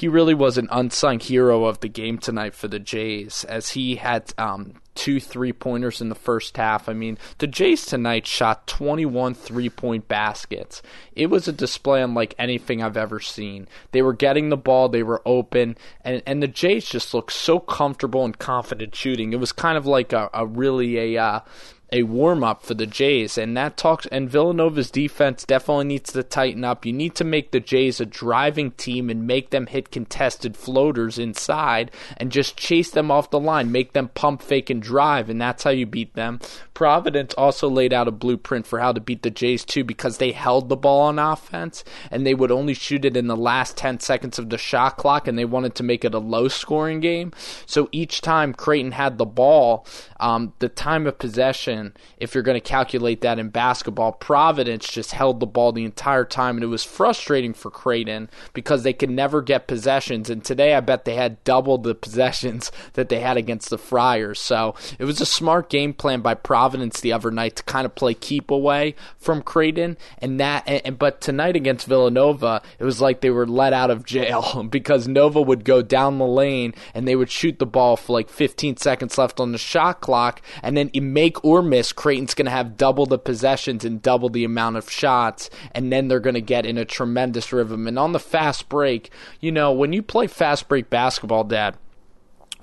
he 0.00 0.08
really 0.08 0.32
was 0.32 0.56
an 0.56 0.66
unsung 0.70 1.20
hero 1.20 1.66
of 1.66 1.80
the 1.80 1.88
game 1.88 2.16
tonight 2.16 2.54
for 2.54 2.68
the 2.68 2.78
Jays, 2.78 3.44
as 3.44 3.70
he 3.70 3.96
had 3.96 4.32
um, 4.38 4.76
two 4.94 5.20
three 5.20 5.52
pointers 5.52 6.00
in 6.00 6.08
the 6.08 6.14
first 6.14 6.56
half. 6.56 6.88
I 6.88 6.94
mean, 6.94 7.18
the 7.36 7.46
Jays 7.46 7.84
tonight 7.84 8.26
shot 8.26 8.66
21 8.66 9.34
three 9.34 9.68
point 9.68 10.08
baskets. 10.08 10.80
It 11.14 11.26
was 11.26 11.48
a 11.48 11.52
display 11.52 12.00
unlike 12.00 12.34
anything 12.38 12.82
I've 12.82 12.96
ever 12.96 13.20
seen. 13.20 13.68
They 13.92 14.00
were 14.00 14.14
getting 14.14 14.48
the 14.48 14.56
ball, 14.56 14.88
they 14.88 15.02
were 15.02 15.20
open, 15.26 15.76
and, 16.02 16.22
and 16.24 16.42
the 16.42 16.48
Jays 16.48 16.86
just 16.86 17.12
looked 17.12 17.32
so 17.32 17.60
comfortable 17.60 18.24
and 18.24 18.38
confident 18.38 18.94
shooting. 18.94 19.34
It 19.34 19.38
was 19.40 19.52
kind 19.52 19.76
of 19.76 19.84
like 19.84 20.14
a, 20.14 20.30
a 20.32 20.46
really 20.46 21.14
a. 21.14 21.22
Uh, 21.22 21.40
a 21.92 22.04
warm 22.04 22.44
up 22.44 22.62
for 22.62 22.74
the 22.74 22.86
Jays, 22.86 23.36
and 23.36 23.56
that 23.56 23.76
talks. 23.76 24.06
And 24.06 24.30
Villanova's 24.30 24.90
defense 24.90 25.44
definitely 25.44 25.86
needs 25.86 26.12
to 26.12 26.22
tighten 26.22 26.64
up. 26.64 26.86
You 26.86 26.92
need 26.92 27.14
to 27.16 27.24
make 27.24 27.50
the 27.50 27.60
Jays 27.60 28.00
a 28.00 28.06
driving 28.06 28.70
team 28.72 29.10
and 29.10 29.26
make 29.26 29.50
them 29.50 29.66
hit 29.66 29.90
contested 29.90 30.56
floaters 30.56 31.18
inside, 31.18 31.90
and 32.16 32.30
just 32.30 32.56
chase 32.56 32.90
them 32.90 33.10
off 33.10 33.30
the 33.30 33.40
line, 33.40 33.72
make 33.72 33.92
them 33.92 34.08
pump 34.08 34.42
fake 34.42 34.70
and 34.70 34.82
drive, 34.82 35.28
and 35.28 35.40
that's 35.40 35.64
how 35.64 35.70
you 35.70 35.86
beat 35.86 36.14
them. 36.14 36.38
Providence 36.74 37.34
also 37.34 37.68
laid 37.68 37.92
out 37.92 38.08
a 38.08 38.12
blueprint 38.12 38.66
for 38.66 38.78
how 38.78 38.92
to 38.92 39.00
beat 39.00 39.22
the 39.22 39.30
Jays 39.30 39.64
too, 39.64 39.84
because 39.84 40.18
they 40.18 40.32
held 40.32 40.68
the 40.68 40.76
ball 40.76 41.02
on 41.02 41.18
offense 41.18 41.84
and 42.10 42.26
they 42.26 42.34
would 42.34 42.50
only 42.50 42.74
shoot 42.74 43.04
it 43.04 43.16
in 43.16 43.26
the 43.26 43.36
last 43.36 43.76
ten 43.76 44.00
seconds 44.00 44.38
of 44.38 44.50
the 44.50 44.58
shot 44.58 44.96
clock, 44.96 45.26
and 45.26 45.38
they 45.38 45.44
wanted 45.44 45.74
to 45.74 45.82
make 45.82 46.04
it 46.04 46.14
a 46.14 46.18
low 46.18 46.48
scoring 46.48 47.00
game. 47.00 47.32
So 47.66 47.88
each 47.92 48.20
time 48.20 48.54
Creighton 48.54 48.92
had 48.92 49.18
the 49.18 49.26
ball, 49.26 49.86
um, 50.18 50.52
the 50.60 50.68
time 50.68 51.06
of 51.06 51.18
possession 51.18 51.79
if 52.18 52.34
you're 52.34 52.42
going 52.42 52.60
to 52.60 52.60
calculate 52.60 53.20
that 53.20 53.38
in 53.38 53.48
basketball. 53.48 54.12
Providence 54.12 54.88
just 54.88 55.12
held 55.12 55.40
the 55.40 55.46
ball 55.46 55.72
the 55.72 55.84
entire 55.84 56.24
time, 56.24 56.56
and 56.56 56.64
it 56.64 56.68
was 56.68 56.84
frustrating 56.84 57.54
for 57.54 57.70
Creighton 57.70 58.30
because 58.52 58.82
they 58.82 58.92
could 58.92 59.10
never 59.10 59.42
get 59.42 59.66
possessions. 59.66 60.30
And 60.30 60.44
today, 60.44 60.74
I 60.74 60.80
bet 60.80 61.04
they 61.04 61.14
had 61.14 61.42
double 61.44 61.78
the 61.78 61.94
possessions 61.94 62.70
that 62.94 63.08
they 63.08 63.20
had 63.20 63.36
against 63.36 63.70
the 63.70 63.78
Friars. 63.78 64.38
So 64.38 64.74
it 64.98 65.04
was 65.04 65.20
a 65.20 65.26
smart 65.26 65.70
game 65.70 65.92
plan 65.92 66.20
by 66.20 66.34
Providence 66.34 67.00
the 67.00 67.12
other 67.12 67.30
night 67.30 67.56
to 67.56 67.62
kind 67.64 67.86
of 67.86 67.94
play 67.94 68.14
keep 68.14 68.50
away 68.50 68.94
from 69.18 69.42
Creighton. 69.42 69.96
And 70.18 70.38
that, 70.40 70.64
and, 70.66 70.98
but 70.98 71.20
tonight 71.20 71.56
against 71.56 71.86
Villanova, 71.86 72.62
it 72.78 72.84
was 72.84 73.00
like 73.00 73.20
they 73.20 73.30
were 73.30 73.46
let 73.46 73.72
out 73.72 73.90
of 73.90 74.04
jail 74.04 74.62
because 74.70 75.08
Nova 75.08 75.40
would 75.40 75.64
go 75.64 75.82
down 75.82 76.18
the 76.18 76.26
lane 76.26 76.74
and 76.94 77.06
they 77.06 77.16
would 77.16 77.30
shoot 77.30 77.58
the 77.58 77.66
ball 77.66 77.96
for 77.96 78.12
like 78.12 78.28
15 78.28 78.76
seconds 78.76 79.18
left 79.18 79.40
on 79.40 79.52
the 79.52 79.58
shot 79.58 80.00
clock, 80.00 80.42
and 80.62 80.76
then 80.76 80.90
make 81.00 81.44
or 81.44 81.62
miss, 81.70 81.92
Creighton's 81.92 82.34
going 82.34 82.46
to 82.46 82.52
have 82.52 82.76
double 82.76 83.06
the 83.06 83.18
possessions 83.18 83.84
and 83.84 84.02
double 84.02 84.28
the 84.28 84.44
amount 84.44 84.76
of 84.76 84.90
shots, 84.90 85.48
and 85.72 85.92
then 85.92 86.08
they're 86.08 86.20
going 86.20 86.34
to 86.34 86.40
get 86.40 86.66
in 86.66 86.76
a 86.76 86.84
tremendous 86.84 87.52
rhythm. 87.52 87.86
And 87.86 87.98
on 87.98 88.12
the 88.12 88.18
fast 88.18 88.68
break, 88.68 89.10
you 89.40 89.50
know, 89.50 89.72
when 89.72 89.92
you 89.92 90.02
play 90.02 90.26
fast 90.26 90.68
break 90.68 90.90
basketball, 90.90 91.44
Dad, 91.44 91.76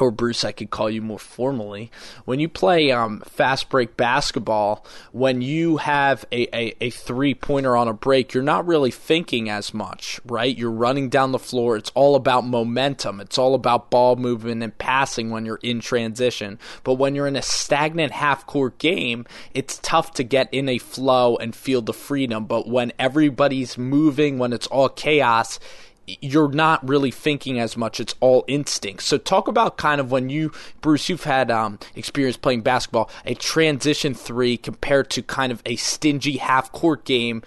or 0.01 0.11
Bruce, 0.11 0.43
I 0.43 0.51
could 0.51 0.69
call 0.69 0.89
you 0.89 1.01
more 1.01 1.19
formally. 1.19 1.91
When 2.25 2.39
you 2.39 2.49
play 2.49 2.91
um, 2.91 3.21
fast 3.21 3.69
break 3.69 3.97
basketball, 3.97 4.85
when 5.11 5.41
you 5.41 5.77
have 5.77 6.25
a, 6.31 6.47
a, 6.55 6.75
a 6.81 6.89
three 6.89 7.33
pointer 7.33 7.75
on 7.75 7.87
a 7.87 7.93
break, 7.93 8.33
you're 8.33 8.43
not 8.43 8.67
really 8.67 8.91
thinking 8.91 9.49
as 9.49 9.73
much, 9.73 10.19
right? 10.25 10.57
You're 10.57 10.71
running 10.71 11.09
down 11.09 11.31
the 11.31 11.39
floor. 11.39 11.77
It's 11.77 11.91
all 11.95 12.15
about 12.15 12.45
momentum. 12.45 13.19
It's 13.19 13.37
all 13.37 13.55
about 13.55 13.89
ball 13.89 14.15
movement 14.15 14.63
and 14.63 14.77
passing 14.77 15.29
when 15.29 15.45
you're 15.45 15.59
in 15.63 15.79
transition. 15.79 16.59
But 16.83 16.95
when 16.95 17.15
you're 17.15 17.27
in 17.27 17.35
a 17.35 17.41
stagnant 17.41 18.11
half 18.11 18.45
court 18.45 18.77
game, 18.77 19.25
it's 19.53 19.79
tough 19.79 20.13
to 20.13 20.23
get 20.23 20.53
in 20.53 20.69
a 20.69 20.77
flow 20.77 21.35
and 21.37 21.55
feel 21.55 21.81
the 21.81 21.93
freedom. 21.93 22.45
But 22.45 22.67
when 22.67 22.93
everybody's 22.99 23.77
moving, 23.77 24.37
when 24.37 24.53
it's 24.53 24.67
all 24.67 24.89
chaos, 24.89 25.59
you're 26.07 26.49
not 26.49 26.87
really 26.87 27.11
thinking 27.11 27.59
as 27.59 27.75
much. 27.75 27.99
It's 27.99 28.15
all 28.21 28.45
instinct. 28.47 29.03
So 29.03 29.17
talk 29.17 29.47
about 29.47 29.77
kind 29.77 29.99
of 29.99 30.09
when 30.09 30.29
you, 30.29 30.53
Bruce, 30.79 31.09
you've 31.09 31.25
had 31.25 31.51
um, 31.51 31.79
experience 31.95 32.37
playing 32.37 32.61
basketball, 32.61 33.09
a 33.25 33.35
transition 33.35 34.13
three 34.13 34.57
compared 34.57 35.09
to 35.11 35.21
kind 35.21 35.51
of 35.51 35.61
a 35.65 35.75
stingy 35.75 36.37
half 36.37 36.71
court 36.71 37.03
game 37.03 37.43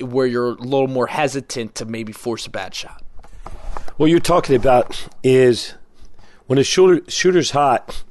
where 0.00 0.26
you're 0.26 0.52
a 0.52 0.54
little 0.54 0.88
more 0.88 1.08
hesitant 1.08 1.74
to 1.74 1.84
maybe 1.84 2.12
force 2.12 2.46
a 2.46 2.50
bad 2.50 2.74
shot. 2.74 3.02
What 3.96 4.10
you're 4.10 4.20
talking 4.20 4.54
about 4.56 5.08
is 5.22 5.74
when 6.46 6.58
a 6.58 6.64
shooter 6.64 7.08
shooter's 7.08 7.50
hot, 7.50 8.04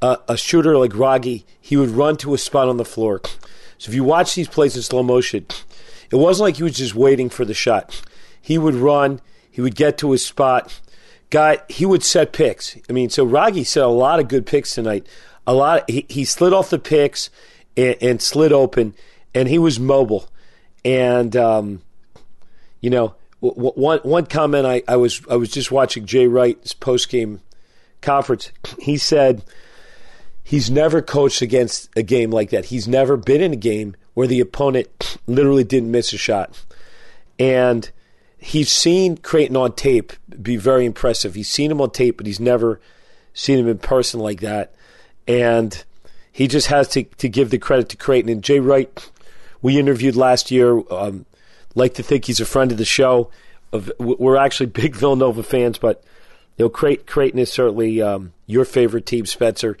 uh, 0.00 0.16
a 0.28 0.36
shooter 0.36 0.76
like 0.76 0.92
Wragge, 0.92 1.44
he 1.60 1.76
would 1.76 1.90
run 1.90 2.16
to 2.18 2.34
a 2.34 2.38
spot 2.38 2.68
on 2.68 2.76
the 2.76 2.84
floor. 2.84 3.20
So 3.78 3.90
if 3.90 3.94
you 3.94 4.04
watch 4.04 4.34
these 4.34 4.48
plays 4.48 4.76
in 4.76 4.82
slow 4.82 5.02
motion, 5.02 5.46
it 6.10 6.16
wasn't 6.16 6.44
like 6.44 6.56
he 6.56 6.62
was 6.62 6.76
just 6.76 6.94
waiting 6.94 7.30
for 7.30 7.44
the 7.44 7.54
shot 7.54 8.02
he 8.44 8.58
would 8.58 8.74
run, 8.74 9.22
he 9.50 9.62
would 9.62 9.74
get 9.74 9.96
to 9.96 10.10
his 10.10 10.22
spot. 10.22 10.78
Guy, 11.30 11.60
he 11.70 11.86
would 11.86 12.02
set 12.02 12.34
picks. 12.34 12.76
I 12.90 12.92
mean, 12.92 13.08
so 13.08 13.24
Wragge 13.24 13.66
set 13.66 13.82
a 13.82 13.88
lot 13.88 14.20
of 14.20 14.28
good 14.28 14.44
picks 14.44 14.74
tonight. 14.74 15.06
A 15.46 15.54
lot. 15.54 15.78
Of, 15.78 15.84
he, 15.88 16.04
he 16.10 16.26
slid 16.26 16.52
off 16.52 16.68
the 16.68 16.78
picks 16.78 17.30
and, 17.74 17.96
and, 18.02 18.20
slid 18.20 18.52
open, 18.52 18.94
and 19.34 19.48
he 19.48 19.58
was 19.58 19.80
mobile. 19.80 20.28
And 20.84 21.34
um, 21.34 21.80
you 22.82 22.90
know, 22.90 23.14
w- 23.40 23.72
one 23.72 24.00
one 24.00 24.26
comment 24.26 24.66
I, 24.66 24.82
I 24.86 24.96
was 24.96 25.22
I 25.30 25.36
was 25.36 25.50
just 25.50 25.72
watching 25.72 26.04
Jay 26.04 26.26
Wright's 26.26 26.74
post 26.74 27.08
game 27.08 27.40
conference. 28.02 28.52
He 28.78 28.98
said 28.98 29.42
he's 30.42 30.70
never 30.70 31.00
coached 31.00 31.40
against 31.40 31.88
a 31.96 32.02
game 32.02 32.30
like 32.30 32.50
that. 32.50 32.66
He's 32.66 32.86
never 32.86 33.16
been 33.16 33.40
in 33.40 33.54
a 33.54 33.56
game 33.56 33.96
where 34.12 34.26
the 34.26 34.40
opponent 34.40 35.16
literally 35.26 35.64
didn't 35.64 35.90
miss 35.90 36.12
a 36.12 36.18
shot. 36.18 36.62
And 37.38 37.90
he's 38.44 38.70
seen 38.70 39.16
Creighton 39.16 39.56
on 39.56 39.72
tape 39.72 40.12
be 40.42 40.56
very 40.56 40.84
impressive. 40.84 41.34
He's 41.34 41.48
seen 41.48 41.70
him 41.70 41.80
on 41.80 41.90
tape, 41.90 42.18
but 42.18 42.26
he's 42.26 42.38
never 42.40 42.78
seen 43.32 43.58
him 43.58 43.68
in 43.68 43.78
person 43.78 44.20
like 44.20 44.40
that. 44.40 44.74
And 45.26 45.82
he 46.30 46.46
just 46.46 46.66
has 46.66 46.88
to, 46.88 47.04
to 47.04 47.28
give 47.30 47.48
the 47.48 47.58
credit 47.58 47.88
to 47.88 47.96
Creighton. 47.96 48.30
And 48.30 48.44
Jay 48.44 48.60
Wright, 48.60 49.10
we 49.62 49.78
interviewed 49.78 50.14
last 50.14 50.50
year, 50.50 50.82
um, 50.92 51.24
like 51.74 51.94
to 51.94 52.02
think 52.02 52.26
he's 52.26 52.38
a 52.38 52.44
friend 52.44 52.70
of 52.70 52.76
the 52.76 52.84
show. 52.84 53.30
We're 53.98 54.36
actually 54.36 54.66
big 54.82 54.94
Villanova 54.94 55.42
fans, 55.42 55.78
but 55.78 56.04
you 56.58 56.66
know, 56.66 56.68
Creighton 56.68 57.38
is 57.38 57.50
certainly 57.50 58.02
um, 58.02 58.34
your 58.46 58.66
favorite 58.66 59.06
team, 59.06 59.24
Spencer, 59.24 59.78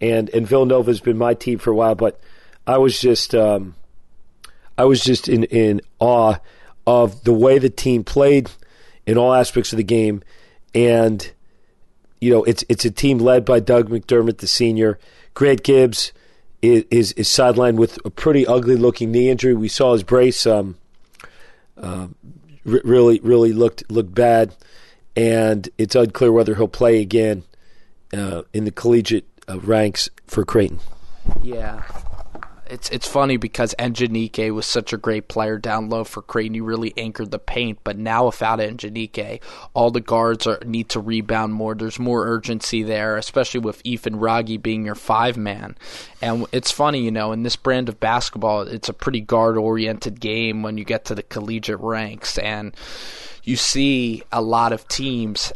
and 0.00 0.28
and 0.30 0.46
Villanova 0.46 0.90
has 0.90 1.00
been 1.00 1.18
my 1.18 1.34
team 1.34 1.58
for 1.58 1.70
a 1.70 1.74
while. 1.74 1.94
But 1.94 2.20
I 2.66 2.78
was 2.78 3.00
just 3.00 3.34
um, 3.34 3.74
I 4.76 4.84
was 4.84 5.02
just 5.02 5.28
in 5.28 5.44
in 5.44 5.80
awe 5.98 6.36
of 6.86 7.24
the 7.24 7.32
way 7.32 7.58
the 7.58 7.70
team 7.70 8.04
played 8.04 8.50
in 9.06 9.18
all 9.18 9.32
aspects 9.32 9.72
of 9.72 9.76
the 9.76 9.84
game, 9.84 10.22
and 10.74 11.32
you 12.20 12.32
know 12.32 12.44
it's 12.44 12.64
it's 12.68 12.84
a 12.84 12.90
team 12.90 13.18
led 13.18 13.44
by 13.44 13.60
Doug 13.60 13.88
McDermott, 13.88 14.38
the 14.38 14.48
senior. 14.48 14.98
Grant 15.34 15.62
Gibbs 15.62 16.12
is 16.60 16.84
is, 16.90 17.12
is 17.12 17.28
sidelined 17.28 17.76
with 17.76 17.98
a 18.04 18.10
pretty 18.10 18.46
ugly 18.46 18.76
looking 18.76 19.10
knee 19.10 19.28
injury. 19.28 19.54
We 19.54 19.68
saw 19.68 19.92
his 19.92 20.02
brace 20.02 20.46
um, 20.46 20.76
uh, 21.76 22.08
really 22.64 23.20
really 23.20 23.52
looked 23.52 23.90
looked 23.90 24.14
bad, 24.14 24.54
and 25.16 25.68
it's 25.78 25.94
unclear 25.94 26.32
whether 26.32 26.54
he'll 26.54 26.68
play 26.68 27.00
again 27.00 27.44
uh, 28.12 28.42
in 28.52 28.64
the 28.64 28.72
collegiate 28.72 29.26
uh, 29.48 29.58
ranks 29.60 30.08
for 30.26 30.44
Creighton. 30.44 30.80
Yeah, 31.42 31.82
it's 32.72 32.88
it's 32.88 33.06
funny 33.06 33.36
because 33.36 33.74
Echenique 33.78 34.50
was 34.50 34.66
such 34.66 34.94
a 34.94 34.96
great 34.96 35.28
player 35.28 35.58
down 35.58 35.90
low 35.90 36.04
for 36.04 36.22
Creighton. 36.22 36.54
He 36.54 36.60
really 36.62 36.94
anchored 36.96 37.30
the 37.30 37.38
paint, 37.38 37.78
but 37.84 37.98
now 37.98 38.26
without 38.26 38.60
Echenique, 38.60 39.42
all 39.74 39.90
the 39.90 40.00
guards 40.00 40.46
are, 40.46 40.58
need 40.64 40.88
to 40.88 41.00
rebound 41.00 41.52
more. 41.52 41.74
There's 41.74 41.98
more 41.98 42.26
urgency 42.26 42.82
there, 42.82 43.18
especially 43.18 43.60
with 43.60 43.82
Ethan 43.84 44.16
Wragge 44.16 44.62
being 44.62 44.86
your 44.86 44.94
five 44.94 45.36
man. 45.36 45.76
And 46.22 46.46
it's 46.50 46.70
funny, 46.70 47.02
you 47.02 47.10
know, 47.10 47.32
in 47.32 47.42
this 47.42 47.56
brand 47.56 47.90
of 47.90 48.00
basketball, 48.00 48.62
it's 48.62 48.88
a 48.88 48.94
pretty 48.94 49.20
guard 49.20 49.58
oriented 49.58 50.18
game 50.18 50.62
when 50.62 50.78
you 50.78 50.84
get 50.84 51.04
to 51.06 51.14
the 51.14 51.22
collegiate 51.22 51.80
ranks 51.80 52.38
and 52.38 52.74
you 53.44 53.56
see 53.56 54.22
a 54.32 54.40
lot 54.40 54.72
of 54.72 54.88
teams 54.88 55.52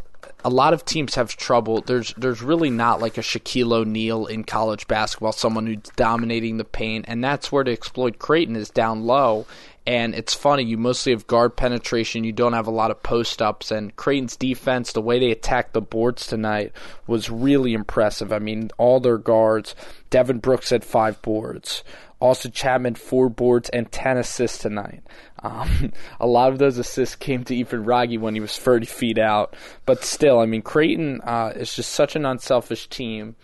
a 0.47 0.49
lot 0.49 0.73
of 0.73 0.85
teams 0.85 1.15
have 1.15 1.35
trouble. 1.35 1.81
There's 1.81 2.13
there's 2.15 2.41
really 2.41 2.69
not 2.69 3.01
like 3.01 3.17
a 3.17 3.21
Shaquille 3.21 3.73
O'Neal 3.73 4.27
in 4.27 4.45
college 4.45 4.87
basketball, 4.87 5.33
someone 5.33 5.67
who's 5.67 5.91
dominating 5.97 6.55
the 6.55 6.63
paint, 6.63 7.03
and 7.09 7.21
that's 7.21 7.51
where 7.51 7.65
to 7.65 7.71
exploit 7.73 8.17
Creighton 8.17 8.55
is 8.55 8.69
down 8.69 9.03
low 9.03 9.45
And 9.85 10.15
it's 10.15 10.33
funny, 10.33 10.63
you 10.63 10.77
mostly 10.77 11.11
have 11.11 11.27
guard 11.27 11.57
penetration. 11.57 12.23
You 12.23 12.31
don't 12.31 12.53
have 12.53 12.67
a 12.67 12.71
lot 12.71 12.91
of 12.91 13.03
post 13.03 13.41
ups. 13.41 13.71
And 13.71 13.93
Creighton's 13.97 14.37
defense, 14.37 14.93
the 14.93 15.01
way 15.01 15.19
they 15.19 15.31
attacked 15.31 15.73
the 15.73 15.81
boards 15.81 16.25
tonight, 16.27 16.71
was 17.07 17.29
really 17.29 17.73
impressive. 17.73 18.31
I 18.31 18.39
mean, 18.39 18.69
all 18.77 19.01
their 19.01 19.17
guards. 19.17 19.75
Devin 20.09 20.39
Brooks 20.39 20.69
had 20.69 20.85
five 20.85 21.21
boards. 21.21 21.83
Austin 22.19 22.51
Chatman, 22.51 22.97
four 22.97 23.29
boards 23.29 23.69
and 23.69 23.91
10 23.91 24.17
assists 24.17 24.57
tonight. 24.57 25.03
Um, 25.47 25.93
a 26.19 26.27
lot 26.27 26.51
of 26.51 26.59
those 26.59 26.77
assists 26.77 27.15
came 27.15 27.43
to 27.45 27.55
Ethan 27.55 27.85
Wragge 27.85 28.17
when 28.19 28.33
he 28.33 28.39
was 28.39 28.57
30 28.57 28.85
feet 28.85 29.17
out. 29.17 29.55
But 29.85 30.03
still, 30.03 30.39
I 30.39 30.45
mean, 30.45 30.61
Creighton 30.61 31.21
uh, 31.21 31.53
is 31.55 31.73
just 31.73 31.91
such 31.91 32.15
an 32.15 32.25
unselfish 32.25 32.87
team. 32.87 33.35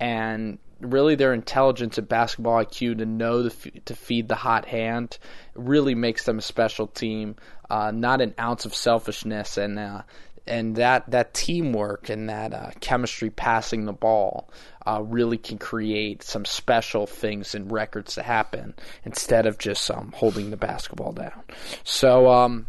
And 0.00 0.58
really 0.80 1.14
their 1.14 1.32
intelligence 1.32 1.98
and 1.98 2.08
basketball 2.08 2.64
IQ 2.64 2.98
to 2.98 3.06
know 3.06 3.42
the, 3.44 3.70
to 3.84 3.94
feed 3.94 4.28
the 4.28 4.34
hot 4.34 4.66
hand 4.66 5.18
really 5.54 5.94
makes 5.94 6.24
them 6.24 6.38
a 6.38 6.42
special 6.42 6.86
team. 6.86 7.36
Uh, 7.70 7.90
not 7.90 8.20
an 8.20 8.34
ounce 8.38 8.64
of 8.64 8.74
selfishness 8.74 9.56
and 9.56 9.78
uh, 9.78 10.02
and 10.46 10.76
that 10.76 11.08
that 11.10 11.32
teamwork 11.32 12.08
and 12.08 12.28
that 12.28 12.52
uh, 12.52 12.70
chemistry 12.80 13.30
passing 13.30 13.84
the 13.84 13.92
ball 13.92 14.50
uh, 14.86 15.02
really 15.04 15.38
can 15.38 15.58
create 15.58 16.22
some 16.22 16.44
special 16.44 17.06
things 17.06 17.54
and 17.54 17.70
records 17.70 18.14
to 18.14 18.22
happen 18.22 18.74
instead 19.04 19.46
of 19.46 19.58
just 19.58 19.90
um, 19.90 20.12
holding 20.14 20.50
the 20.50 20.56
basketball 20.56 21.12
down. 21.12 21.42
So 21.84 22.28
um, 22.30 22.66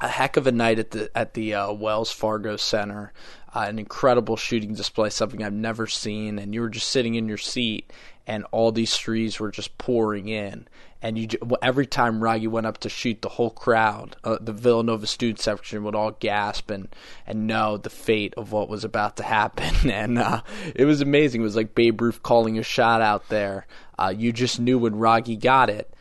a 0.00 0.08
heck 0.08 0.36
of 0.36 0.46
a 0.46 0.52
night 0.52 0.78
at 0.78 0.90
the 0.90 1.10
at 1.16 1.34
the 1.34 1.54
uh, 1.54 1.72
Wells 1.72 2.10
Fargo 2.10 2.56
Center 2.56 3.12
uh, 3.54 3.66
an 3.68 3.78
incredible 3.78 4.36
shooting 4.36 4.74
display, 4.74 5.10
something 5.10 5.42
I've 5.42 5.52
never 5.52 5.86
seen. 5.86 6.38
And 6.38 6.54
you 6.54 6.60
were 6.60 6.68
just 6.68 6.90
sitting 6.90 7.14
in 7.14 7.28
your 7.28 7.38
seat, 7.38 7.92
and 8.26 8.44
all 8.50 8.72
these 8.72 8.96
threes 8.96 9.40
were 9.40 9.50
just 9.50 9.76
pouring 9.78 10.28
in. 10.28 10.68
And 11.00 11.16
you 11.16 11.28
every 11.62 11.86
time 11.86 12.20
Wragge 12.20 12.48
went 12.48 12.66
up 12.66 12.78
to 12.78 12.88
shoot, 12.88 13.22
the 13.22 13.28
whole 13.28 13.50
crowd, 13.50 14.16
uh, 14.24 14.38
the 14.40 14.52
Villanova 14.52 15.06
student 15.06 15.40
section, 15.40 15.84
would 15.84 15.94
all 15.94 16.10
gasp 16.10 16.70
and 16.70 16.88
and 17.26 17.46
know 17.46 17.76
the 17.76 17.90
fate 17.90 18.34
of 18.36 18.50
what 18.50 18.68
was 18.68 18.84
about 18.84 19.16
to 19.18 19.22
happen. 19.22 19.90
and 19.90 20.18
uh, 20.18 20.42
it 20.74 20.84
was 20.84 21.00
amazing. 21.00 21.40
It 21.40 21.44
was 21.44 21.56
like 21.56 21.74
Babe 21.74 22.00
Ruth 22.00 22.22
calling 22.22 22.58
a 22.58 22.62
shot 22.62 23.00
out 23.00 23.28
there. 23.28 23.66
Uh, 23.98 24.12
you 24.16 24.32
just 24.32 24.58
knew 24.58 24.78
when 24.78 24.96
Wragge 24.96 25.38
got 25.40 25.70
it 25.70 25.92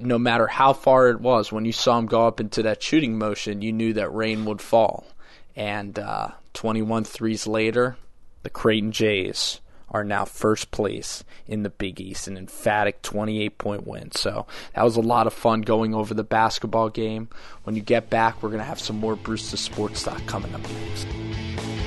no 0.00 0.18
matter 0.18 0.46
how 0.46 0.72
far 0.72 1.08
it 1.08 1.20
was, 1.20 1.52
when 1.52 1.64
you 1.64 1.72
saw 1.72 1.98
him 1.98 2.06
go 2.06 2.26
up 2.26 2.40
into 2.40 2.62
that 2.62 2.82
shooting 2.82 3.18
motion, 3.18 3.62
you 3.62 3.72
knew 3.72 3.94
that 3.94 4.12
rain 4.12 4.44
would 4.44 4.60
fall. 4.60 5.06
And 5.56 5.98
uh, 5.98 6.28
21 6.54 7.04
threes 7.04 7.46
later, 7.46 7.96
the 8.42 8.50
Creighton 8.50 8.92
Jays 8.92 9.60
are 9.90 10.04
now 10.04 10.24
first 10.24 10.70
place 10.70 11.24
in 11.46 11.62
the 11.62 11.70
Big 11.70 12.00
East, 12.00 12.28
an 12.28 12.36
emphatic 12.36 13.02
28 13.02 13.58
point 13.58 13.86
win. 13.86 14.12
So 14.12 14.46
that 14.74 14.84
was 14.84 14.96
a 14.96 15.00
lot 15.00 15.26
of 15.26 15.32
fun 15.32 15.62
going 15.62 15.94
over 15.94 16.14
the 16.14 16.24
basketball 16.24 16.90
game. 16.90 17.28
When 17.64 17.76
you 17.76 17.82
get 17.82 18.10
back, 18.10 18.42
we're 18.42 18.50
going 18.50 18.60
to 18.60 18.64
have 18.64 18.80
some 18.80 18.96
more 18.96 19.16
the 19.50 19.56
Sports 19.56 20.02
Talk 20.02 20.24
coming 20.26 20.54
up 20.54 20.62
next. 20.62 21.77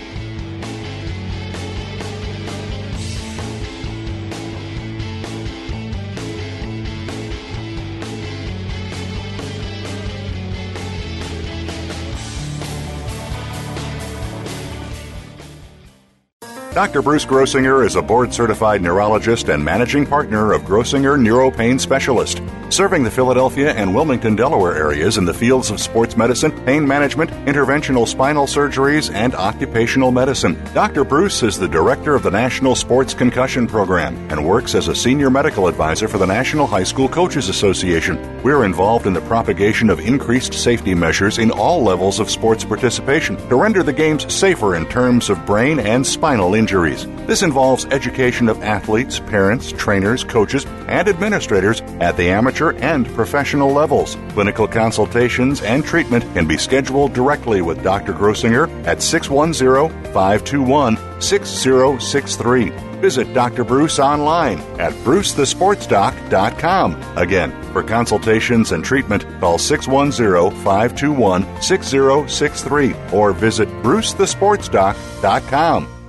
Dr. 16.74 17.02
Bruce 17.02 17.26
Grossinger 17.26 17.86
is 17.86 17.98
a 17.98 18.02
board 18.02 18.34
certified 18.34 18.82
neurologist 18.82 19.50
and 19.50 19.62
managing 19.64 20.06
partner 20.06 20.54
of 20.54 20.62
Grossinger 20.62 21.20
Neuropain 21.20 21.78
Specialist, 21.78 22.42
serving 22.70 23.04
the 23.04 23.12
Philadelphia 23.12 23.74
and 23.74 23.94
Wilmington, 23.94 24.38
Delaware 24.38 24.78
areas 24.78 25.18
in 25.18 25.26
the 25.26 25.34
fields 25.34 25.70
of 25.70 25.82
sports 25.82 26.16
medicine, 26.16 26.52
pain 26.64 26.88
management, 26.88 27.30
interventional 27.46 28.08
spinal 28.08 28.46
surgeries, 28.46 29.14
and 29.14 29.36
occupational 29.36 30.12
medicine. 30.12 30.58
Dr. 30.74 31.04
Bruce 31.04 31.44
is 31.44 31.60
the 31.60 31.68
director 31.68 32.16
of 32.16 32.24
the 32.24 32.32
National 32.32 32.74
Sports 32.74 33.14
Concussion 33.14 33.68
Program 33.68 34.16
and 34.32 34.48
works 34.48 34.74
as 34.74 34.88
a 34.88 34.96
senior 34.96 35.30
medical 35.30 35.68
advisor 35.68 36.08
for 36.08 36.20
the 36.20 36.26
National 36.26 36.68
High 36.68 36.86
School 36.86 37.10
Coaches 37.10 37.50
Association. 37.50 38.42
We're 38.44 38.64
involved 38.64 39.08
in 39.08 39.14
the 39.14 39.20
propagation 39.20 39.90
of 39.90 40.00
increased 40.00 40.54
safety 40.54 40.96
measures 40.96 41.38
in 41.38 41.52
all 41.52 41.84
levels 41.84 42.22
of 42.22 42.32
sports 42.32 42.64
participation 42.64 43.36
to 43.50 43.58
render 43.58 43.84
the 43.84 43.92
games 43.92 44.34
safer 44.34 44.78
in 44.78 44.88
terms 44.88 45.30
of 45.30 45.46
brain 45.46 45.78
and 45.78 46.08
spinal 46.08 46.61
injuries. 46.62 47.08
This 47.26 47.42
involves 47.42 47.86
education 47.86 48.48
of 48.48 48.62
athletes, 48.62 49.20
parents, 49.20 49.72
trainers, 49.72 50.24
coaches, 50.24 50.66
and 50.88 51.08
administrators 51.08 51.82
at 52.00 52.16
the 52.18 52.30
amateur 52.30 52.74
and 52.78 53.08
professional 53.16 53.74
levels. 53.74 54.16
Clinical 54.34 54.68
consultations 54.68 55.64
and 55.64 55.84
treatment 55.84 56.24
can 56.36 56.48
be 56.48 56.58
scheduled 56.58 57.14
directly 57.14 57.64
with 57.64 57.84
Dr. 57.84 58.14
Grossinger 58.14 58.70
at 58.86 59.02
610 59.02 59.90
521 60.14 60.98
6063. 61.20 62.70
Visit 63.02 63.34
Dr. 63.34 63.64
Bruce 63.64 63.98
online 63.98 64.60
at 64.80 64.94
brucethesportsdoc.com. 65.04 67.18
Again, 67.18 67.52
for 67.74 67.82
consultations 67.82 68.72
and 68.72 68.86
treatment, 68.86 69.26
call 69.40 69.58
610 69.58 70.52
521 70.64 71.62
6063 71.62 72.94
or 73.12 73.34
visit 73.34 73.68
brucethesportsdoc.com. 73.82 76.01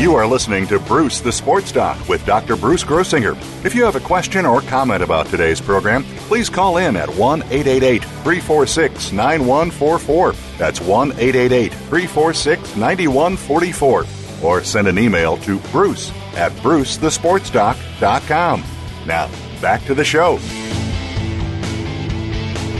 You 0.00 0.14
are 0.14 0.26
listening 0.26 0.66
to 0.68 0.78
Bruce 0.78 1.20
the 1.20 1.30
Sports 1.30 1.72
Doc 1.72 2.08
with 2.08 2.24
Dr. 2.24 2.56
Bruce 2.56 2.82
Grossinger. 2.82 3.36
If 3.66 3.74
you 3.74 3.84
have 3.84 3.96
a 3.96 4.00
question 4.00 4.46
or 4.46 4.62
comment 4.62 5.02
about 5.02 5.26
today's 5.26 5.60
program, 5.60 6.04
please 6.20 6.48
call 6.48 6.78
in 6.78 6.96
at 6.96 7.10
1 7.10 7.42
888 7.42 8.02
346 8.02 9.12
9144. 9.12 10.32
That's 10.56 10.80
1 10.80 11.12
888 11.12 11.74
346 11.74 12.76
9144. 12.76 14.06
Or 14.42 14.64
send 14.64 14.88
an 14.88 14.98
email 14.98 15.36
to 15.36 15.58
bruce 15.70 16.10
at 16.34 16.52
brucethesportsdoc.com. 16.52 18.64
Now, 19.04 19.30
back 19.60 19.84
to 19.84 19.94
the 19.94 20.04
show. 20.04 20.38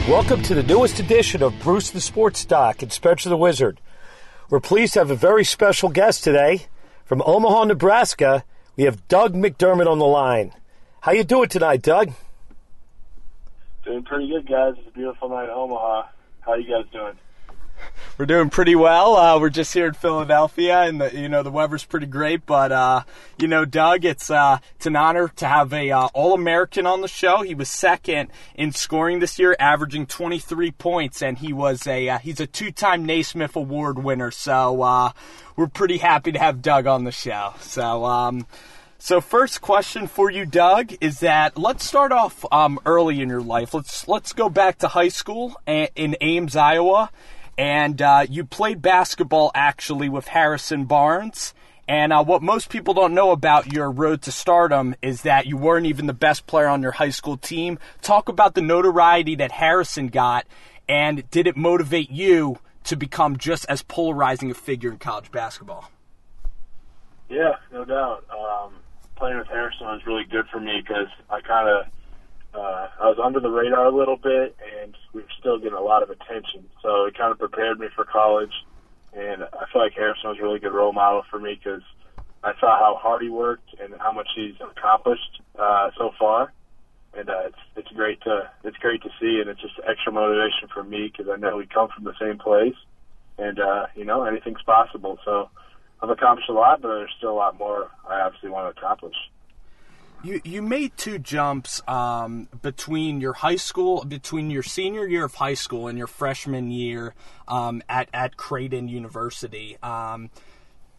Welcome 0.09 0.41
to 0.41 0.55
the 0.55 0.63
newest 0.63 0.99
edition 0.99 1.43
of 1.43 1.53
Bruce 1.59 1.91
the 1.91 2.01
Sports 2.01 2.45
Doc 2.45 2.81
and 2.81 2.91
Spencer 2.91 3.29
the 3.29 3.37
Wizard. 3.37 3.79
We're 4.49 4.59
pleased 4.59 4.93
to 4.93 5.01
have 5.01 5.11
a 5.11 5.15
very 5.15 5.43
special 5.43 5.89
guest 5.89 6.23
today. 6.23 6.65
From 7.11 7.21
Omaha, 7.25 7.65
Nebraska, 7.65 8.45
we 8.77 8.85
have 8.85 9.05
Doug 9.09 9.33
McDermott 9.33 9.85
on 9.85 9.99
the 9.99 10.05
line. 10.05 10.53
How 11.01 11.11
you 11.11 11.25
doing 11.25 11.49
tonight, 11.49 11.81
Doug? 11.81 12.13
Doing 13.83 14.03
pretty 14.03 14.29
good, 14.29 14.47
guys. 14.47 14.75
It's 14.77 14.87
a 14.87 14.91
beautiful 14.91 15.27
night 15.27 15.43
in 15.43 15.49
Omaha. 15.49 16.03
How 16.39 16.53
you 16.53 16.63
guys 16.63 16.89
doing? 16.93 17.15
We're 18.21 18.27
doing 18.27 18.51
pretty 18.51 18.75
well. 18.75 19.15
Uh, 19.15 19.39
we're 19.39 19.49
just 19.49 19.73
here 19.73 19.87
in 19.87 19.95
Philadelphia, 19.95 20.81
and 20.81 21.01
the, 21.01 21.11
you 21.11 21.27
know 21.27 21.41
the 21.41 21.49
weather's 21.49 21.83
pretty 21.83 22.05
great. 22.05 22.45
But 22.45 22.71
uh, 22.71 23.01
you 23.39 23.47
know, 23.47 23.65
Doug, 23.65 24.05
it's 24.05 24.29
uh, 24.29 24.59
it's 24.75 24.85
an 24.85 24.95
honor 24.95 25.29
to 25.37 25.47
have 25.47 25.73
a 25.73 25.89
uh, 25.89 26.07
All 26.13 26.35
American 26.35 26.85
on 26.85 27.01
the 27.01 27.07
show. 27.07 27.41
He 27.41 27.55
was 27.55 27.67
second 27.67 28.29
in 28.53 28.73
scoring 28.73 29.21
this 29.21 29.39
year, 29.39 29.55
averaging 29.59 30.05
23 30.05 30.69
points, 30.69 31.23
and 31.23 31.39
he 31.39 31.51
was 31.51 31.87
a 31.87 32.09
uh, 32.09 32.19
he's 32.19 32.39
a 32.39 32.45
two-time 32.45 33.07
Naismith 33.07 33.55
Award 33.55 34.03
winner. 34.03 34.29
So 34.29 34.83
uh, 34.83 35.13
we're 35.55 35.65
pretty 35.65 35.97
happy 35.97 36.31
to 36.31 36.37
have 36.37 36.61
Doug 36.61 36.85
on 36.85 37.05
the 37.05 37.11
show. 37.11 37.55
So. 37.59 38.05
Um, 38.05 38.45
so 39.03 39.19
first 39.19 39.61
question 39.61 40.05
for 40.05 40.29
you, 40.29 40.45
Doug, 40.45 40.93
is 41.01 41.21
that 41.21 41.57
let's 41.57 41.83
start 41.83 42.11
off 42.11 42.45
um, 42.51 42.79
early 42.85 43.19
in 43.19 43.29
your 43.29 43.41
life. 43.41 43.73
Let's 43.73 44.07
let's 44.07 44.31
go 44.31 44.47
back 44.47 44.77
to 44.77 44.89
high 44.89 45.07
school 45.07 45.59
in 45.65 46.15
Ames, 46.21 46.55
Iowa, 46.55 47.09
and 47.57 48.01
uh, 48.01 48.25
you 48.29 48.45
played 48.45 48.81
basketball 48.81 49.51
actually 49.53 50.09
with 50.09 50.27
Harrison 50.27 50.85
Barnes. 50.85 51.53
And 51.87 52.13
uh, 52.13 52.23
what 52.23 52.41
most 52.41 52.69
people 52.69 52.93
don't 52.93 53.13
know 53.13 53.31
about 53.31 53.73
your 53.73 53.91
road 53.91 54.21
to 54.23 54.31
stardom 54.31 54.95
is 55.01 55.23
that 55.23 55.45
you 55.45 55.57
weren't 55.57 55.87
even 55.87 56.05
the 56.05 56.13
best 56.13 56.47
player 56.47 56.67
on 56.67 56.81
your 56.81 56.91
high 56.91 57.09
school 57.09 57.37
team. 57.37 57.79
Talk 58.01 58.29
about 58.29 58.55
the 58.55 58.61
notoriety 58.61 59.35
that 59.35 59.51
Harrison 59.51 60.07
got, 60.07 60.45
and 60.87 61.29
did 61.31 61.47
it 61.47 61.57
motivate 61.57 62.09
you 62.09 62.59
to 62.85 62.95
become 62.95 63.37
just 63.37 63.65
as 63.67 63.81
polarizing 63.81 64.51
a 64.51 64.53
figure 64.53 64.89
in 64.89 64.97
college 64.99 65.31
basketball? 65.31 65.91
Yeah, 67.29 67.55
no 67.71 67.83
doubt. 67.85 68.25
Um, 68.29 68.73
playing 69.15 69.37
with 69.37 69.47
Harrison 69.47 69.87
was 69.87 70.01
really 70.05 70.25
good 70.25 70.45
for 70.51 70.59
me 70.59 70.81
because 70.81 71.07
I 71.29 71.41
kind 71.41 71.67
of 71.69 71.85
uh, 72.53 72.87
I 72.99 73.07
was 73.07 73.17
under 73.23 73.39
the 73.39 73.49
radar 73.49 73.85
a 73.85 73.95
little 73.95 74.17
bit, 74.17 74.55
and 74.81 74.95
we 75.13 75.21
were 75.21 75.27
still 75.39 75.57
getting 75.57 75.77
a 75.77 75.81
lot 75.81 76.03
of 76.03 76.09
attention. 76.09 76.69
So 76.81 77.05
it 77.05 77.17
kind 77.17 77.31
of 77.31 77.39
prepared 77.39 77.79
me 77.79 77.87
for 77.95 78.03
college, 78.03 78.53
and 79.13 79.43
I 79.43 79.65
feel 79.71 79.81
like 79.81 79.93
Harrison 79.93 80.29
was 80.29 80.39
a 80.39 80.43
really 80.43 80.59
good 80.59 80.73
role 80.73 80.91
model 80.91 81.23
for 81.29 81.39
me 81.39 81.59
because 81.61 81.81
I 82.43 82.53
saw 82.59 82.77
how 82.77 82.99
hard 83.01 83.21
he 83.21 83.29
worked 83.29 83.75
and 83.79 83.93
how 83.99 84.11
much 84.11 84.27
he's 84.35 84.55
accomplished 84.59 85.41
uh, 85.57 85.91
so 85.97 86.11
far. 86.19 86.51
And 87.13 87.29
uh, 87.29 87.43
it's 87.47 87.57
it's 87.75 87.91
great 87.91 88.21
to 88.21 88.49
it's 88.63 88.77
great 88.77 89.01
to 89.03 89.09
see, 89.19 89.39
and 89.39 89.49
it's 89.49 89.61
just 89.61 89.79
extra 89.87 90.11
motivation 90.11 90.69
for 90.73 90.83
me 90.83 91.11
because 91.11 91.31
I 91.31 91.37
know 91.37 91.57
we 91.57 91.67
come 91.67 91.89
from 91.93 92.05
the 92.05 92.13
same 92.19 92.37
place, 92.37 92.75
and 93.37 93.59
uh, 93.59 93.87
you 93.95 94.05
know 94.05 94.23
anything's 94.23 94.61
possible. 94.61 95.19
So 95.25 95.49
I've 96.01 96.09
accomplished 96.09 96.49
a 96.49 96.53
lot, 96.53 96.81
but 96.81 96.87
there's 96.87 97.13
still 97.17 97.31
a 97.31 97.35
lot 97.35 97.59
more 97.59 97.91
I 98.09 98.21
obviously 98.21 98.49
want 98.49 98.73
to 98.73 98.79
accomplish. 98.79 99.15
You 100.23 100.39
you 100.43 100.61
made 100.61 100.95
two 100.97 101.17
jumps 101.17 101.81
um, 101.87 102.47
between 102.61 103.21
your 103.21 103.33
high 103.33 103.55
school, 103.55 104.03
between 104.05 104.51
your 104.51 104.61
senior 104.61 105.07
year 105.07 105.25
of 105.25 105.33
high 105.35 105.55
school 105.55 105.87
and 105.87 105.97
your 105.97 106.07
freshman 106.07 106.69
year 106.69 107.15
um, 107.47 107.81
at 107.89 108.07
at 108.13 108.37
Creighton 108.37 108.87
University. 108.87 109.77
Um, 109.81 110.29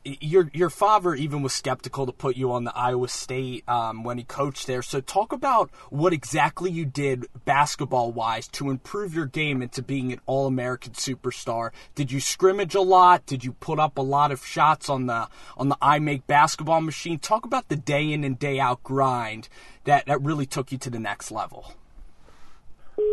your 0.04 0.50
your 0.52 0.70
father 0.70 1.14
even 1.14 1.42
was 1.42 1.52
skeptical 1.52 2.06
to 2.06 2.12
put 2.12 2.36
you 2.36 2.52
on 2.52 2.64
the 2.64 2.76
Iowa 2.76 3.08
State 3.08 3.68
um, 3.68 4.04
when 4.04 4.18
he 4.18 4.24
coached 4.24 4.66
there. 4.66 4.82
So 4.82 5.00
talk 5.00 5.32
about 5.32 5.70
what 5.90 6.12
exactly 6.12 6.70
you 6.70 6.84
did 6.84 7.26
basketball 7.44 8.12
wise 8.12 8.48
to 8.48 8.70
improve 8.70 9.14
your 9.14 9.26
game 9.26 9.62
into 9.62 9.82
being 9.82 10.12
an 10.12 10.20
All 10.26 10.46
American 10.46 10.92
superstar. 10.92 11.70
Did 11.94 12.10
you 12.10 12.20
scrimmage 12.20 12.74
a 12.74 12.80
lot? 12.80 13.26
Did 13.26 13.44
you 13.44 13.52
put 13.52 13.78
up 13.78 13.98
a 13.98 14.02
lot 14.02 14.32
of 14.32 14.44
shots 14.44 14.88
on 14.88 15.06
the 15.06 15.28
on 15.56 15.68
the 15.68 15.76
I 15.80 15.98
Make 15.98 16.26
basketball 16.26 16.80
machine? 16.80 17.18
Talk 17.18 17.44
about 17.44 17.68
the 17.68 17.76
day 17.76 18.12
in 18.12 18.24
and 18.24 18.38
day 18.38 18.58
out 18.58 18.82
grind 18.82 19.48
that 19.84 20.06
that 20.06 20.20
really 20.20 20.46
took 20.46 20.72
you 20.72 20.78
to 20.78 20.90
the 20.90 20.98
next 20.98 21.30
level. 21.30 21.74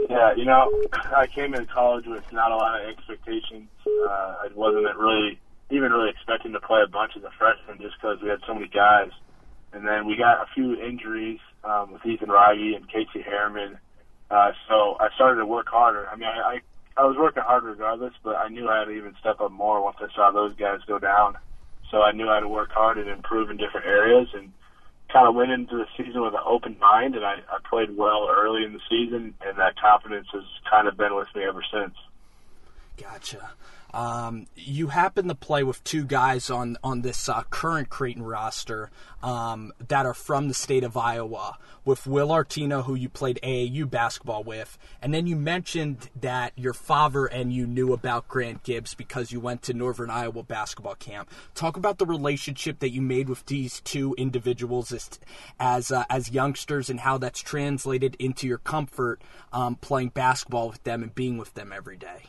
Yeah, 0.09 0.33
you 0.35 0.45
know, 0.45 0.71
I 1.15 1.27
came 1.27 1.53
into 1.53 1.71
college 1.71 2.05
with 2.05 2.23
not 2.33 2.51
a 2.51 2.55
lot 2.55 2.81
of 2.81 2.89
expectations. 2.89 3.69
Uh, 3.87 4.09
I 4.09 4.47
wasn't 4.55 4.85
really 4.97 5.39
even 5.69 5.91
really 5.91 6.09
expecting 6.09 6.53
to 6.53 6.59
play 6.59 6.81
a 6.83 6.87
bunch 6.87 7.13
as 7.15 7.23
a 7.23 7.31
freshman 7.37 7.77
just 7.79 7.95
because 8.01 8.21
we 8.21 8.29
had 8.29 8.39
so 8.47 8.53
many 8.53 8.67
guys. 8.67 9.11
And 9.71 9.87
then 9.87 10.07
we 10.07 10.17
got 10.17 10.41
a 10.41 10.47
few 10.53 10.75
injuries 10.75 11.39
um, 11.63 11.93
with 11.93 12.05
Ethan 12.05 12.29
Wragge 12.29 12.75
and 12.75 12.87
Casey 12.89 13.21
Harriman. 13.21 13.77
Uh, 14.31 14.51
so 14.67 14.97
I 14.99 15.09
started 15.15 15.39
to 15.39 15.45
work 15.45 15.67
harder. 15.67 16.07
I 16.09 16.15
mean, 16.15 16.29
I, 16.29 16.39
I 16.39 16.59
I 16.99 17.05
was 17.05 17.15
working 17.17 17.43
hard 17.43 17.63
regardless, 17.63 18.13
but 18.23 18.35
I 18.35 18.49
knew 18.49 18.67
I 18.67 18.79
had 18.79 18.85
to 18.85 18.91
even 18.91 19.15
step 19.21 19.39
up 19.39 19.51
more 19.51 19.81
once 19.81 19.97
I 20.01 20.13
saw 20.13 20.31
those 20.31 20.53
guys 20.55 20.79
go 20.85 20.99
down. 20.99 21.37
So 21.89 22.01
I 22.01 22.11
knew 22.11 22.27
I 22.29 22.35
had 22.35 22.41
to 22.41 22.49
work 22.49 22.71
hard 22.71 22.97
and 22.97 23.09
improve 23.09 23.49
in 23.49 23.55
different 23.55 23.87
areas, 23.87 24.27
and 24.33 24.51
kind 25.11 25.25
of 25.25 25.33
went 25.33 25.51
into 25.51 25.77
the 25.77 25.85
season 25.95 26.21
with 26.21 26.33
an 26.33 26.41
open 26.45 26.77
mind. 26.77 27.15
And 27.15 27.25
I, 27.25 27.35
I 27.49 27.59
played 27.69 27.95
well 27.95 28.27
early 28.29 28.65
in 28.65 28.73
the 28.73 28.81
season, 28.89 29.33
and 29.45 29.57
that 29.57 29.79
confidence 29.79 30.27
has 30.33 30.43
kind 30.69 30.89
of 30.89 30.97
been 30.97 31.15
with 31.15 31.29
me 31.33 31.43
ever 31.43 31.63
since. 31.71 31.95
Gotcha. 32.97 33.51
Um, 33.93 34.47
you 34.55 34.87
happen 34.87 35.27
to 35.27 35.35
play 35.35 35.63
with 35.63 35.83
two 35.83 36.05
guys 36.05 36.49
on 36.49 36.77
on 36.83 37.01
this 37.01 37.27
uh, 37.27 37.43
current 37.49 37.89
Creighton 37.89 38.23
roster 38.23 38.91
um, 39.23 39.71
that 39.87 40.05
are 40.05 40.13
from 40.13 40.47
the 40.47 40.53
state 40.53 40.83
of 40.83 40.95
Iowa. 40.95 41.57
With 41.85 42.05
Will 42.05 42.27
Artino, 42.27 42.83
who 42.83 42.93
you 42.93 43.09
played 43.09 43.39
AAU 43.41 43.89
basketball 43.89 44.43
with, 44.43 44.77
and 45.01 45.11
then 45.11 45.25
you 45.25 45.35
mentioned 45.35 46.09
that 46.19 46.53
your 46.55 46.73
father 46.73 47.25
and 47.25 47.51
you 47.51 47.65
knew 47.65 47.93
about 47.93 48.27
Grant 48.27 48.63
Gibbs 48.63 48.93
because 48.93 49.31
you 49.31 49.39
went 49.39 49.63
to 49.63 49.73
Northern 49.73 50.11
Iowa 50.11 50.43
basketball 50.43 50.95
camp. 50.95 51.31
Talk 51.55 51.77
about 51.77 51.97
the 51.97 52.05
relationship 52.05 52.79
that 52.79 52.91
you 52.91 53.01
made 53.01 53.27
with 53.27 53.45
these 53.47 53.81
two 53.81 54.13
individuals 54.19 54.91
as 54.91 55.19
as, 55.59 55.91
uh, 55.91 56.03
as 56.09 56.31
youngsters 56.31 56.89
and 56.89 56.99
how 56.99 57.17
that's 57.17 57.39
translated 57.39 58.15
into 58.19 58.45
your 58.45 58.59
comfort 58.59 59.21
um, 59.51 59.75
playing 59.75 60.09
basketball 60.09 60.69
with 60.69 60.83
them 60.83 61.01
and 61.01 61.15
being 61.15 61.37
with 61.37 61.53
them 61.55 61.73
every 61.73 61.97
day. 61.97 62.23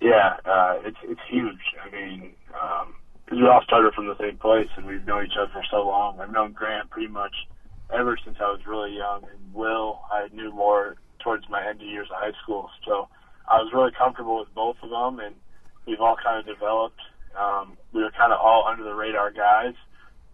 Yeah, 0.00 0.36
uh, 0.44 0.74
it's 0.84 0.98
it's 1.02 1.20
huge. 1.28 1.58
I 1.82 1.90
mean, 1.90 2.32
um, 2.54 2.94
we 3.30 3.42
all 3.48 3.62
started 3.64 3.94
from 3.94 4.06
the 4.06 4.16
same 4.18 4.38
place, 4.38 4.68
and 4.76 4.86
we've 4.86 5.04
known 5.06 5.26
each 5.26 5.36
other 5.38 5.50
for 5.52 5.62
so 5.70 5.88
long. 5.88 6.20
I've 6.20 6.30
known 6.30 6.52
Grant 6.52 6.90
pretty 6.90 7.08
much 7.08 7.34
ever 7.92 8.16
since 8.24 8.36
I 8.40 8.50
was 8.50 8.60
really 8.66 8.96
young, 8.96 9.24
and 9.24 9.54
Will 9.54 10.00
I 10.10 10.28
knew 10.32 10.52
more 10.52 10.96
towards 11.22 11.48
my 11.50 11.66
end 11.66 11.80
of 11.80 11.86
years 11.86 12.08
of 12.10 12.16
high 12.20 12.36
school. 12.42 12.70
So 12.86 13.08
I 13.48 13.58
was 13.58 13.72
really 13.74 13.90
comfortable 13.98 14.38
with 14.38 14.54
both 14.54 14.76
of 14.82 14.90
them, 14.90 15.18
and 15.18 15.34
we've 15.86 16.00
all 16.00 16.16
kind 16.22 16.38
of 16.38 16.46
developed. 16.46 17.00
Um, 17.38 17.76
we 17.92 18.02
were 18.02 18.12
kind 18.12 18.32
of 18.32 18.38
all 18.38 18.66
under 18.70 18.84
the 18.84 18.94
radar 18.94 19.32
guys, 19.32 19.74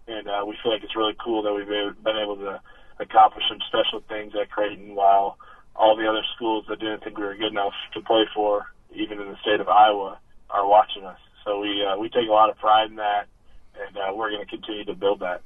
and 0.09 0.29
uh, 0.29 0.45
we 0.47 0.57
feel 0.63 0.73
like 0.73 0.85
it's 0.85 0.97
really 0.97 1.17
cool 1.25 1.43
that 1.43 1.55
we've 1.55 1.67
been 1.67 2.21
able 2.21 2.37
to 2.37 2.61
accomplish 3.01 3.45
some 3.49 3.59
special 3.69 4.05
things 4.09 4.35
at 4.41 4.51
Creighton 4.51 4.95
while 4.95 5.39
all 5.75 5.97
the 5.97 6.07
other 6.07 6.23
schools 6.37 6.65
that 6.69 6.79
didn't 6.81 7.03
think 7.03 7.17
we 7.17 7.25
were 7.25 7.35
good 7.35 7.51
enough 7.51 7.73
to 7.95 8.01
play 8.03 8.25
for 8.35 8.67
even 8.95 9.21
in 9.21 9.29
the 9.29 9.37
state 9.43 9.61
of 9.61 9.69
Iowa, 9.69 10.19
are 10.51 10.67
watching 10.67 11.05
us. 11.05 11.19
So 11.45 11.61
we 11.61 11.85
uh, 11.85 11.99
we 11.99 12.09
take 12.09 12.29
a 12.29 12.33
lot 12.33 12.51
of 12.51 12.59
pride 12.59 12.91
in 12.91 12.97
that, 12.97 13.27
and 13.87 13.97
uh, 13.97 14.15
we're 14.15 14.31
going 14.31 14.45
to 14.45 14.51
continue 14.51 14.85
to 14.85 14.95
build 14.95 15.21
that. 15.21 15.43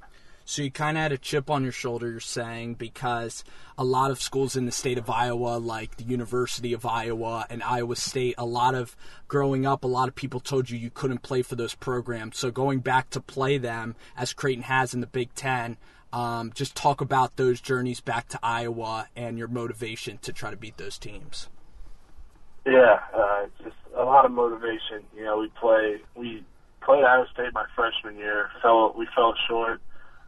So 0.49 0.63
you 0.63 0.71
kind 0.71 0.97
of 0.97 1.03
had 1.03 1.13
a 1.13 1.19
chip 1.19 1.51
on 1.51 1.63
your 1.63 1.73
shoulder, 1.73 2.11
you're 2.11 2.21
saying, 2.21 2.77
because 2.77 3.45
a 3.77 3.85
lot 3.85 4.11
of 4.11 4.19
schools 4.19 4.57
in 4.57 4.65
the 4.65 4.73
state 4.73 4.97
of 4.97 5.11
Iowa, 5.11 5.59
like 5.59 5.99
the 5.99 6.05
University 6.05 6.73
of 6.73 6.87
Iowa 6.87 7.45
and 7.51 7.63
Iowa 7.63 7.97
State, 7.97 8.35
a 8.39 8.47
lot 8.47 8.75
of 8.75 8.97
growing 9.29 9.67
up, 9.67 9.85
a 9.85 9.87
lot 9.87 10.09
of 10.09 10.15
people 10.15 10.41
told 10.41 10.71
you 10.71 10.79
you 10.79 10.89
couldn't 10.89 11.19
play 11.19 11.43
for 11.43 11.55
those 11.55 11.75
programs. 11.75 12.39
So 12.39 12.51
going 12.51 12.79
back 12.79 13.11
to 13.11 13.21
play 13.21 13.59
them, 13.59 13.95
as 14.17 14.33
Creighton 14.33 14.63
has 14.63 14.95
in 14.95 15.03
the 15.03 15.07
Big 15.07 15.35
Ten, 15.35 15.77
um, 16.15 16.51
just 16.55 16.75
talk 16.75 17.03
about 17.03 17.37
those 17.37 17.61
journeys 17.61 18.01
back 18.01 18.29
to 18.29 18.41
Iowa 18.43 19.09
and 19.15 19.37
your 19.37 19.49
motivation 19.49 20.17
to 20.23 20.33
try 20.33 20.51
to 20.51 20.57
beat 20.57 20.79
those 20.79 20.97
teams. 20.97 21.51
Yeah, 22.69 23.01
uh, 23.17 23.47
just 23.65 23.77
a 23.97 24.05
lot 24.05 24.27
of 24.27 24.31
motivation. 24.31 25.03
You 25.17 25.25
know, 25.25 25.39
we 25.39 25.49
play 25.59 26.03
we 26.15 26.45
played 26.83 27.03
Iowa 27.03 27.27
State 27.33 27.55
my 27.55 27.65
freshman 27.75 28.17
year. 28.17 28.51
Fell 28.61 28.93
we 28.97 29.09
fell 29.15 29.35
short, 29.49 29.81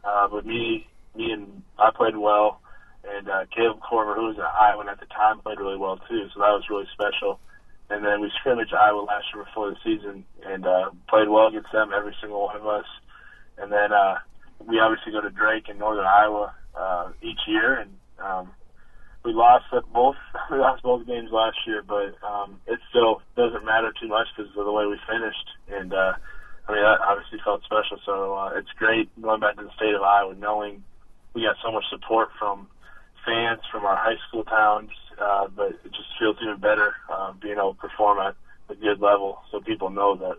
uh, 0.03 0.27
but 0.27 0.43
me 0.45 0.87
me 1.15 1.31
and 1.31 1.61
I 1.77 1.91
played 1.91 2.17
well, 2.17 2.59
and 3.07 3.29
uh, 3.29 3.45
Caleb 3.55 3.79
Korver, 3.81 4.15
who 4.15 4.25
was 4.25 4.39
at 4.39 4.45
Iowa 4.45 4.89
at 4.89 4.99
the 4.99 5.05
time, 5.05 5.39
played 5.41 5.59
really 5.59 5.77
well 5.77 5.97
too. 6.09 6.29
So 6.33 6.39
that 6.39 6.49
was 6.49 6.63
really 6.67 6.87
special. 6.91 7.39
And 7.91 8.03
then 8.03 8.21
we 8.21 8.31
scrimmaged 8.39 8.73
Iowa 8.73 9.01
last 9.01 9.25
year 9.35 9.43
before 9.43 9.69
the 9.69 9.75
season 9.83 10.23
and 10.43 10.65
uh, 10.65 10.89
played 11.09 11.27
well 11.29 11.47
against 11.47 11.71
them, 11.73 11.91
every 11.95 12.15
single 12.21 12.41
one 12.41 12.55
of 12.55 12.65
us. 12.65 12.85
And 13.57 13.71
then 13.71 13.91
uh, 13.91 14.15
we 14.65 14.79
obviously 14.79 15.11
go 15.11 15.21
to 15.21 15.29
Drake 15.29 15.67
in 15.69 15.77
Northern 15.77 16.05
Iowa 16.05 16.53
uh, 16.73 17.11
each 17.21 17.41
year, 17.47 17.75
and 17.75 17.91
um, 18.17 18.51
we 19.23 19.33
lost 19.33 19.65
both 19.93 20.15
we 20.51 20.57
lost 20.57 20.83
both 20.83 21.05
games 21.05 21.29
last 21.31 21.57
year, 21.65 21.83
but 21.85 22.15
um, 22.25 22.59
it 22.67 22.79
still 22.89 23.21
doesn't 23.35 23.65
matter 23.65 23.93
too 23.99 24.07
much 24.07 24.27
because 24.35 24.51
of 24.55 24.65
the 24.65 24.71
way 24.71 24.85
we 24.85 24.97
finished. 25.07 25.47
And 25.69 25.93
uh, 25.93 26.13
I 26.67 26.71
mean, 26.71 26.81
that 26.81 26.99
obviously 27.01 27.39
felt 27.43 27.63
special. 27.63 27.97
So 28.05 28.35
uh, 28.35 28.51
it's 28.55 28.71
great 28.77 29.09
going 29.21 29.39
back 29.39 29.57
to 29.57 29.63
the 29.63 29.71
state 29.75 29.93
of 29.93 30.01
Iowa, 30.01 30.35
knowing 30.35 30.83
we 31.33 31.43
got 31.43 31.55
so 31.63 31.71
much 31.71 31.85
support 31.89 32.29
from 32.39 32.67
fans 33.25 33.61
from 33.71 33.85
our 33.85 33.95
high 33.95 34.17
school 34.27 34.43
towns. 34.43 34.89
Uh, 35.19 35.47
but 35.55 35.69
it 35.85 35.91
just 35.91 36.09
feels 36.19 36.35
even 36.41 36.59
better 36.59 36.95
uh, 37.11 37.31
being 37.33 37.57
able 37.57 37.75
to 37.75 37.79
perform 37.79 38.17
at 38.19 38.35
a 38.69 38.75
good 38.75 38.99
level, 38.99 39.39
so 39.51 39.59
people 39.59 39.89
know 39.89 40.15
that 40.15 40.37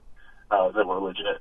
uh, 0.50 0.70
that 0.72 0.86
we're 0.86 0.98
legit. 0.98 1.40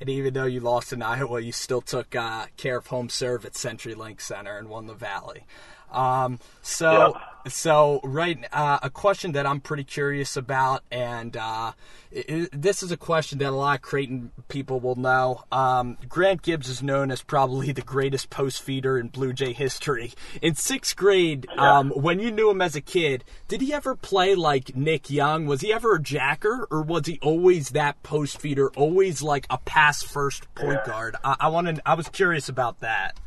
And 0.00 0.08
even 0.08 0.34
though 0.34 0.46
you 0.46 0.58
lost 0.58 0.92
in 0.92 1.00
Iowa, 1.00 1.40
you 1.40 1.52
still 1.52 1.80
took 1.80 2.16
uh, 2.16 2.46
care 2.56 2.78
of 2.78 2.88
home 2.88 3.08
serve 3.08 3.44
at 3.44 3.52
CenturyLink 3.52 4.20
Center 4.20 4.58
and 4.58 4.68
won 4.68 4.86
the 4.86 4.94
Valley. 4.94 5.44
Um, 5.92 6.38
so, 6.62 7.16
so 7.46 8.00
right, 8.02 8.38
uh, 8.52 8.78
a 8.82 8.90
question 8.90 9.32
that 9.32 9.46
I'm 9.46 9.60
pretty 9.60 9.84
curious 9.84 10.36
about, 10.36 10.82
and 10.90 11.36
uh, 11.36 11.72
it, 12.10 12.48
this 12.52 12.82
is 12.82 12.90
a 12.90 12.96
question 12.96 13.38
that 13.38 13.48
a 13.48 13.56
lot 13.56 13.76
of 13.76 13.82
Creighton 13.82 14.32
people 14.48 14.80
will 14.80 14.96
know. 14.96 15.44
Um, 15.52 15.98
Grant 16.08 16.42
Gibbs 16.42 16.68
is 16.68 16.82
known 16.82 17.10
as 17.10 17.22
probably 17.22 17.72
the 17.72 17.82
greatest 17.82 18.30
post 18.30 18.62
feeder 18.62 18.98
in 18.98 19.08
Blue 19.08 19.32
Jay 19.32 19.52
history. 19.52 20.12
In 20.40 20.54
sixth 20.54 20.96
grade, 20.96 21.46
um, 21.58 21.90
when 21.90 22.20
you 22.20 22.30
knew 22.30 22.50
him 22.50 22.62
as 22.62 22.74
a 22.74 22.80
kid, 22.80 23.24
did 23.48 23.60
he 23.60 23.72
ever 23.72 23.94
play 23.94 24.34
like 24.34 24.74
Nick 24.74 25.10
Young? 25.10 25.46
Was 25.46 25.60
he 25.60 25.72
ever 25.72 25.96
a 25.96 26.02
jacker, 26.02 26.66
or 26.70 26.82
was 26.82 27.06
he 27.06 27.18
always 27.22 27.70
that 27.70 28.02
post 28.02 28.40
feeder, 28.40 28.70
always 28.70 29.22
like 29.22 29.46
a 29.50 29.58
pass 29.58 30.02
first 30.02 30.52
point 30.54 30.80
yeah. 30.86 30.90
guard? 30.90 31.16
I, 31.24 31.36
I 31.40 31.48
wanted, 31.48 31.80
I 31.84 31.94
was 31.94 32.08
curious 32.08 32.48
about 32.48 32.80
that. 32.80 33.18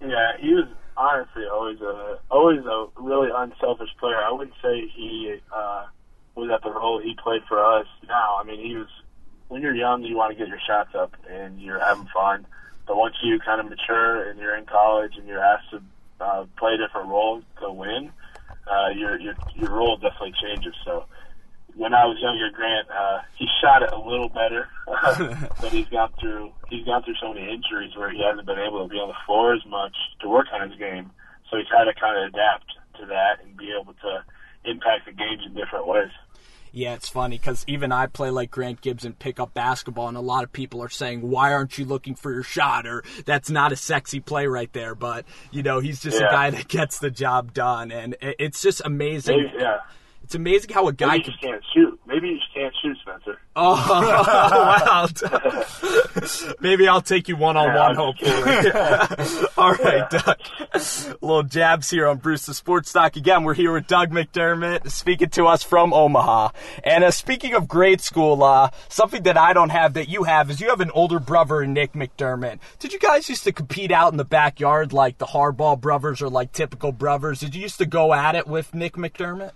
Yeah, 0.00 0.36
he 0.38 0.54
was 0.54 0.68
honestly 0.98 1.44
always 1.52 1.80
a 1.80 2.18
always 2.30 2.60
a 2.66 2.86
really 2.98 3.28
unselfish 3.34 3.90
player. 4.00 4.18
I 4.18 4.32
wouldn't 4.32 4.56
say 4.62 4.82
he 4.96 5.38
uh, 5.54 5.86
was 6.36 6.50
at 6.52 6.62
the 6.62 6.74
role 6.74 7.00
he 7.00 7.14
played 7.22 7.42
for 7.48 7.62
us 7.64 7.86
now. 8.08 8.38
I 8.40 8.44
mean, 8.44 8.60
he 8.60 8.76
was 8.76 8.88
when 9.48 9.62
you're 9.62 9.74
young, 9.74 10.02
you 10.02 10.16
want 10.16 10.32
to 10.32 10.38
get 10.38 10.48
your 10.48 10.60
shots 10.66 10.90
up 10.98 11.12
and 11.30 11.60
you're 11.60 11.80
having 11.80 12.08
fun. 12.12 12.46
But 12.86 12.96
once 12.96 13.14
you 13.22 13.38
kind 13.44 13.60
of 13.60 13.68
mature 13.70 14.28
and 14.28 14.38
you're 14.40 14.56
in 14.56 14.66
college 14.66 15.12
and 15.16 15.26
you're 15.26 15.42
asked 15.44 15.70
to 15.72 15.80
uh, 16.20 16.44
play 16.58 16.74
a 16.74 16.78
different 16.82 17.08
role 17.08 17.42
to 17.62 17.72
win, 17.72 18.12
uh, 18.66 18.90
your 18.96 19.20
your 19.20 19.34
your 19.54 19.70
role 19.70 19.96
definitely 19.96 20.34
changes. 20.42 20.74
So 20.84 21.04
when 21.78 21.94
I 21.94 22.04
was 22.06 22.18
younger, 22.20 22.50
Grant, 22.50 22.90
uh, 22.90 23.20
he 23.38 23.46
shot 23.62 23.82
it 23.82 23.92
a 23.92 23.98
little 23.98 24.28
better, 24.28 24.68
but 25.60 25.70
he's 25.72 25.86
gone 25.86 26.12
through 26.20 26.52
he's 26.68 26.84
gone 26.84 27.04
through 27.04 27.14
so 27.22 27.32
many 27.32 27.48
injuries 27.48 27.96
where 27.96 28.10
he 28.10 28.20
hasn't 28.20 28.46
been 28.46 28.58
able 28.58 28.82
to 28.82 28.90
be 28.90 28.96
on 28.96 29.08
the 29.08 29.20
floor 29.24 29.54
as 29.54 29.64
much 29.66 29.94
to 30.20 30.28
work 30.28 30.48
on 30.52 30.68
his 30.68 30.78
game. 30.78 31.10
So 31.48 31.56
he's 31.56 31.70
had 31.70 31.84
to 31.84 31.94
kind 31.98 32.18
of 32.18 32.34
adapt 32.34 32.66
to 33.00 33.06
that 33.06 33.44
and 33.44 33.56
be 33.56 33.72
able 33.80 33.94
to 33.94 34.24
impact 34.68 35.06
the 35.06 35.12
games 35.12 35.42
in 35.46 35.54
different 35.54 35.86
ways. 35.86 36.10
Yeah, 36.72 36.94
it's 36.94 37.08
funny 37.08 37.38
because 37.38 37.64
even 37.68 37.92
I 37.92 38.08
play 38.08 38.30
like 38.30 38.50
Grant 38.50 38.80
Gibbs 38.82 39.04
and 39.04 39.16
pick 39.16 39.40
up 39.40 39.54
basketball, 39.54 40.08
and 40.08 40.16
a 40.16 40.20
lot 40.20 40.44
of 40.44 40.52
people 40.52 40.82
are 40.82 40.90
saying, 40.90 41.22
"Why 41.22 41.52
aren't 41.52 41.78
you 41.78 41.84
looking 41.86 42.14
for 42.14 42.32
your 42.32 42.42
shot?" 42.42 42.86
Or 42.86 43.04
"That's 43.24 43.48
not 43.48 43.72
a 43.72 43.76
sexy 43.76 44.20
play 44.20 44.48
right 44.48 44.70
there." 44.72 44.94
But 44.94 45.24
you 45.50 45.62
know, 45.62 45.78
he's 45.78 46.02
just 46.02 46.20
yeah. 46.20 46.26
a 46.26 46.30
guy 46.30 46.50
that 46.50 46.68
gets 46.68 46.98
the 46.98 47.10
job 47.10 47.54
done, 47.54 47.90
and 47.90 48.16
it's 48.20 48.60
just 48.60 48.82
amazing. 48.84 49.48
Yeah 49.58 49.78
It's 50.28 50.34
amazing 50.34 50.74
how 50.74 50.86
a 50.88 50.92
guy 50.92 51.06
Maybe 51.06 51.18
you 51.18 51.24
can. 51.24 51.32
just 51.32 51.42
can't 51.42 51.64
shoot. 51.72 52.00
Maybe 52.06 52.28
you 52.28 52.36
just 52.36 52.52
can't 52.52 52.74
shoot, 52.82 52.98
Spencer. 53.00 53.38
Oh, 53.56 55.08
wow. 56.20 56.52
Maybe 56.60 56.86
I'll 56.86 57.00
take 57.00 57.28
you 57.28 57.36
one 57.36 57.56
on 57.56 57.74
one. 57.74 57.94
Hopefully. 57.96 58.30
All 59.56 59.72
right, 59.72 60.10
Doug. 60.10 60.36
little 61.22 61.44
jabs 61.44 61.88
here 61.88 62.06
on 62.06 62.18
Bruce 62.18 62.44
the 62.44 62.52
Sports 62.52 62.92
Doc. 62.92 63.16
Again, 63.16 63.42
we're 63.42 63.54
here 63.54 63.72
with 63.72 63.86
Doug 63.86 64.10
McDermott 64.10 64.90
speaking 64.90 65.30
to 65.30 65.46
us 65.46 65.62
from 65.62 65.94
Omaha. 65.94 66.50
And 66.84 67.04
uh, 67.04 67.10
speaking 67.10 67.54
of 67.54 67.66
grade 67.66 68.02
school, 68.02 68.44
uh, 68.44 68.68
something 68.90 69.22
that 69.22 69.38
I 69.38 69.54
don't 69.54 69.70
have 69.70 69.94
that 69.94 70.10
you 70.10 70.24
have 70.24 70.50
is 70.50 70.60
you 70.60 70.68
have 70.68 70.82
an 70.82 70.90
older 70.90 71.20
brother, 71.20 71.66
Nick 71.66 71.94
McDermott. 71.94 72.58
Did 72.80 72.92
you 72.92 72.98
guys 72.98 73.30
used 73.30 73.44
to 73.44 73.52
compete 73.52 73.90
out 73.90 74.12
in 74.12 74.18
the 74.18 74.26
backyard 74.26 74.92
like 74.92 75.16
the 75.16 75.26
Harbaugh 75.26 75.80
brothers 75.80 76.20
or 76.20 76.28
like 76.28 76.52
typical 76.52 76.92
brothers? 76.92 77.40
Did 77.40 77.54
you 77.54 77.62
used 77.62 77.78
to 77.78 77.86
go 77.86 78.12
at 78.12 78.34
it 78.34 78.46
with 78.46 78.74
Nick 78.74 78.92
McDermott? 78.96 79.52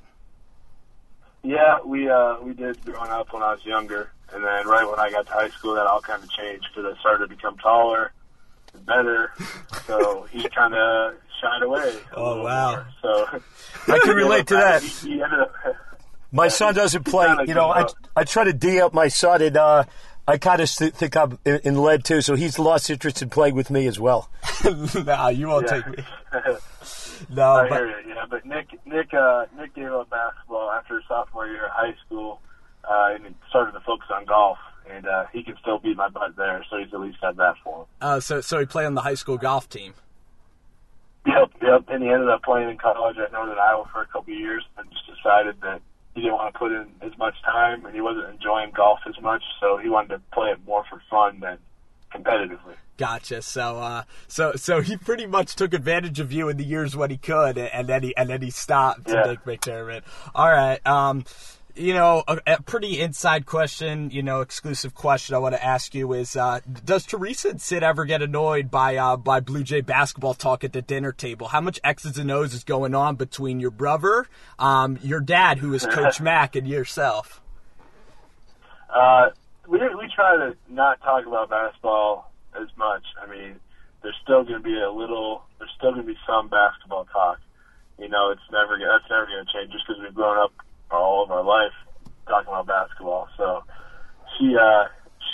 Yeah, 1.42 1.78
we 1.84 2.08
uh, 2.08 2.36
we 2.40 2.54
did 2.54 2.84
growing 2.84 3.10
up 3.10 3.32
when 3.32 3.42
I 3.42 3.52
was 3.52 3.64
younger, 3.64 4.10
and 4.32 4.44
then 4.44 4.66
right 4.68 4.88
when 4.88 5.00
I 5.00 5.10
got 5.10 5.26
to 5.26 5.32
high 5.32 5.48
school, 5.50 5.74
that 5.74 5.86
all 5.86 6.00
kind 6.00 6.22
of 6.22 6.30
changed 6.30 6.66
because 6.74 6.94
I 6.96 7.00
started 7.00 7.28
to 7.28 7.34
become 7.34 7.56
taller, 7.58 8.12
and 8.74 8.86
better. 8.86 9.32
So 9.86 10.26
he 10.30 10.48
kind 10.56 10.74
of 10.74 11.14
shied 11.40 11.62
away. 11.62 11.98
Oh, 12.16 12.42
wow. 12.44 12.70
more. 12.72 12.86
So 13.02 13.40
I 13.92 13.98
can 13.98 14.14
relate 14.16 14.46
to 14.48 14.54
that. 14.54 14.82
He, 14.82 15.08
he 15.14 15.22
ended 15.22 15.40
up. 15.40 15.52
My 16.34 16.48
son 16.48 16.74
doesn't 16.74 17.04
play. 17.04 17.34
You 17.46 17.54
know, 17.54 17.68
I, 17.68 17.82
up. 17.82 17.90
I 18.16 18.24
try 18.24 18.44
to 18.44 18.52
D 18.54 18.80
up 18.80 18.94
my 18.94 19.08
son, 19.08 19.42
and 19.42 19.54
uh, 19.54 19.84
I 20.26 20.38
kind 20.38 20.62
of 20.62 20.70
th- 20.70 20.94
think 20.94 21.14
I'm 21.14 21.38
in, 21.44 21.60
in 21.64 21.82
lead 21.82 22.04
too. 22.04 22.22
So 22.22 22.36
he's 22.36 22.58
lost 22.58 22.88
interest 22.88 23.20
in 23.20 23.28
playing 23.28 23.54
with 23.54 23.68
me 23.70 23.86
as 23.86 24.00
well. 24.00 24.30
nah, 25.04 25.28
you 25.28 25.48
won't 25.48 25.66
Yeah. 25.66 25.82
take 25.82 25.86
me. 25.98 26.04
No, 27.28 27.42
I 27.52 27.68
but 27.68 27.78
hear 27.80 28.00
you. 28.00 28.11
But 28.32 28.46
Nick, 28.46 28.68
Nick, 28.86 29.12
uh, 29.12 29.44
Nick 29.58 29.74
gave 29.74 29.92
up 29.92 30.08
basketball 30.08 30.70
after 30.70 30.96
his 30.96 31.04
sophomore 31.06 31.46
year 31.46 31.66
of 31.66 31.72
high 31.72 31.94
school, 32.06 32.40
uh, 32.82 33.10
and 33.14 33.34
started 33.50 33.72
to 33.72 33.80
focus 33.80 34.08
on 34.10 34.24
golf. 34.24 34.56
And 34.90 35.06
uh, 35.06 35.26
he 35.34 35.42
can 35.42 35.54
still 35.60 35.78
beat 35.78 35.98
my 35.98 36.08
butt 36.08 36.34
there, 36.36 36.64
so 36.70 36.78
he's 36.78 36.94
at 36.94 37.00
least 37.00 37.20
got 37.20 37.36
that 37.36 37.56
for 37.62 37.82
him. 37.82 37.86
uh, 38.00 38.20
so 38.20 38.40
so 38.40 38.58
he 38.58 38.64
played 38.64 38.86
on 38.86 38.94
the 38.94 39.02
high 39.02 39.14
school 39.14 39.36
golf 39.36 39.68
team. 39.68 39.92
Yep, 41.26 41.50
yep. 41.60 41.84
And 41.88 42.02
he 42.02 42.08
ended 42.08 42.30
up 42.30 42.42
playing 42.42 42.70
in 42.70 42.78
college 42.78 43.18
at 43.18 43.32
Northern 43.32 43.58
Iowa 43.58 43.84
for 43.92 44.00
a 44.00 44.06
couple 44.06 44.32
of 44.32 44.40
years, 44.40 44.64
and 44.78 44.90
just 44.90 45.06
decided 45.14 45.60
that 45.60 45.82
he 46.14 46.22
didn't 46.22 46.34
want 46.34 46.54
to 46.54 46.58
put 46.58 46.72
in 46.72 46.86
as 47.02 47.16
much 47.18 47.34
time, 47.42 47.84
and 47.84 47.94
he 47.94 48.00
wasn't 48.00 48.30
enjoying 48.30 48.70
golf 48.70 49.00
as 49.06 49.20
much, 49.20 49.42
so 49.60 49.76
he 49.76 49.90
wanted 49.90 50.08
to 50.08 50.22
play 50.32 50.48
it 50.48 50.58
more 50.66 50.84
for 50.88 51.02
fun 51.10 51.38
than 51.40 51.58
competitively. 52.14 52.76
Gotcha. 52.98 53.42
So, 53.42 53.78
uh, 53.78 54.02
so, 54.28 54.52
so 54.54 54.80
he 54.80 54.96
pretty 54.96 55.26
much 55.26 55.56
took 55.56 55.72
advantage 55.72 56.20
of 56.20 56.30
you 56.30 56.48
in 56.48 56.56
the 56.56 56.64
years 56.64 56.94
when 56.94 57.10
he 57.10 57.16
could, 57.16 57.56
and 57.56 57.88
then 57.88 58.02
he 58.02 58.16
and 58.16 58.28
then 58.28 58.42
he 58.42 58.50
stopped. 58.50 59.08
Yeah. 59.08 59.24
Nick 59.24 59.44
McDermott. 59.44 60.02
All 60.34 60.50
right. 60.50 60.84
Um, 60.86 61.24
you 61.74 61.94
know, 61.94 62.22
a, 62.28 62.38
a 62.46 62.62
pretty 62.62 63.00
inside 63.00 63.46
question. 63.46 64.10
You 64.10 64.22
know, 64.22 64.42
exclusive 64.42 64.94
question 64.94 65.34
I 65.34 65.38
want 65.38 65.54
to 65.54 65.64
ask 65.64 65.94
you 65.94 66.12
is: 66.12 66.36
uh, 66.36 66.60
Does 66.84 67.06
Teresa 67.06 67.48
and 67.50 67.62
Sid 67.62 67.82
ever 67.82 68.04
get 68.04 68.20
annoyed 68.20 68.70
by 68.70 68.96
uh, 68.96 69.16
by 69.16 69.40
Blue 69.40 69.62
Jay 69.62 69.80
basketball 69.80 70.34
talk 70.34 70.62
at 70.64 70.74
the 70.74 70.82
dinner 70.82 71.12
table? 71.12 71.48
How 71.48 71.62
much 71.62 71.80
X's 71.82 72.18
and 72.18 72.30
O's 72.30 72.52
is 72.52 72.62
going 72.62 72.94
on 72.94 73.16
between 73.16 73.58
your 73.58 73.70
brother, 73.70 74.26
um, 74.58 74.98
your 75.02 75.20
dad, 75.20 75.58
who 75.58 75.72
is 75.72 75.86
Coach 75.86 76.20
Mack, 76.20 76.56
and 76.56 76.68
yourself? 76.68 77.40
Uh, 78.94 79.30
we 79.66 79.78
we 79.78 80.10
try 80.14 80.36
to 80.36 80.54
not 80.68 81.00
talk 81.00 81.26
about 81.26 81.48
basketball 81.48 82.31
as 82.60 82.68
much. 82.76 83.04
I 83.20 83.30
mean, 83.30 83.56
there's 84.02 84.16
still 84.22 84.44
going 84.44 84.60
to 84.62 84.64
be 84.64 84.78
a 84.78 84.90
little, 84.90 85.42
there's 85.58 85.70
still 85.76 85.92
going 85.92 86.06
to 86.06 86.12
be 86.12 86.18
some 86.26 86.48
basketball 86.48 87.06
talk. 87.06 87.38
You 87.98 88.08
know, 88.08 88.30
it's 88.30 88.42
never 88.50 88.78
that's 88.78 89.08
never 89.10 89.26
going 89.26 89.44
to 89.46 89.52
change 89.52 89.72
just 89.72 89.86
because 89.86 90.02
we've 90.02 90.14
grown 90.14 90.38
up 90.38 90.52
all 90.90 91.22
of 91.22 91.30
our 91.30 91.44
life 91.44 91.72
talking 92.26 92.48
about 92.48 92.66
basketball. 92.66 93.28
So 93.36 93.62
she 94.38 94.56
uh 94.56 94.84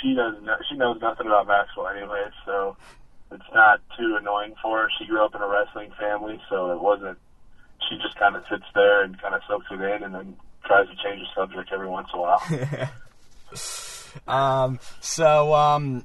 she 0.00 0.14
does 0.14 0.34
she 0.68 0.76
knows 0.76 1.00
nothing 1.00 1.26
about 1.26 1.46
basketball 1.46 1.88
anyway. 1.88 2.24
So 2.44 2.76
it's 3.30 3.50
not 3.54 3.80
too 3.96 4.16
annoying 4.20 4.54
for 4.60 4.82
her. 4.82 4.88
She 4.98 5.06
grew 5.06 5.24
up 5.24 5.34
in 5.34 5.40
a 5.40 5.48
wrestling 5.48 5.92
family, 5.98 6.40
so 6.48 6.72
it 6.72 6.80
wasn't. 6.80 7.18
She 7.88 7.96
just 8.02 8.18
kind 8.18 8.36
of 8.36 8.44
sits 8.50 8.64
there 8.74 9.04
and 9.04 9.20
kind 9.20 9.34
of 9.34 9.40
soaks 9.48 9.66
it 9.70 9.80
in, 9.80 10.02
and 10.02 10.14
then 10.14 10.36
tries 10.64 10.88
to 10.88 10.96
change 10.96 11.20
the 11.20 11.28
subject 11.34 11.70
every 11.72 11.88
once 11.88 12.08
in 12.12 12.18
a 12.18 12.22
while. 12.22 12.90
Um, 14.26 14.80
so 15.00 15.54
um, 15.54 16.04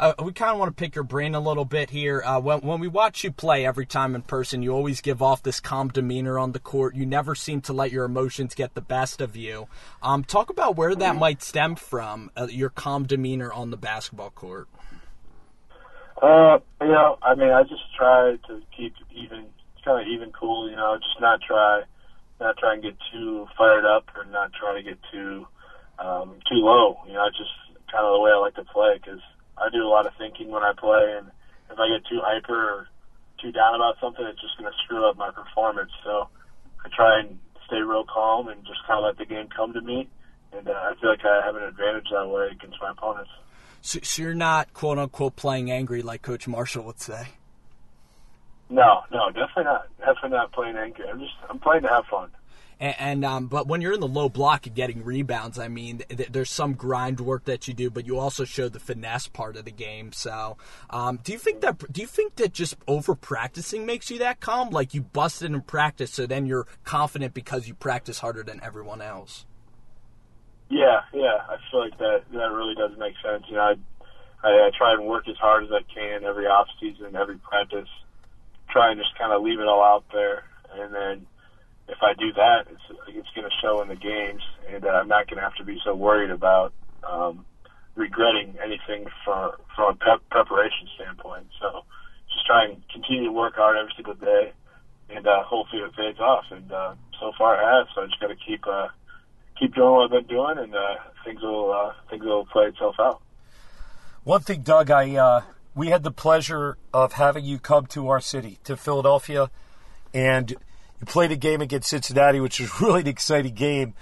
uh, 0.00 0.14
we 0.24 0.32
kind 0.32 0.50
of 0.50 0.58
want 0.58 0.74
to 0.74 0.80
pick 0.80 0.94
your 0.94 1.04
brain 1.04 1.34
a 1.34 1.40
little 1.40 1.66
bit 1.66 1.90
here. 1.90 2.22
Uh, 2.24 2.40
when 2.40 2.60
when 2.60 2.80
we 2.80 2.88
watch 2.88 3.22
you 3.22 3.30
play 3.30 3.66
every 3.66 3.84
time 3.84 4.14
in 4.14 4.22
person, 4.22 4.62
you 4.62 4.72
always 4.72 5.02
give 5.02 5.20
off 5.20 5.42
this 5.42 5.60
calm 5.60 5.88
demeanor 5.88 6.38
on 6.38 6.52
the 6.52 6.58
court. 6.58 6.94
You 6.94 7.04
never 7.04 7.34
seem 7.34 7.60
to 7.62 7.74
let 7.74 7.92
your 7.92 8.06
emotions 8.06 8.54
get 8.54 8.74
the 8.74 8.80
best 8.80 9.20
of 9.20 9.36
you. 9.36 9.68
Um, 10.02 10.24
talk 10.24 10.48
about 10.48 10.74
where 10.74 10.94
that 10.94 11.16
might 11.16 11.42
stem 11.42 11.76
from. 11.76 12.30
Uh, 12.34 12.48
your 12.50 12.70
calm 12.70 13.04
demeanor 13.04 13.52
on 13.52 13.70
the 13.70 13.76
basketball 13.76 14.30
court. 14.30 14.68
Uh, 16.22 16.58
you 16.80 16.88
know, 16.88 17.18
I 17.22 17.34
mean, 17.34 17.50
I 17.50 17.62
just 17.62 17.82
try 17.96 18.36
to 18.48 18.62
keep 18.74 18.94
even, 19.14 19.46
kind 19.84 20.00
of 20.00 20.08
even 20.08 20.32
cool. 20.32 20.70
You 20.70 20.76
know, 20.76 20.96
just 20.96 21.20
not 21.20 21.40
try, 21.46 21.82
not 22.40 22.56
try 22.56 22.72
and 22.72 22.82
get 22.82 22.96
too 23.12 23.46
fired 23.56 23.84
up, 23.84 24.08
or 24.16 24.24
not 24.24 24.50
try 24.54 24.76
to 24.76 24.82
get 24.82 24.98
too, 25.12 25.46
um, 25.98 26.36
too 26.48 26.56
low. 26.56 26.96
You 27.06 27.12
know, 27.12 27.26
it's 27.26 27.36
just 27.36 27.50
kind 27.92 28.06
of 28.06 28.14
the 28.14 28.20
way 28.20 28.30
I 28.30 28.38
like 28.38 28.54
to 28.54 28.64
play 28.64 28.98
because 29.02 29.20
do 29.70 29.86
a 29.86 29.88
lot 29.88 30.06
of 30.06 30.12
thinking 30.18 30.50
when 30.50 30.62
I 30.62 30.72
play, 30.76 31.16
and 31.18 31.30
if 31.70 31.78
I 31.78 31.88
get 31.88 32.06
too 32.06 32.20
hyper 32.22 32.54
or 32.54 32.88
too 33.40 33.52
down 33.52 33.74
about 33.74 33.96
something, 34.00 34.24
it's 34.24 34.40
just 34.40 34.58
going 34.58 34.70
to 34.70 34.78
screw 34.84 35.08
up 35.08 35.16
my 35.16 35.30
performance. 35.30 35.90
So 36.04 36.28
I 36.84 36.88
try 36.94 37.20
and 37.20 37.38
stay 37.66 37.80
real 37.80 38.04
calm 38.04 38.48
and 38.48 38.64
just 38.66 38.80
kind 38.86 38.98
of 38.98 39.04
let 39.04 39.18
the 39.18 39.26
game 39.26 39.48
come 39.54 39.72
to 39.72 39.80
me. 39.80 40.08
And 40.52 40.68
uh, 40.68 40.72
I 40.72 40.94
feel 41.00 41.10
like 41.10 41.24
I 41.24 41.44
have 41.44 41.56
an 41.56 41.62
advantage 41.62 42.08
that 42.10 42.28
way 42.28 42.48
against 42.52 42.76
my 42.80 42.90
opponents. 42.90 43.30
So, 43.82 44.00
so 44.02 44.22
you're 44.22 44.34
not 44.34 44.74
quote 44.74 44.98
unquote 44.98 45.36
playing 45.36 45.70
angry 45.70 46.02
like 46.02 46.22
Coach 46.22 46.46
Marshall 46.48 46.84
would 46.84 47.00
say. 47.00 47.28
No, 48.68 49.02
no, 49.10 49.28
definitely 49.30 49.64
not. 49.64 49.86
Definitely 49.98 50.30
not 50.30 50.52
playing 50.52 50.76
angry. 50.76 51.06
I'm 51.08 51.18
just 51.18 51.32
I'm 51.48 51.58
playing 51.58 51.82
to 51.82 51.88
have 51.88 52.04
fun. 52.06 52.30
And, 52.80 52.94
and 52.98 53.24
um, 53.24 53.46
but 53.46 53.68
when 53.68 53.82
you're 53.82 53.92
in 53.92 54.00
the 54.00 54.08
low 54.08 54.28
block 54.28 54.66
and 54.66 54.74
getting 54.74 55.04
rebounds, 55.04 55.58
I 55.58 55.68
mean, 55.68 56.02
th- 56.08 56.30
there's 56.32 56.50
some 56.50 56.72
grind 56.72 57.20
work 57.20 57.44
that 57.44 57.68
you 57.68 57.74
do, 57.74 57.90
but 57.90 58.06
you 58.06 58.18
also 58.18 58.44
show 58.44 58.68
the 58.68 58.80
finesse 58.80 59.28
part 59.28 59.56
of 59.56 59.66
the 59.66 59.70
game. 59.70 60.12
So, 60.12 60.56
um, 60.88 61.20
do 61.22 61.32
you 61.32 61.38
think 61.38 61.60
that 61.60 61.92
do 61.92 62.00
you 62.00 62.06
think 62.06 62.36
that 62.36 62.54
just 62.54 62.76
over 62.88 63.14
practicing 63.14 63.84
makes 63.84 64.10
you 64.10 64.18
that 64.20 64.40
calm? 64.40 64.70
Like 64.70 64.94
you 64.94 65.02
busted 65.02 65.52
in 65.52 65.60
practice, 65.60 66.10
so 66.10 66.26
then 66.26 66.46
you're 66.46 66.66
confident 66.84 67.34
because 67.34 67.68
you 67.68 67.74
practice 67.74 68.18
harder 68.18 68.42
than 68.42 68.60
everyone 68.62 69.02
else. 69.02 69.44
Yeah, 70.70 71.00
yeah. 71.12 71.38
I 71.48 71.56
feel 71.70 71.80
like 71.80 71.98
that 71.98 72.22
that 72.32 72.50
really 72.52 72.74
does 72.74 72.96
make 72.98 73.14
sense. 73.22 73.44
You 73.48 73.56
know, 73.56 73.62
I 73.62 73.74
I, 74.42 74.48
I 74.48 74.70
try 74.76 74.94
and 74.94 75.04
work 75.04 75.28
as 75.28 75.36
hard 75.36 75.64
as 75.64 75.70
I 75.70 75.82
can 75.92 76.24
every 76.24 76.46
off 76.46 76.68
season, 76.80 77.14
every 77.14 77.36
practice. 77.36 77.88
Try 78.70 78.92
and 78.92 79.00
just 79.00 79.18
kind 79.18 79.32
of 79.32 79.42
leave 79.42 79.58
it 79.58 79.66
all 79.66 79.82
out 79.82 80.04
there, 80.12 80.44
and 80.72 80.94
then 80.94 81.26
if 81.90 81.98
I 82.02 82.14
do 82.14 82.32
that, 82.34 82.66
it's 82.70 82.86
it's 83.08 83.28
going 83.34 83.48
to 83.48 83.56
show 83.60 83.82
in 83.82 83.88
the 83.88 83.96
games, 83.96 84.42
and 84.72 84.84
uh, 84.84 84.88
I'm 84.88 85.08
not 85.08 85.26
going 85.26 85.38
to 85.38 85.42
have 85.42 85.56
to 85.56 85.64
be 85.64 85.78
so 85.84 85.94
worried 85.94 86.30
about 86.30 86.72
um, 87.02 87.44
regretting 87.96 88.56
anything 88.62 89.06
from 89.24 89.52
from 89.74 89.94
a 89.94 89.96
prep, 89.96 90.20
preparation 90.30 90.88
standpoint. 90.94 91.46
So 91.60 91.84
just 92.32 92.46
try 92.46 92.66
and 92.66 92.82
continue 92.92 93.24
to 93.24 93.32
work 93.32 93.56
hard 93.56 93.76
every 93.76 93.92
single 93.96 94.14
day, 94.14 94.52
and 95.10 95.26
uh, 95.26 95.42
hopefully 95.44 95.82
it 95.82 95.94
pays 95.96 96.18
off. 96.18 96.44
And 96.50 96.70
uh, 96.70 96.94
so 97.18 97.32
far 97.36 97.54
it 97.56 97.64
has. 97.64 97.88
So 97.94 98.02
I 98.02 98.06
just 98.06 98.20
got 98.20 98.28
to 98.28 98.36
keep 98.36 98.66
uh, 98.66 98.88
keep 99.58 99.74
doing 99.74 99.90
what 99.90 100.04
I've 100.04 100.10
been 100.10 100.36
doing, 100.36 100.58
and 100.58 100.74
uh, 100.74 100.94
things 101.24 101.42
will 101.42 101.72
uh, 101.72 101.92
things 102.08 102.24
will 102.24 102.46
play 102.46 102.66
itself 102.66 102.96
out. 103.00 103.20
One 104.22 104.42
thing, 104.42 104.62
Doug, 104.62 104.90
I 104.90 105.16
uh, 105.16 105.42
we 105.74 105.88
had 105.88 106.02
the 106.02 106.10
pleasure 106.12 106.78
of 106.92 107.14
having 107.14 107.44
you 107.44 107.58
come 107.58 107.86
to 107.86 108.08
our 108.08 108.20
city, 108.20 108.58
to 108.64 108.76
Philadelphia, 108.76 109.50
and 110.14 110.56
you 111.00 111.06
played 111.06 111.32
a 111.32 111.36
game 111.36 111.60
against 111.60 111.88
Cincinnati, 111.90 112.40
which 112.40 112.60
was 112.60 112.80
really 112.80 113.00
an 113.02 113.06
exciting 113.08 113.54
game. 113.54 113.94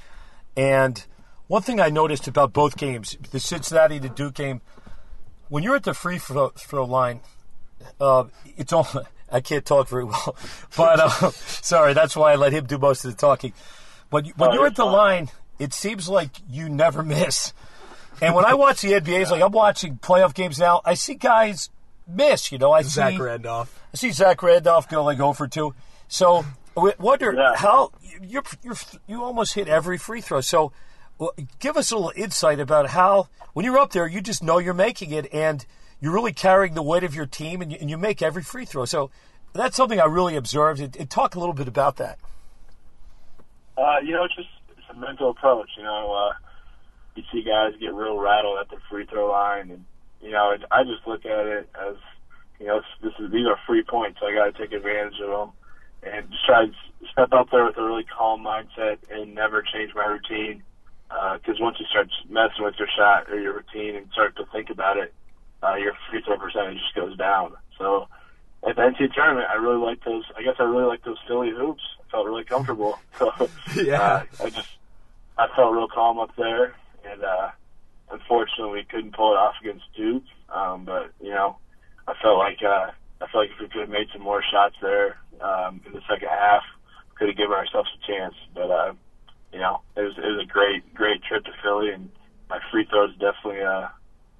And 0.56 1.04
one 1.46 1.62
thing 1.62 1.80
I 1.80 1.88
noticed 1.88 2.26
about 2.28 2.52
both 2.52 2.76
games, 2.76 3.16
the 3.30 3.40
Cincinnati 3.40 4.00
to 4.00 4.08
Duke 4.08 4.34
game, 4.34 4.60
when 5.48 5.62
you're 5.62 5.76
at 5.76 5.84
the 5.84 5.94
free 5.94 6.18
throw, 6.18 6.48
throw 6.50 6.84
line, 6.84 7.20
uh, 8.00 8.24
it's 8.56 8.72
all. 8.72 8.88
I 9.30 9.40
can't 9.42 9.62
talk 9.64 9.88
very 9.90 10.04
well, 10.04 10.34
but 10.76 10.98
uh, 11.00 11.30
sorry, 11.32 11.92
that's 11.92 12.16
why 12.16 12.32
I 12.32 12.36
let 12.36 12.54
him 12.54 12.64
do 12.64 12.78
most 12.78 13.04
of 13.04 13.10
the 13.10 13.16
talking. 13.18 13.52
But 14.08 14.24
when 14.38 14.48
Oh, 14.50 14.52
you're 14.54 14.66
at 14.66 14.74
the 14.74 14.84
fine. 14.84 14.92
line, 14.92 15.28
it 15.58 15.74
seems 15.74 16.08
like 16.08 16.30
you 16.48 16.70
never 16.70 17.02
miss. 17.02 17.52
And 18.22 18.34
when 18.34 18.46
I 18.46 18.54
watch 18.54 18.80
the 18.80 18.92
NBA, 18.92 19.20
it's 19.20 19.30
like 19.30 19.42
I'm 19.42 19.52
watching 19.52 19.98
playoff 19.98 20.32
games 20.32 20.58
now. 20.58 20.80
I 20.82 20.94
see 20.94 21.12
guys 21.14 21.68
miss. 22.06 22.50
You 22.50 22.56
know, 22.56 22.72
I 22.72 22.80
see 22.80 22.88
Zach 22.88 23.12
see 23.12 23.20
Randolph. 23.20 23.78
I 23.92 23.96
see 23.98 24.12
Zach 24.12 24.42
Randolph 24.42 24.88
go 24.88 25.04
like 25.04 25.18
0 25.18 25.34
for 25.34 25.46
2. 25.46 25.74
So 26.08 26.46
wonder 26.76 27.32
Yeah. 27.32 27.54
how 27.56 27.92
you 28.22 28.42
you 28.62 28.74
you 29.06 29.22
almost 29.24 29.54
hit 29.54 29.68
every 29.68 29.98
free 29.98 30.20
throw. 30.20 30.40
So 30.40 30.72
give 31.58 31.76
us 31.76 31.90
a 31.90 31.96
little 31.96 32.12
insight 32.16 32.60
about 32.60 32.90
how 32.90 33.28
when 33.52 33.64
you're 33.64 33.78
up 33.78 33.92
there, 33.92 34.06
you 34.06 34.20
just 34.20 34.42
know 34.42 34.58
you're 34.58 34.74
making 34.74 35.10
it, 35.10 35.32
and 35.32 35.64
you're 36.00 36.12
really 36.12 36.32
carrying 36.32 36.74
the 36.74 36.82
weight 36.82 37.02
of 37.04 37.14
your 37.14 37.26
team, 37.26 37.60
and 37.60 37.72
you, 37.72 37.78
and 37.80 37.90
you 37.90 37.98
make 37.98 38.22
every 38.22 38.42
free 38.42 38.64
throw. 38.64 38.84
So 38.84 39.10
that's 39.52 39.76
something 39.76 40.00
I 40.00 40.04
really 40.04 40.36
observed. 40.36 40.80
And, 40.80 40.94
and 40.96 41.10
talk 41.10 41.34
a 41.34 41.40
little 41.40 41.54
bit 41.54 41.66
about 41.66 41.96
that. 41.96 42.18
Uh, 43.76 43.96
you 44.04 44.12
know, 44.12 44.24
it's 44.24 44.36
just 44.36 44.48
it's 44.70 44.86
a 44.90 44.94
mental 44.94 45.30
approach. 45.30 45.70
You 45.76 45.82
know, 45.84 46.12
uh, 46.12 46.34
you 47.16 47.22
see 47.32 47.42
guys 47.42 47.72
get 47.80 47.94
real 47.94 48.18
rattled 48.18 48.58
at 48.60 48.68
the 48.70 48.76
free 48.90 49.06
throw 49.06 49.30
line, 49.30 49.70
and 49.70 49.84
you 50.20 50.30
know, 50.30 50.56
I 50.70 50.84
just 50.84 51.06
look 51.06 51.24
at 51.24 51.46
it 51.46 51.68
as 51.80 51.96
you 52.60 52.66
know, 52.66 52.80
this 53.02 53.12
is 53.18 53.30
these 53.30 53.46
are 53.46 53.58
free 53.66 53.82
points. 53.82 54.18
So 54.20 54.26
I 54.26 54.34
got 54.34 54.44
to 54.46 54.52
take 54.52 54.72
advantage 54.72 55.20
of 55.20 55.30
them 55.30 55.50
and 56.02 56.30
just 56.30 56.44
try 56.44 56.66
to 56.66 56.72
step 57.12 57.28
out 57.32 57.48
there 57.50 57.64
with 57.64 57.76
a 57.76 57.84
really 57.84 58.04
calm 58.04 58.44
mindset 58.44 58.98
and 59.10 59.34
never 59.34 59.62
change 59.62 59.92
my 59.94 60.04
routine. 60.04 60.62
Because 61.08 61.60
uh, 61.60 61.64
once 61.64 61.76
you 61.80 61.86
start 61.86 62.08
messing 62.28 62.64
with 62.64 62.74
your 62.78 62.88
shot 62.96 63.30
or 63.30 63.40
your 63.40 63.54
routine 63.54 63.96
and 63.96 64.10
start 64.12 64.36
to 64.36 64.44
think 64.52 64.70
about 64.70 64.98
it, 64.98 65.14
uh, 65.62 65.74
your 65.74 65.94
free 66.10 66.22
throw 66.24 66.38
percentage 66.38 66.78
just 66.78 66.94
goes 66.94 67.16
down. 67.16 67.54
So 67.78 68.08
at 68.66 68.76
the 68.76 68.82
NCAA 68.82 69.12
tournament, 69.12 69.46
I 69.50 69.54
really 69.54 69.82
like 69.82 70.04
those. 70.04 70.24
I 70.36 70.42
guess 70.42 70.54
I 70.58 70.64
really 70.64 70.84
like 70.84 71.04
those 71.04 71.18
Philly 71.26 71.50
hoops. 71.50 71.82
I 72.00 72.10
felt 72.10 72.26
really 72.26 72.44
comfortable. 72.44 72.98
So 73.18 73.50
yeah, 73.74 74.00
uh, 74.00 74.24
I 74.40 74.50
just 74.50 74.68
I 75.36 75.48
felt 75.56 75.74
real 75.74 75.88
calm 75.88 76.20
up 76.20 76.30
there, 76.36 76.74
and 77.04 77.24
uh, 77.24 77.50
unfortunately 78.12 78.80
we 78.80 78.84
couldn't 78.84 79.16
pull 79.16 79.32
it 79.32 79.36
off 79.36 79.54
against 79.60 79.84
Duke. 79.96 80.22
Um, 80.48 80.84
but 80.84 81.10
you 81.20 81.30
know, 81.30 81.56
I 82.06 82.14
felt 82.22 82.38
like 82.38 82.58
uh, 82.62 82.90
I 83.20 83.26
feel 83.30 83.40
like 83.40 83.50
if 83.50 83.60
we 83.60 83.68
could 83.68 83.80
have 83.82 83.90
made 83.90 84.08
some 84.12 84.22
more 84.22 84.42
shots 84.42 84.76
there 84.80 85.18
um, 85.40 85.80
in 85.86 85.92
the 85.92 86.02
second 86.08 86.28
half, 86.28 86.62
we 87.10 87.16
could 87.16 87.28
have 87.28 87.36
given 87.36 87.56
ourselves 87.56 87.90
a 87.94 88.06
chance. 88.06 88.34
But 88.54 88.70
uh, 88.70 88.92
you 89.52 89.58
know, 89.58 89.80
it 89.96 90.02
was 90.02 90.14
it 90.16 90.26
was 90.26 90.44
a 90.44 90.52
great 90.52 90.94
great 90.94 91.22
trip 91.22 91.44
to 91.44 91.52
Philly, 91.62 91.90
and 91.90 92.10
my 92.48 92.60
free 92.70 92.86
throws 92.86 93.12
definitely 93.18 93.62
uh, 93.62 93.88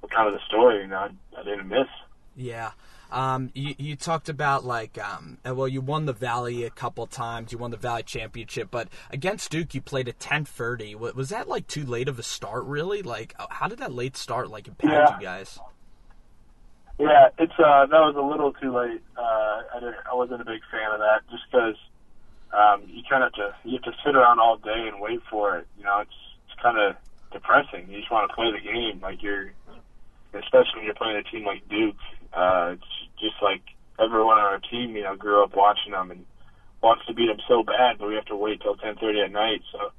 were 0.03 0.09
kind 0.09 0.29
of 0.29 0.35
the 0.35 0.45
story. 0.47 0.83
You 0.83 0.89
know, 0.89 0.97
I, 0.97 1.41
I 1.41 1.45
didn't 1.45 1.69
miss. 1.69 1.89
Yeah. 2.37 2.73
Um, 3.11 3.51
you, 3.55 3.75
you 3.79 3.97
talked 3.97 4.29
about 4.29 4.65
like, 4.65 4.99
um, 4.99 5.39
well, 5.45 5.67
you 5.67 5.81
won 5.81 6.05
the 6.05 6.13
Valley 6.13 6.65
a 6.65 6.71
couple 6.71 7.07
times. 7.07 7.53
You 7.53 7.59
won 7.59 7.71
the 7.71 7.79
Valley 7.79 8.03
Championship, 8.03 8.69
but 8.71 8.89
against 9.11 9.51
Duke, 9.51 9.75
you 9.75 9.81
played 9.81 10.09
at 10.09 10.19
10:30. 10.19 10.95
Was 11.15 11.31
that 11.31 11.49
like 11.49 11.67
too 11.67 11.85
late 11.85 12.09
of 12.09 12.19
a 12.19 12.23
start? 12.23 12.65
Really? 12.65 13.03
Like, 13.03 13.35
how 13.49 13.69
did 13.69 13.79
that 13.79 13.95
late 13.95 14.17
start 14.17 14.51
like 14.51 14.69
impact 14.69 14.93
yeah. 14.93 15.19
you 15.19 15.25
guys? 15.25 15.59
Yeah, 16.99 17.31
it's 17.39 17.55
uh, 17.59 17.87
that 17.87 18.03
was 18.03 18.17
a 18.19 18.23
little 18.23 18.53
too 18.53 18.75
late. 18.75 19.03
Uh, 19.17 19.63
I 19.71 19.79
didn't, 19.79 20.03
I 20.11 20.15
wasn't 20.15 20.43
a 20.43 20.45
big 20.45 20.63
fan 20.71 20.91
of 20.91 20.99
that, 20.99 21.23
just 21.31 21.47
because 21.47 21.79
um, 22.51 22.91
you 22.91 23.03
kind 23.09 23.23
of 23.23 23.31
have 23.31 23.39
to 23.39 23.69
you 23.69 23.79
have 23.79 23.87
to 23.87 23.95
sit 24.05 24.17
around 24.17 24.41
all 24.41 24.59
day 24.59 24.91
and 24.91 25.01
wait 25.01 25.21
for 25.31 25.59
it. 25.59 25.67
You 25.79 25.85
know, 25.85 26.01
it's 26.03 26.19
it's 26.51 26.61
kind 26.61 26.77
of 26.77 26.97
depressing. 27.31 27.87
You 27.89 27.99
just 27.99 28.11
want 28.11 28.29
to 28.29 28.35
play 28.35 28.51
the 28.51 28.59
game, 28.59 28.99
like 29.01 29.23
you're, 29.23 29.53
especially 30.35 30.83
when 30.83 30.85
you're 30.87 30.99
playing 30.99 31.23
a 31.23 31.23
team 31.23 31.47
like 31.47 31.63
Duke. 31.71 32.03
Uh, 32.35 32.75
it's 32.75 32.93
just 33.23 33.39
like 33.43 33.63
everyone 34.01 34.39
on 34.39 34.59
our 34.59 34.63
team, 34.71 34.97
you 34.97 35.03
know, 35.03 35.15
grew 35.15 35.43
up 35.45 35.55
watching 35.55 35.93
them 35.93 36.11
and 36.11 36.27
wants 36.83 37.07
to 37.07 37.15
beat 37.15 37.27
them 37.27 37.39
so 37.47 37.63
bad, 37.63 37.99
but 37.99 38.09
we 38.09 38.15
have 38.15 38.27
to 38.27 38.37
wait 38.37 38.61
till 38.61 38.75
10:30 38.75 39.25
at 39.25 39.31
night. 39.31 39.63
So 39.71 39.93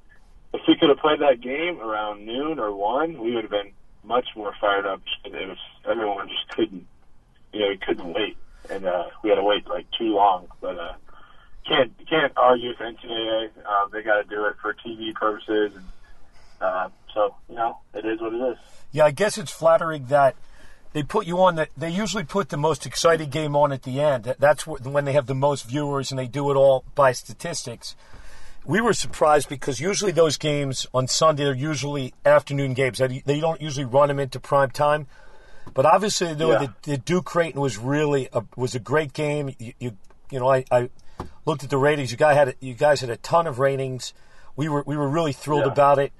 if 0.54 0.62
we 0.68 0.76
could 0.76 0.90
have 0.90 1.00
played 1.00 1.20
that 1.22 1.40
game 1.40 1.80
around 1.80 2.26
noon 2.26 2.60
or 2.60 2.76
one, 2.76 3.24
we 3.24 3.36
would 3.36 3.48
have 3.48 3.56
been 3.56 3.72
much 4.10 4.28
more 4.36 4.52
fired 4.60 4.86
up. 4.86 5.02
It 5.24 5.32
was 5.32 5.58
everyone 5.90 6.28
just 6.28 6.50
couldn't, 6.50 6.86
you 7.54 7.60
know, 7.62 7.76
couldn't 7.86 8.14
wait, 8.14 8.36
and 8.70 8.86
uh, 8.86 9.06
we 9.24 9.30
had 9.30 9.36
to 9.36 9.44
wait 9.44 9.66
like 9.68 9.86
too 9.98 10.16
long. 10.16 10.48
But 10.60 10.78
uh, 10.78 10.94
can't 11.66 11.94
can't 12.10 12.34
argue 12.36 12.70
with 12.70 12.80
NCAA. 12.80 13.50
Uh, 13.66 13.88
they 13.94 14.02
got 14.02 14.22
to 14.22 14.24
do 14.28 14.46
it 14.46 14.56
for 14.62 14.74
TV 14.74 15.14
purposes, 15.14 15.72
and 15.76 15.86
uh, 16.60 16.90
so 17.14 17.36
you 17.48 17.56
know, 17.56 17.78
it 17.94 18.06
is 18.06 18.20
what 18.20 18.34
it 18.34 18.52
is. 18.52 18.58
Yeah, 18.92 19.06
I 19.06 19.12
guess 19.12 19.38
it's 19.38 19.52
flattering 19.52 20.08
that 20.08 20.36
they 20.92 21.04
put 21.04 21.28
you 21.28 21.42
on 21.44 21.56
the. 21.56 21.70
They 21.78 21.92
usually 21.92 22.24
put 22.24 22.50
the 22.50 22.58
most 22.58 22.86
exciting 22.88 23.30
game 23.30 23.56
on 23.56 23.72
at 23.72 23.84
the 23.84 24.02
end. 24.02 24.36
That's 24.40 24.66
when 24.66 25.06
they 25.06 25.14
have 25.14 25.28
the 25.28 25.36
most 25.36 25.68
viewers, 25.68 26.12
and 26.12 26.20
they 26.20 26.28
do 26.28 26.50
it 26.50 26.56
all 26.56 26.84
by 26.96 27.12
statistics 27.12 27.96
we 28.66 28.82
were 28.82 28.94
surprised 28.94 29.50
because 29.50 29.80
usually 29.80 30.12
those 30.12 30.38
games 30.38 30.86
on 30.94 31.08
Sunday 31.08 31.46
are 31.46 31.54
usually 31.54 32.14
afternoon 32.26 32.74
games. 32.74 33.00
They 33.00 33.40
don't 33.40 33.62
usually 33.62 33.86
run 33.86 34.10
them 34.10 34.20
into 34.20 34.40
prime 34.40 34.72
time. 34.72 35.08
But 35.74 35.86
obviously, 35.86 36.34
though, 36.34 36.52
yeah. 36.52 36.68
the, 36.84 36.92
the, 36.92 36.98
Duke 36.98 37.26
Creighton 37.26 37.62
was 37.62 37.78
really 37.78 38.28
a, 38.34 38.44
was 38.56 38.76
a 38.76 38.80
great 38.80 39.14
game. 39.14 39.56
You, 39.60 39.74
you, 39.80 39.98
you 40.32 40.40
know, 40.40 40.50
I, 40.50 40.66
I, 40.72 40.90
looked 41.46 41.64
at 41.64 41.70
the 41.70 41.78
ratings. 41.78 42.12
You 42.12 42.18
guys 42.18 42.36
had 42.36 42.56
you 42.60 42.74
guys 42.74 43.02
had 43.02 43.10
a 43.10 43.18
ton 43.18 43.48
of 43.48 43.60
ratings. 43.60 44.14
We 44.56 44.70
were 44.70 44.84
we 44.86 44.98
were 44.98 45.08
really 45.08 45.34
thrilled 45.34 45.66
yeah. 45.66 45.72
about 45.72 46.00
it. 46.00 46.12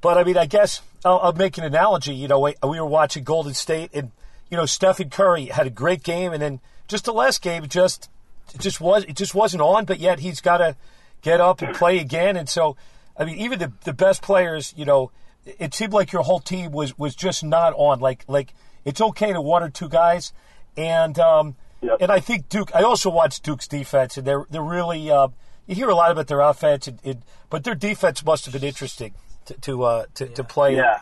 But 0.00 0.18
I 0.18 0.24
mean, 0.24 0.36
I 0.36 0.46
guess 0.46 0.82
I'll, 1.04 1.18
I'll 1.18 1.32
make 1.32 1.58
an 1.58 1.64
analogy. 1.64 2.14
You 2.14 2.28
know, 2.28 2.40
we, 2.40 2.54
we 2.62 2.80
were 2.80 2.86
watching 2.86 3.24
Golden 3.24 3.54
State, 3.54 3.90
and 3.94 4.10
you 4.50 4.56
know, 4.56 4.66
Stephen 4.66 5.10
Curry 5.10 5.46
had 5.46 5.66
a 5.66 5.70
great 5.70 6.02
game, 6.02 6.32
and 6.32 6.42
then 6.42 6.60
just 6.88 7.04
the 7.04 7.12
last 7.12 7.42
game, 7.42 7.66
just 7.68 8.08
it 8.54 8.60
just 8.60 8.80
was 8.80 9.04
it 9.04 9.16
just 9.16 9.34
wasn't 9.34 9.62
on. 9.62 9.84
But 9.84 10.00
yet 10.00 10.20
he's 10.20 10.40
got 10.40 10.60
a 10.60 10.76
get 11.22 11.40
up 11.40 11.62
and 11.62 11.74
play 11.74 11.98
again. 11.98 12.36
And 12.36 12.48
so, 12.48 12.76
I 13.16 13.24
mean, 13.24 13.38
even 13.38 13.58
the 13.58 13.72
the 13.84 13.92
best 13.92 14.22
players, 14.22 14.74
you 14.76 14.84
know, 14.84 15.10
it 15.44 15.74
seemed 15.74 15.92
like 15.92 16.12
your 16.12 16.22
whole 16.22 16.40
team 16.40 16.72
was 16.72 16.98
was 16.98 17.14
just 17.14 17.42
not 17.42 17.72
on. 17.74 18.00
Like 18.00 18.24
like 18.28 18.54
it's 18.84 19.00
okay 19.00 19.32
to 19.32 19.40
one 19.40 19.62
or 19.62 19.70
two 19.70 19.88
guys, 19.88 20.32
and 20.76 21.18
um, 21.18 21.56
yep. 21.80 21.98
and 22.00 22.12
I 22.12 22.20
think 22.20 22.48
Duke. 22.48 22.74
I 22.74 22.82
also 22.82 23.10
watched 23.10 23.42
Duke's 23.42 23.68
defense, 23.68 24.16
and 24.16 24.26
they're 24.26 24.46
they're 24.50 24.62
really. 24.62 25.10
Uh, 25.10 25.28
you 25.66 25.76
hear 25.76 25.88
a 25.88 25.94
lot 25.94 26.10
about 26.10 26.26
their 26.26 26.40
offense, 26.40 26.88
and, 26.88 26.98
and, 27.04 27.22
but 27.48 27.62
their 27.62 27.76
defense 27.76 28.24
must 28.24 28.46
have 28.46 28.52
been 28.52 28.64
interesting 28.64 29.14
to 29.46 29.54
to 29.54 29.82
uh, 29.84 30.04
to, 30.14 30.26
yeah. 30.26 30.34
to 30.34 30.44
play. 30.44 30.76
Yeah. 30.76 30.98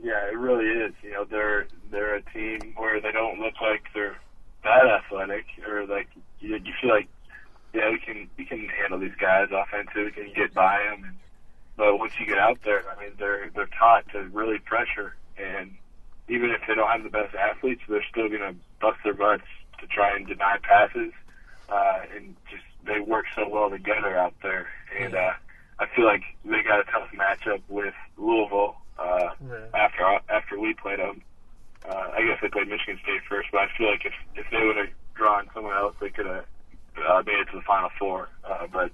Yeah, 0.00 0.28
it 0.28 0.38
really 0.38 0.66
is. 0.66 0.92
You 1.02 1.12
know, 1.12 1.24
they're 1.24 1.66
they're 1.90 2.16
a 2.16 2.22
team 2.22 2.74
where 2.76 3.00
they 3.00 3.10
don't 3.10 3.40
look 3.40 3.54
like 3.60 3.82
they're 3.94 4.16
that 4.62 4.86
athletic, 4.86 5.44
or 5.66 5.86
like 5.86 6.08
you, 6.40 6.56
you 6.56 6.72
feel 6.80 6.90
like 6.90 7.08
yeah, 7.78 7.90
we 7.90 7.98
can 7.98 8.28
we 8.36 8.44
can 8.44 8.68
handle 8.68 8.98
these 8.98 9.14
guys 9.20 9.48
offensive. 9.52 10.04
We 10.06 10.10
can 10.10 10.32
get 10.34 10.52
by 10.52 10.78
them. 10.78 11.16
But 11.76 11.98
once 11.98 12.12
you 12.18 12.26
get 12.26 12.38
out 12.38 12.58
there, 12.64 12.82
I 12.90 13.00
mean, 13.00 13.12
they're 13.18 13.50
they're 13.54 13.70
taught 13.78 14.08
to 14.12 14.24
really 14.32 14.58
pressure, 14.58 15.14
and 15.36 15.70
even 16.28 16.50
if 16.50 16.60
they 16.66 16.74
don't 16.74 16.90
have 16.90 17.04
the 17.04 17.10
best 17.10 17.34
athletes, 17.36 17.82
they're 17.88 18.04
still 18.10 18.28
going 18.28 18.40
to 18.40 18.54
bust 18.80 18.98
their 19.04 19.14
butts 19.14 19.44
to 19.80 19.86
try 19.86 20.16
and 20.16 20.26
deny 20.26 20.56
passes, 20.60 21.12
uh, 21.68 22.00
and 22.16 22.34
just 22.50 22.64
they 22.84 22.98
work 22.98 23.26
so 23.36 23.48
well 23.48 23.70
together 23.70 24.16
out 24.18 24.34
there. 24.42 24.66
And 24.98 25.14
uh, 25.14 25.32
I 25.78 25.86
feel 25.94 26.04
like 26.04 26.22
they 26.44 26.62
got 26.62 26.80
a 26.80 26.84
tough 26.90 27.08
matchup 27.14 27.62
with 27.68 27.94
Louisville 28.16 28.76
uh, 28.98 29.30
right. 29.40 29.74
after 29.74 30.02
after 30.28 30.58
we 30.58 30.74
played 30.74 30.98
them. 30.98 31.22
Uh, 31.88 32.10
I 32.12 32.26
guess 32.26 32.38
they 32.42 32.48
played 32.48 32.68
Michigan 32.68 32.98
State 33.04 33.22
first, 33.28 33.50
but 33.52 33.60
I 33.60 33.68
feel 33.78 33.88
like 33.88 34.04
if 34.04 34.14
if 34.34 34.50
they 34.50 34.66
would 34.66 34.76
have 34.76 34.90
drawn 35.14 35.48
someone 35.54 35.76
else, 35.76 35.94
they 36.00 36.10
could 36.10 36.26
have 36.26 36.44
uh, 37.06 37.22
made 37.26 37.38
it 37.40 37.48
to 37.50 37.56
the 37.56 37.62
Final 37.66 37.88
Four. 37.98 38.28
Uh, 38.44 38.66
but 38.72 38.90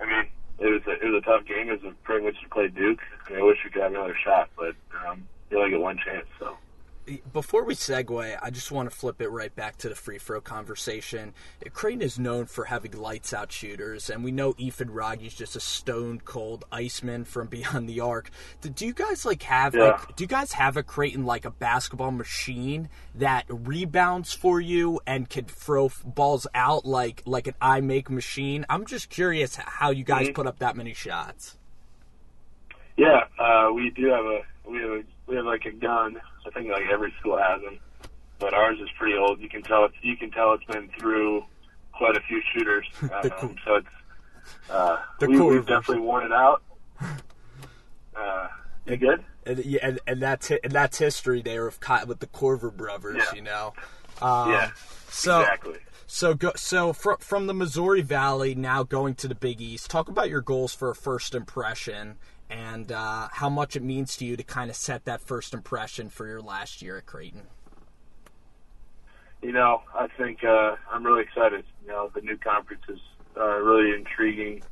I 0.00 0.06
mean, 0.06 0.26
it 0.58 0.66
was 0.66 0.82
a, 0.86 0.92
it 0.92 1.10
was 1.10 1.22
a 1.22 1.26
tough 1.26 1.44
game. 1.46 1.68
It 1.68 1.82
was 1.82 1.92
a 1.92 2.04
privilege 2.04 2.36
to 2.42 2.48
play 2.48 2.68
Duke. 2.68 3.00
I, 3.26 3.32
mean, 3.32 3.40
I 3.40 3.42
wish 3.44 3.58
we 3.64 3.70
could 3.70 3.82
have 3.82 3.92
another 3.92 4.16
shot, 4.24 4.48
but 4.56 4.74
um, 5.06 5.26
you 5.50 5.58
only 5.58 5.70
get 5.70 5.80
one 5.80 5.98
chance. 5.98 6.26
So 6.38 6.56
before 7.32 7.64
we 7.64 7.74
segue, 7.74 8.38
I 8.40 8.50
just 8.50 8.70
want 8.70 8.90
to 8.90 8.96
flip 8.96 9.20
it 9.20 9.28
right 9.28 9.54
back 9.54 9.76
to 9.78 9.88
the 9.88 9.94
free 9.94 10.18
throw 10.18 10.40
conversation. 10.40 11.34
Creighton 11.72 12.02
is 12.02 12.18
known 12.18 12.46
for 12.46 12.64
having 12.64 12.92
lights 12.92 13.32
out 13.32 13.50
shooters, 13.50 14.08
and 14.08 14.22
we 14.22 14.30
know 14.30 14.54
Ethan 14.58 14.90
is 15.20 15.34
just 15.34 15.56
a 15.56 15.60
stone 15.60 16.20
cold 16.20 16.64
iceman 16.70 17.24
from 17.24 17.46
beyond 17.48 17.88
the 17.88 18.00
arc. 18.00 18.30
Do 18.60 18.86
you 18.86 18.92
guys 18.92 19.24
like 19.24 19.42
have 19.44 19.74
yeah. 19.74 19.82
like, 19.82 20.16
do 20.16 20.24
you 20.24 20.28
guys 20.28 20.52
have 20.52 20.76
a 20.76 20.82
Creighton 20.82 21.24
like 21.24 21.44
a 21.44 21.50
basketball 21.50 22.12
machine 22.12 22.88
that 23.16 23.46
rebounds 23.48 24.32
for 24.32 24.60
you 24.60 25.00
and 25.06 25.28
can 25.28 25.44
throw 25.44 25.90
balls 26.04 26.46
out 26.54 26.84
like 26.84 27.22
like 27.26 27.46
an 27.46 27.54
I 27.60 27.80
make 27.80 28.10
machine? 28.10 28.64
I'm 28.68 28.86
just 28.86 29.10
curious 29.10 29.56
how 29.56 29.90
you 29.90 30.04
guys 30.04 30.26
mm-hmm. 30.26 30.34
put 30.34 30.46
up 30.46 30.60
that 30.60 30.76
many 30.76 30.94
shots. 30.94 31.58
Yeah, 32.96 33.24
uh, 33.38 33.72
we 33.72 33.90
do 33.90 34.06
have 34.06 34.24
a 34.24 34.40
we 34.68 34.78
have 34.78 34.90
a 34.90 35.02
we 35.32 35.38
have 35.38 35.46
like 35.46 35.64
a 35.64 35.72
gun. 35.72 36.20
I 36.46 36.50
think 36.50 36.70
like 36.70 36.84
every 36.92 37.12
school 37.18 37.38
has 37.38 37.62
them, 37.62 37.78
but 38.38 38.52
ours 38.52 38.78
is 38.82 38.90
pretty 38.98 39.16
old. 39.16 39.40
You 39.40 39.48
can 39.48 39.62
tell 39.62 39.86
it's 39.86 39.94
you 40.02 40.14
can 40.14 40.30
tell 40.30 40.52
it's 40.52 40.64
been 40.64 40.90
through 40.98 41.44
quite 41.92 42.16
a 42.16 42.20
few 42.20 42.40
shooters. 42.52 42.86
Um, 43.02 43.56
so 43.64 43.76
it's 43.76 43.86
uh, 44.68 44.98
we, 45.20 45.38
cool 45.38 45.48
we've 45.48 45.66
definitely 45.66 46.02
worn 46.02 46.26
it 46.26 46.32
out. 46.32 46.62
Uh, 48.14 48.46
you 48.84 48.98
good? 48.98 49.24
And, 49.46 49.64
yeah, 49.64 49.78
and, 49.82 49.98
and 50.06 50.20
that's 50.20 50.50
and 50.50 50.70
that's 50.70 50.98
history 50.98 51.40
there 51.40 51.66
of 51.66 51.78
with 52.06 52.20
the 52.20 52.26
Korver 52.26 52.70
brothers. 52.70 53.16
Yeah. 53.16 53.34
You 53.34 53.40
know. 53.40 53.72
Um, 54.20 54.50
yeah. 54.50 54.70
So 55.08 55.40
exactly. 55.40 55.78
So 56.06 56.34
go, 56.34 56.52
so 56.56 56.92
fr- 56.92 57.12
from 57.20 57.46
the 57.46 57.54
Missouri 57.54 58.02
Valley 58.02 58.54
now 58.54 58.82
going 58.82 59.14
to 59.14 59.28
the 59.28 59.34
Big 59.34 59.62
East. 59.62 59.90
Talk 59.90 60.08
about 60.08 60.28
your 60.28 60.42
goals 60.42 60.74
for 60.74 60.90
a 60.90 60.94
first 60.94 61.34
impression 61.34 62.18
and 62.52 62.92
uh, 62.92 63.28
how 63.32 63.48
much 63.48 63.76
it 63.76 63.82
means 63.82 64.16
to 64.18 64.26
you 64.26 64.36
to 64.36 64.42
kind 64.42 64.68
of 64.68 64.76
set 64.76 65.06
that 65.06 65.22
first 65.22 65.54
impression 65.54 66.10
for 66.10 66.26
your 66.26 66.42
last 66.42 66.82
year 66.82 66.98
at 66.98 67.06
Creighton. 67.06 67.46
You 69.40 69.52
know, 69.52 69.82
I 69.94 70.06
think 70.18 70.44
uh, 70.44 70.76
I'm 70.90 71.04
really 71.04 71.22
excited. 71.22 71.64
You 71.82 71.88
know, 71.88 72.10
the 72.14 72.20
new 72.20 72.36
conference 72.36 72.82
is 72.88 73.00
uh, 73.36 73.56
really 73.58 73.96
intriguing, 73.96 74.62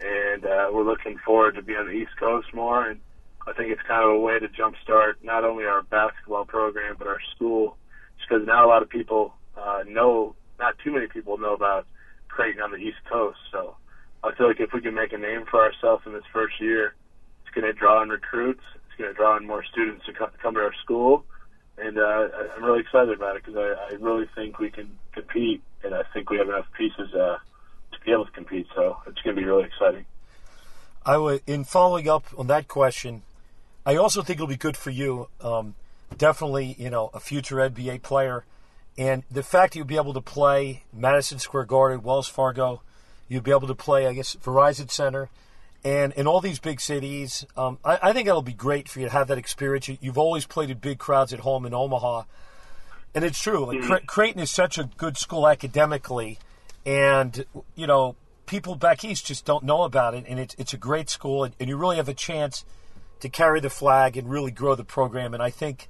and 0.00 0.44
uh, 0.44 0.70
we're 0.72 0.84
looking 0.84 1.18
forward 1.24 1.54
to 1.54 1.62
being 1.62 1.78
on 1.78 1.86
the 1.86 1.92
East 1.92 2.12
Coast 2.18 2.48
more. 2.52 2.86
And 2.86 3.00
I 3.48 3.54
think 3.54 3.72
it's 3.72 3.82
kind 3.82 4.04
of 4.04 4.10
a 4.10 4.18
way 4.18 4.38
to 4.38 4.48
jumpstart 4.48 5.14
not 5.22 5.44
only 5.44 5.64
our 5.64 5.82
basketball 5.82 6.44
program 6.44 6.96
but 6.98 7.08
our 7.08 7.20
school, 7.34 7.76
because 8.20 8.46
now 8.46 8.66
a 8.66 8.68
lot 8.68 8.82
of 8.82 8.90
people 8.90 9.34
uh, 9.56 9.82
know, 9.88 10.34
not 10.58 10.78
too 10.84 10.92
many 10.92 11.06
people 11.06 11.38
know 11.38 11.54
about 11.54 11.86
Creighton 12.28 12.62
on 12.62 12.70
the 12.70 12.76
East 12.76 12.98
Coast. 13.10 13.38
So 13.50 13.76
I 14.22 14.34
feel 14.34 14.48
like 14.48 14.60
if 14.60 14.72
we 14.72 14.82
can 14.82 14.94
make 14.94 15.12
a 15.12 15.18
name 15.18 15.46
for 15.50 15.60
ourselves 15.62 16.04
in 16.06 16.12
this 16.12 16.22
first 16.32 16.60
year, 16.60 16.94
it's 17.52 17.60
going 17.60 17.70
to 17.70 17.78
draw 17.78 18.02
in 18.02 18.08
recruits. 18.08 18.62
It's 18.74 18.98
going 18.98 19.10
to 19.10 19.14
draw 19.14 19.36
in 19.36 19.46
more 19.46 19.62
students 19.64 20.06
to 20.06 20.12
come 20.12 20.54
to 20.54 20.60
our 20.60 20.74
school, 20.82 21.24
and 21.76 21.98
uh, 21.98 22.28
I'm 22.56 22.64
really 22.64 22.80
excited 22.80 23.10
about 23.10 23.36
it 23.36 23.44
because 23.44 23.58
I, 23.58 23.92
I 23.92 23.98
really 23.98 24.26
think 24.34 24.58
we 24.58 24.70
can 24.70 24.98
compete, 25.12 25.62
and 25.84 25.94
I 25.94 26.02
think 26.14 26.30
we 26.30 26.38
have 26.38 26.48
enough 26.48 26.66
pieces 26.76 27.12
uh, 27.14 27.36
to 27.92 28.00
be 28.04 28.12
able 28.12 28.24
to 28.24 28.30
compete. 28.30 28.66
So 28.74 28.96
it's 29.06 29.20
going 29.20 29.36
to 29.36 29.42
be 29.42 29.46
really 29.46 29.64
exciting. 29.64 30.06
I 31.04 31.18
would, 31.18 31.42
in 31.46 31.64
following 31.64 32.08
up 32.08 32.24
on 32.38 32.46
that 32.46 32.68
question, 32.68 33.22
I 33.84 33.96
also 33.96 34.22
think 34.22 34.38
it'll 34.38 34.46
be 34.46 34.56
good 34.56 34.76
for 34.76 34.90
you. 34.90 35.28
Um, 35.42 35.74
definitely, 36.16 36.76
you 36.78 36.88
know, 36.88 37.10
a 37.12 37.20
future 37.20 37.56
NBA 37.56 38.02
player, 38.02 38.44
and 38.96 39.24
the 39.30 39.42
fact 39.42 39.72
that 39.72 39.78
you'll 39.78 39.86
be 39.86 39.96
able 39.96 40.14
to 40.14 40.22
play 40.22 40.84
Madison 40.92 41.38
Square 41.38 41.64
Garden, 41.64 42.02
Wells 42.02 42.28
Fargo, 42.28 42.80
you'll 43.28 43.42
be 43.42 43.50
able 43.50 43.68
to 43.68 43.74
play, 43.74 44.06
I 44.06 44.14
guess, 44.14 44.36
Verizon 44.36 44.90
Center, 44.90 45.28
and 45.84 46.12
in 46.12 46.26
all 46.26 46.40
these 46.40 46.58
big 46.58 46.80
cities. 46.80 47.44
Um, 47.56 47.78
I, 47.84 47.98
I, 48.02 48.12
think 48.12 48.28
it'll 48.28 48.42
be 48.42 48.52
great 48.52 48.88
for 48.88 49.00
you 49.00 49.06
to 49.06 49.12
have 49.12 49.28
that 49.28 49.38
experience. 49.38 49.88
You, 49.88 49.98
have 50.04 50.18
always 50.18 50.46
played 50.46 50.70
in 50.70 50.78
big 50.78 50.98
crowds 50.98 51.32
at 51.32 51.40
home 51.40 51.66
in 51.66 51.74
Omaha, 51.74 52.24
and 53.14 53.24
it's 53.24 53.40
true. 53.40 53.66
Like 53.66 53.78
mm-hmm. 53.78 54.06
Creighton 54.06 54.40
is 54.40 54.50
such 54.50 54.78
a 54.78 54.84
good 54.96 55.16
school 55.16 55.48
academically, 55.48 56.38
and 56.86 57.44
you 57.74 57.86
know 57.86 58.16
people 58.46 58.74
back 58.74 59.04
east 59.04 59.26
just 59.26 59.44
don't 59.44 59.64
know 59.64 59.82
about 59.82 60.14
it, 60.14 60.24
and 60.28 60.38
it's 60.38 60.54
it's 60.58 60.72
a 60.72 60.78
great 60.78 61.10
school, 61.10 61.44
and, 61.44 61.54
and 61.58 61.68
you 61.68 61.76
really 61.76 61.96
have 61.96 62.08
a 62.08 62.14
chance 62.14 62.64
to 63.20 63.28
carry 63.28 63.60
the 63.60 63.70
flag 63.70 64.16
and 64.16 64.28
really 64.28 64.50
grow 64.50 64.74
the 64.74 64.84
program. 64.84 65.34
And 65.34 65.42
I 65.42 65.50
think 65.50 65.88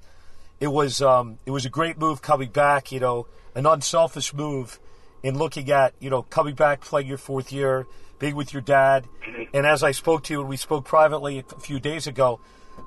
it 0.59 0.67
was 0.67 1.01
um, 1.01 1.37
it 1.45 1.51
was 1.51 1.65
a 1.65 1.69
great 1.69 1.97
move 1.97 2.21
coming 2.21 2.49
back. 2.49 2.91
You 2.91 2.99
know, 2.99 3.27
an 3.53 3.65
unselfish 3.65 4.33
move 4.33 4.79
in 5.21 5.37
looking 5.37 5.69
at 5.71 5.93
you 5.99 6.09
know 6.09 6.23
coming 6.23 6.55
back, 6.55 6.81
playing 6.81 7.07
your 7.07 7.17
fourth 7.17 7.51
year, 7.51 7.85
being 8.23 8.35
with 8.37 8.53
your 8.53 8.61
dad. 8.61 9.05
And 9.53 9.65
as 9.65 9.83
I 9.83 9.91
spoke 9.91 10.23
to 10.23 10.33
you, 10.33 10.39
and 10.39 10.47
we 10.47 10.55
spoke 10.55 10.85
privately 10.85 11.39
a 11.39 11.59
few 11.59 11.77
days 11.77 12.07
ago, 12.07 12.39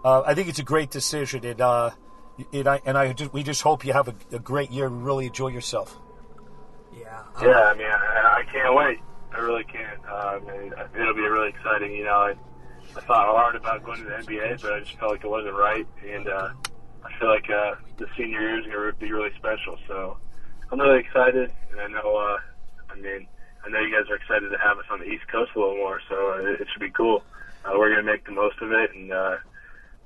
uh, 0.02 0.22
I 0.24 0.32
think 0.32 0.48
it's 0.48 0.58
a 0.58 0.64
great 0.64 0.90
decision. 0.90 1.44
And 1.44 1.60
uh, 1.60 1.90
and 2.54 2.66
I 2.66 2.80
and 2.86 2.96
I 2.96 3.12
just, 3.12 3.34
we 3.34 3.42
just 3.42 3.60
hope 3.60 3.84
you 3.84 3.92
have 3.92 4.08
a, 4.08 4.14
a, 4.32 4.38
great 4.38 4.70
year 4.70 4.86
and 4.86 5.04
really 5.04 5.26
enjoy 5.26 5.48
yourself. 5.48 5.98
Yeah. 6.98 7.22
Yeah. 7.42 7.48
I 7.48 7.74
mean, 7.74 7.86
I, 7.86 8.40
I 8.40 8.44
can't 8.50 8.74
wait. 8.74 8.98
I 9.32 9.38
really 9.40 9.64
can't. 9.64 10.00
Uh, 10.08 10.12
I 10.12 10.38
mean, 10.38 10.72
it'll 10.98 11.14
be 11.14 11.20
really 11.20 11.50
exciting. 11.50 11.92
You 11.92 12.04
know, 12.04 12.16
I, 12.16 12.34
I 12.96 13.00
thought 13.02 13.26
hard 13.26 13.56
about 13.56 13.84
going 13.84 13.98
to 13.98 14.04
the 14.04 14.16
NBA, 14.16 14.62
but 14.62 14.72
I 14.72 14.80
just 14.80 14.98
felt 14.98 15.12
like 15.12 15.24
it 15.24 15.28
wasn't 15.28 15.54
right, 15.54 15.86
and 16.08 16.28
uh, 16.28 16.48
I 17.04 17.18
feel 17.18 17.28
like 17.28 17.50
uh, 17.50 17.74
the 17.98 18.06
senior 18.16 18.40
year 18.40 18.58
is 18.60 18.66
going 18.66 18.90
to 18.90 18.98
be 18.98 19.12
really 19.12 19.34
special. 19.36 19.76
So 19.86 20.16
I'm 20.72 20.80
really 20.80 21.00
excited, 21.00 21.52
and 21.72 21.80
I 21.80 21.88
know. 21.88 22.16
Uh, 22.16 22.38
I 22.88 22.94
mean, 22.98 23.26
I 23.66 23.68
know 23.68 23.80
you 23.80 23.90
guys 23.90 24.08
are 24.08 24.14
excited 24.14 24.48
to 24.50 24.58
have 24.58 24.78
us 24.78 24.84
on 24.90 25.00
the 25.00 25.06
East 25.06 25.26
Coast 25.26 25.50
a 25.56 25.58
little 25.58 25.76
more, 25.76 26.00
so 26.08 26.34
it, 26.34 26.60
it 26.60 26.68
should 26.72 26.80
be 26.80 26.90
cool. 26.90 27.24
Uh, 27.64 27.72
we're 27.76 27.92
going 27.92 28.06
to 28.06 28.12
make 28.12 28.24
the 28.24 28.32
most 28.32 28.56
of 28.62 28.70
it, 28.70 28.94
and 28.94 29.10
uh, 29.12 29.36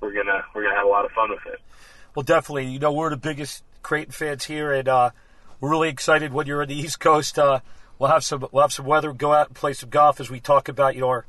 we're 0.01 0.15
gonna 0.15 0.43
we're 0.55 0.63
gonna 0.63 0.77
have 0.77 0.87
a 0.87 0.89
lot 0.89 1.05
of 1.05 1.11
fun 1.13 1.31
with 1.31 1.45
it. 1.47 1.61
Well, 2.15 2.23
definitely. 2.23 2.67
You 2.67 2.79
know, 2.79 2.93
we're 2.93 3.11
the 3.11 3.19
biggest 3.19 3.63
Creighton 3.83 4.13
fans 4.13 4.45
here, 4.45 4.73
and 4.73 4.89
uh, 4.89 5.11
we're 5.61 5.71
really 5.71 5.91
excited 5.91 6.33
when 6.33 6.47
you're 6.47 6.63
on 6.63 6.69
the 6.69 6.75
East 6.75 7.01
Coast. 7.01 7.39
Uh, 7.39 7.61
we'll 7.99 8.11
have 8.11 8.25
some 8.25 8.47
we'll 8.51 8.63
have 8.63 8.73
some 8.73 8.87
weather. 8.87 9.13
Go 9.13 9.35
out 9.35 9.49
and 9.49 9.57
play 9.57 9.75
some 9.75 9.91
golf 9.91 10.21
as 10.21 10.31
we 10.31 10.41
talk 10.41 10.69
about 10.69 10.97
your. 10.97 11.27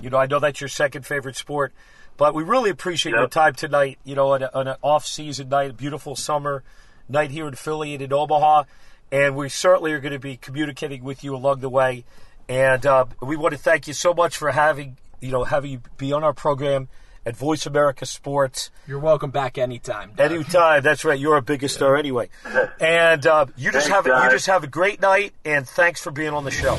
You 0.00 0.10
know, 0.10 0.16
I 0.16 0.26
know 0.26 0.40
that's 0.40 0.60
your 0.60 0.68
second 0.68 1.06
favorite 1.06 1.36
sport, 1.36 1.72
but 2.16 2.34
we 2.34 2.42
really 2.42 2.70
appreciate 2.70 3.12
yep. 3.12 3.20
your 3.20 3.28
time 3.28 3.54
tonight. 3.54 3.98
You 4.04 4.14
know, 4.14 4.32
on, 4.32 4.42
a, 4.42 4.50
on 4.52 4.68
an 4.68 4.76
off-season 4.82 5.50
night, 5.50 5.70
a 5.70 5.74
beautiful 5.74 6.16
summer 6.16 6.64
night 7.08 7.30
here 7.30 7.46
in 7.46 7.54
Philly 7.54 7.92
and 7.92 8.02
in 8.02 8.12
Omaha, 8.12 8.64
and 9.14 9.36
we 9.36 9.48
certainly 9.48 9.92
are 9.92 10.00
going 10.00 10.12
to 10.12 10.18
be 10.18 10.36
communicating 10.36 11.04
with 11.04 11.22
you 11.22 11.36
along 11.36 11.60
the 11.60 11.68
way. 11.68 12.04
And 12.48 12.84
uh, 12.84 13.04
we 13.22 13.36
want 13.36 13.52
to 13.52 13.58
thank 13.58 13.86
you 13.86 13.94
so 13.94 14.12
much 14.12 14.36
for 14.36 14.50
having 14.50 14.96
you 15.20 15.30
know 15.30 15.44
having 15.44 15.70
you 15.70 15.80
be 15.96 16.12
on 16.12 16.24
our 16.24 16.34
program 16.34 16.88
at 17.24 17.36
Voice 17.36 17.64
America 17.64 18.04
Sports. 18.06 18.70
You're 18.88 18.98
welcome 18.98 19.30
back 19.30 19.56
anytime. 19.56 20.12
Doug. 20.16 20.32
Anytime. 20.32 20.82
That's 20.82 21.04
right. 21.04 21.18
You're 21.18 21.36
a 21.36 21.42
biggest 21.42 21.76
star 21.76 21.96
anyway. 21.96 22.28
And 22.80 23.24
uh, 23.24 23.46
you 23.56 23.70
just 23.70 23.86
thanks, 23.86 23.94
have 23.94 24.04
guys. 24.04 24.24
you 24.24 24.30
just 24.30 24.46
have 24.46 24.64
a 24.64 24.66
great 24.66 25.00
night. 25.00 25.32
And 25.44 25.66
thanks 25.66 26.02
for 26.02 26.10
being 26.10 26.34
on 26.34 26.44
the 26.44 26.50
show. 26.50 26.74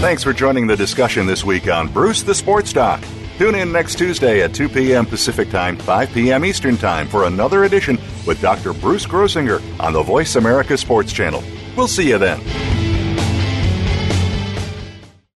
Thanks 0.00 0.24
for 0.24 0.32
joining 0.32 0.66
the 0.66 0.76
discussion 0.76 1.26
this 1.26 1.44
week 1.44 1.68
on 1.68 1.92
Bruce 1.92 2.22
the 2.22 2.34
Sports 2.34 2.72
Doc. 2.72 3.02
Tune 3.38 3.54
in 3.54 3.70
next 3.70 3.98
Tuesday 3.98 4.42
at 4.42 4.52
2 4.52 4.68
p.m. 4.68 5.06
Pacific 5.06 5.48
Time, 5.48 5.76
5 5.76 6.12
p.m. 6.12 6.44
Eastern 6.44 6.76
Time 6.76 7.06
for 7.06 7.26
another 7.26 7.62
edition 7.62 7.96
with 8.26 8.40
Dr. 8.40 8.72
Bruce 8.72 9.06
Grossinger 9.06 9.62
on 9.78 9.92
the 9.92 10.02
Voice 10.02 10.34
America 10.34 10.76
Sports 10.76 11.12
Channel. 11.12 11.44
We'll 11.76 11.86
see 11.86 12.08
you 12.08 12.18
then. 12.18 12.40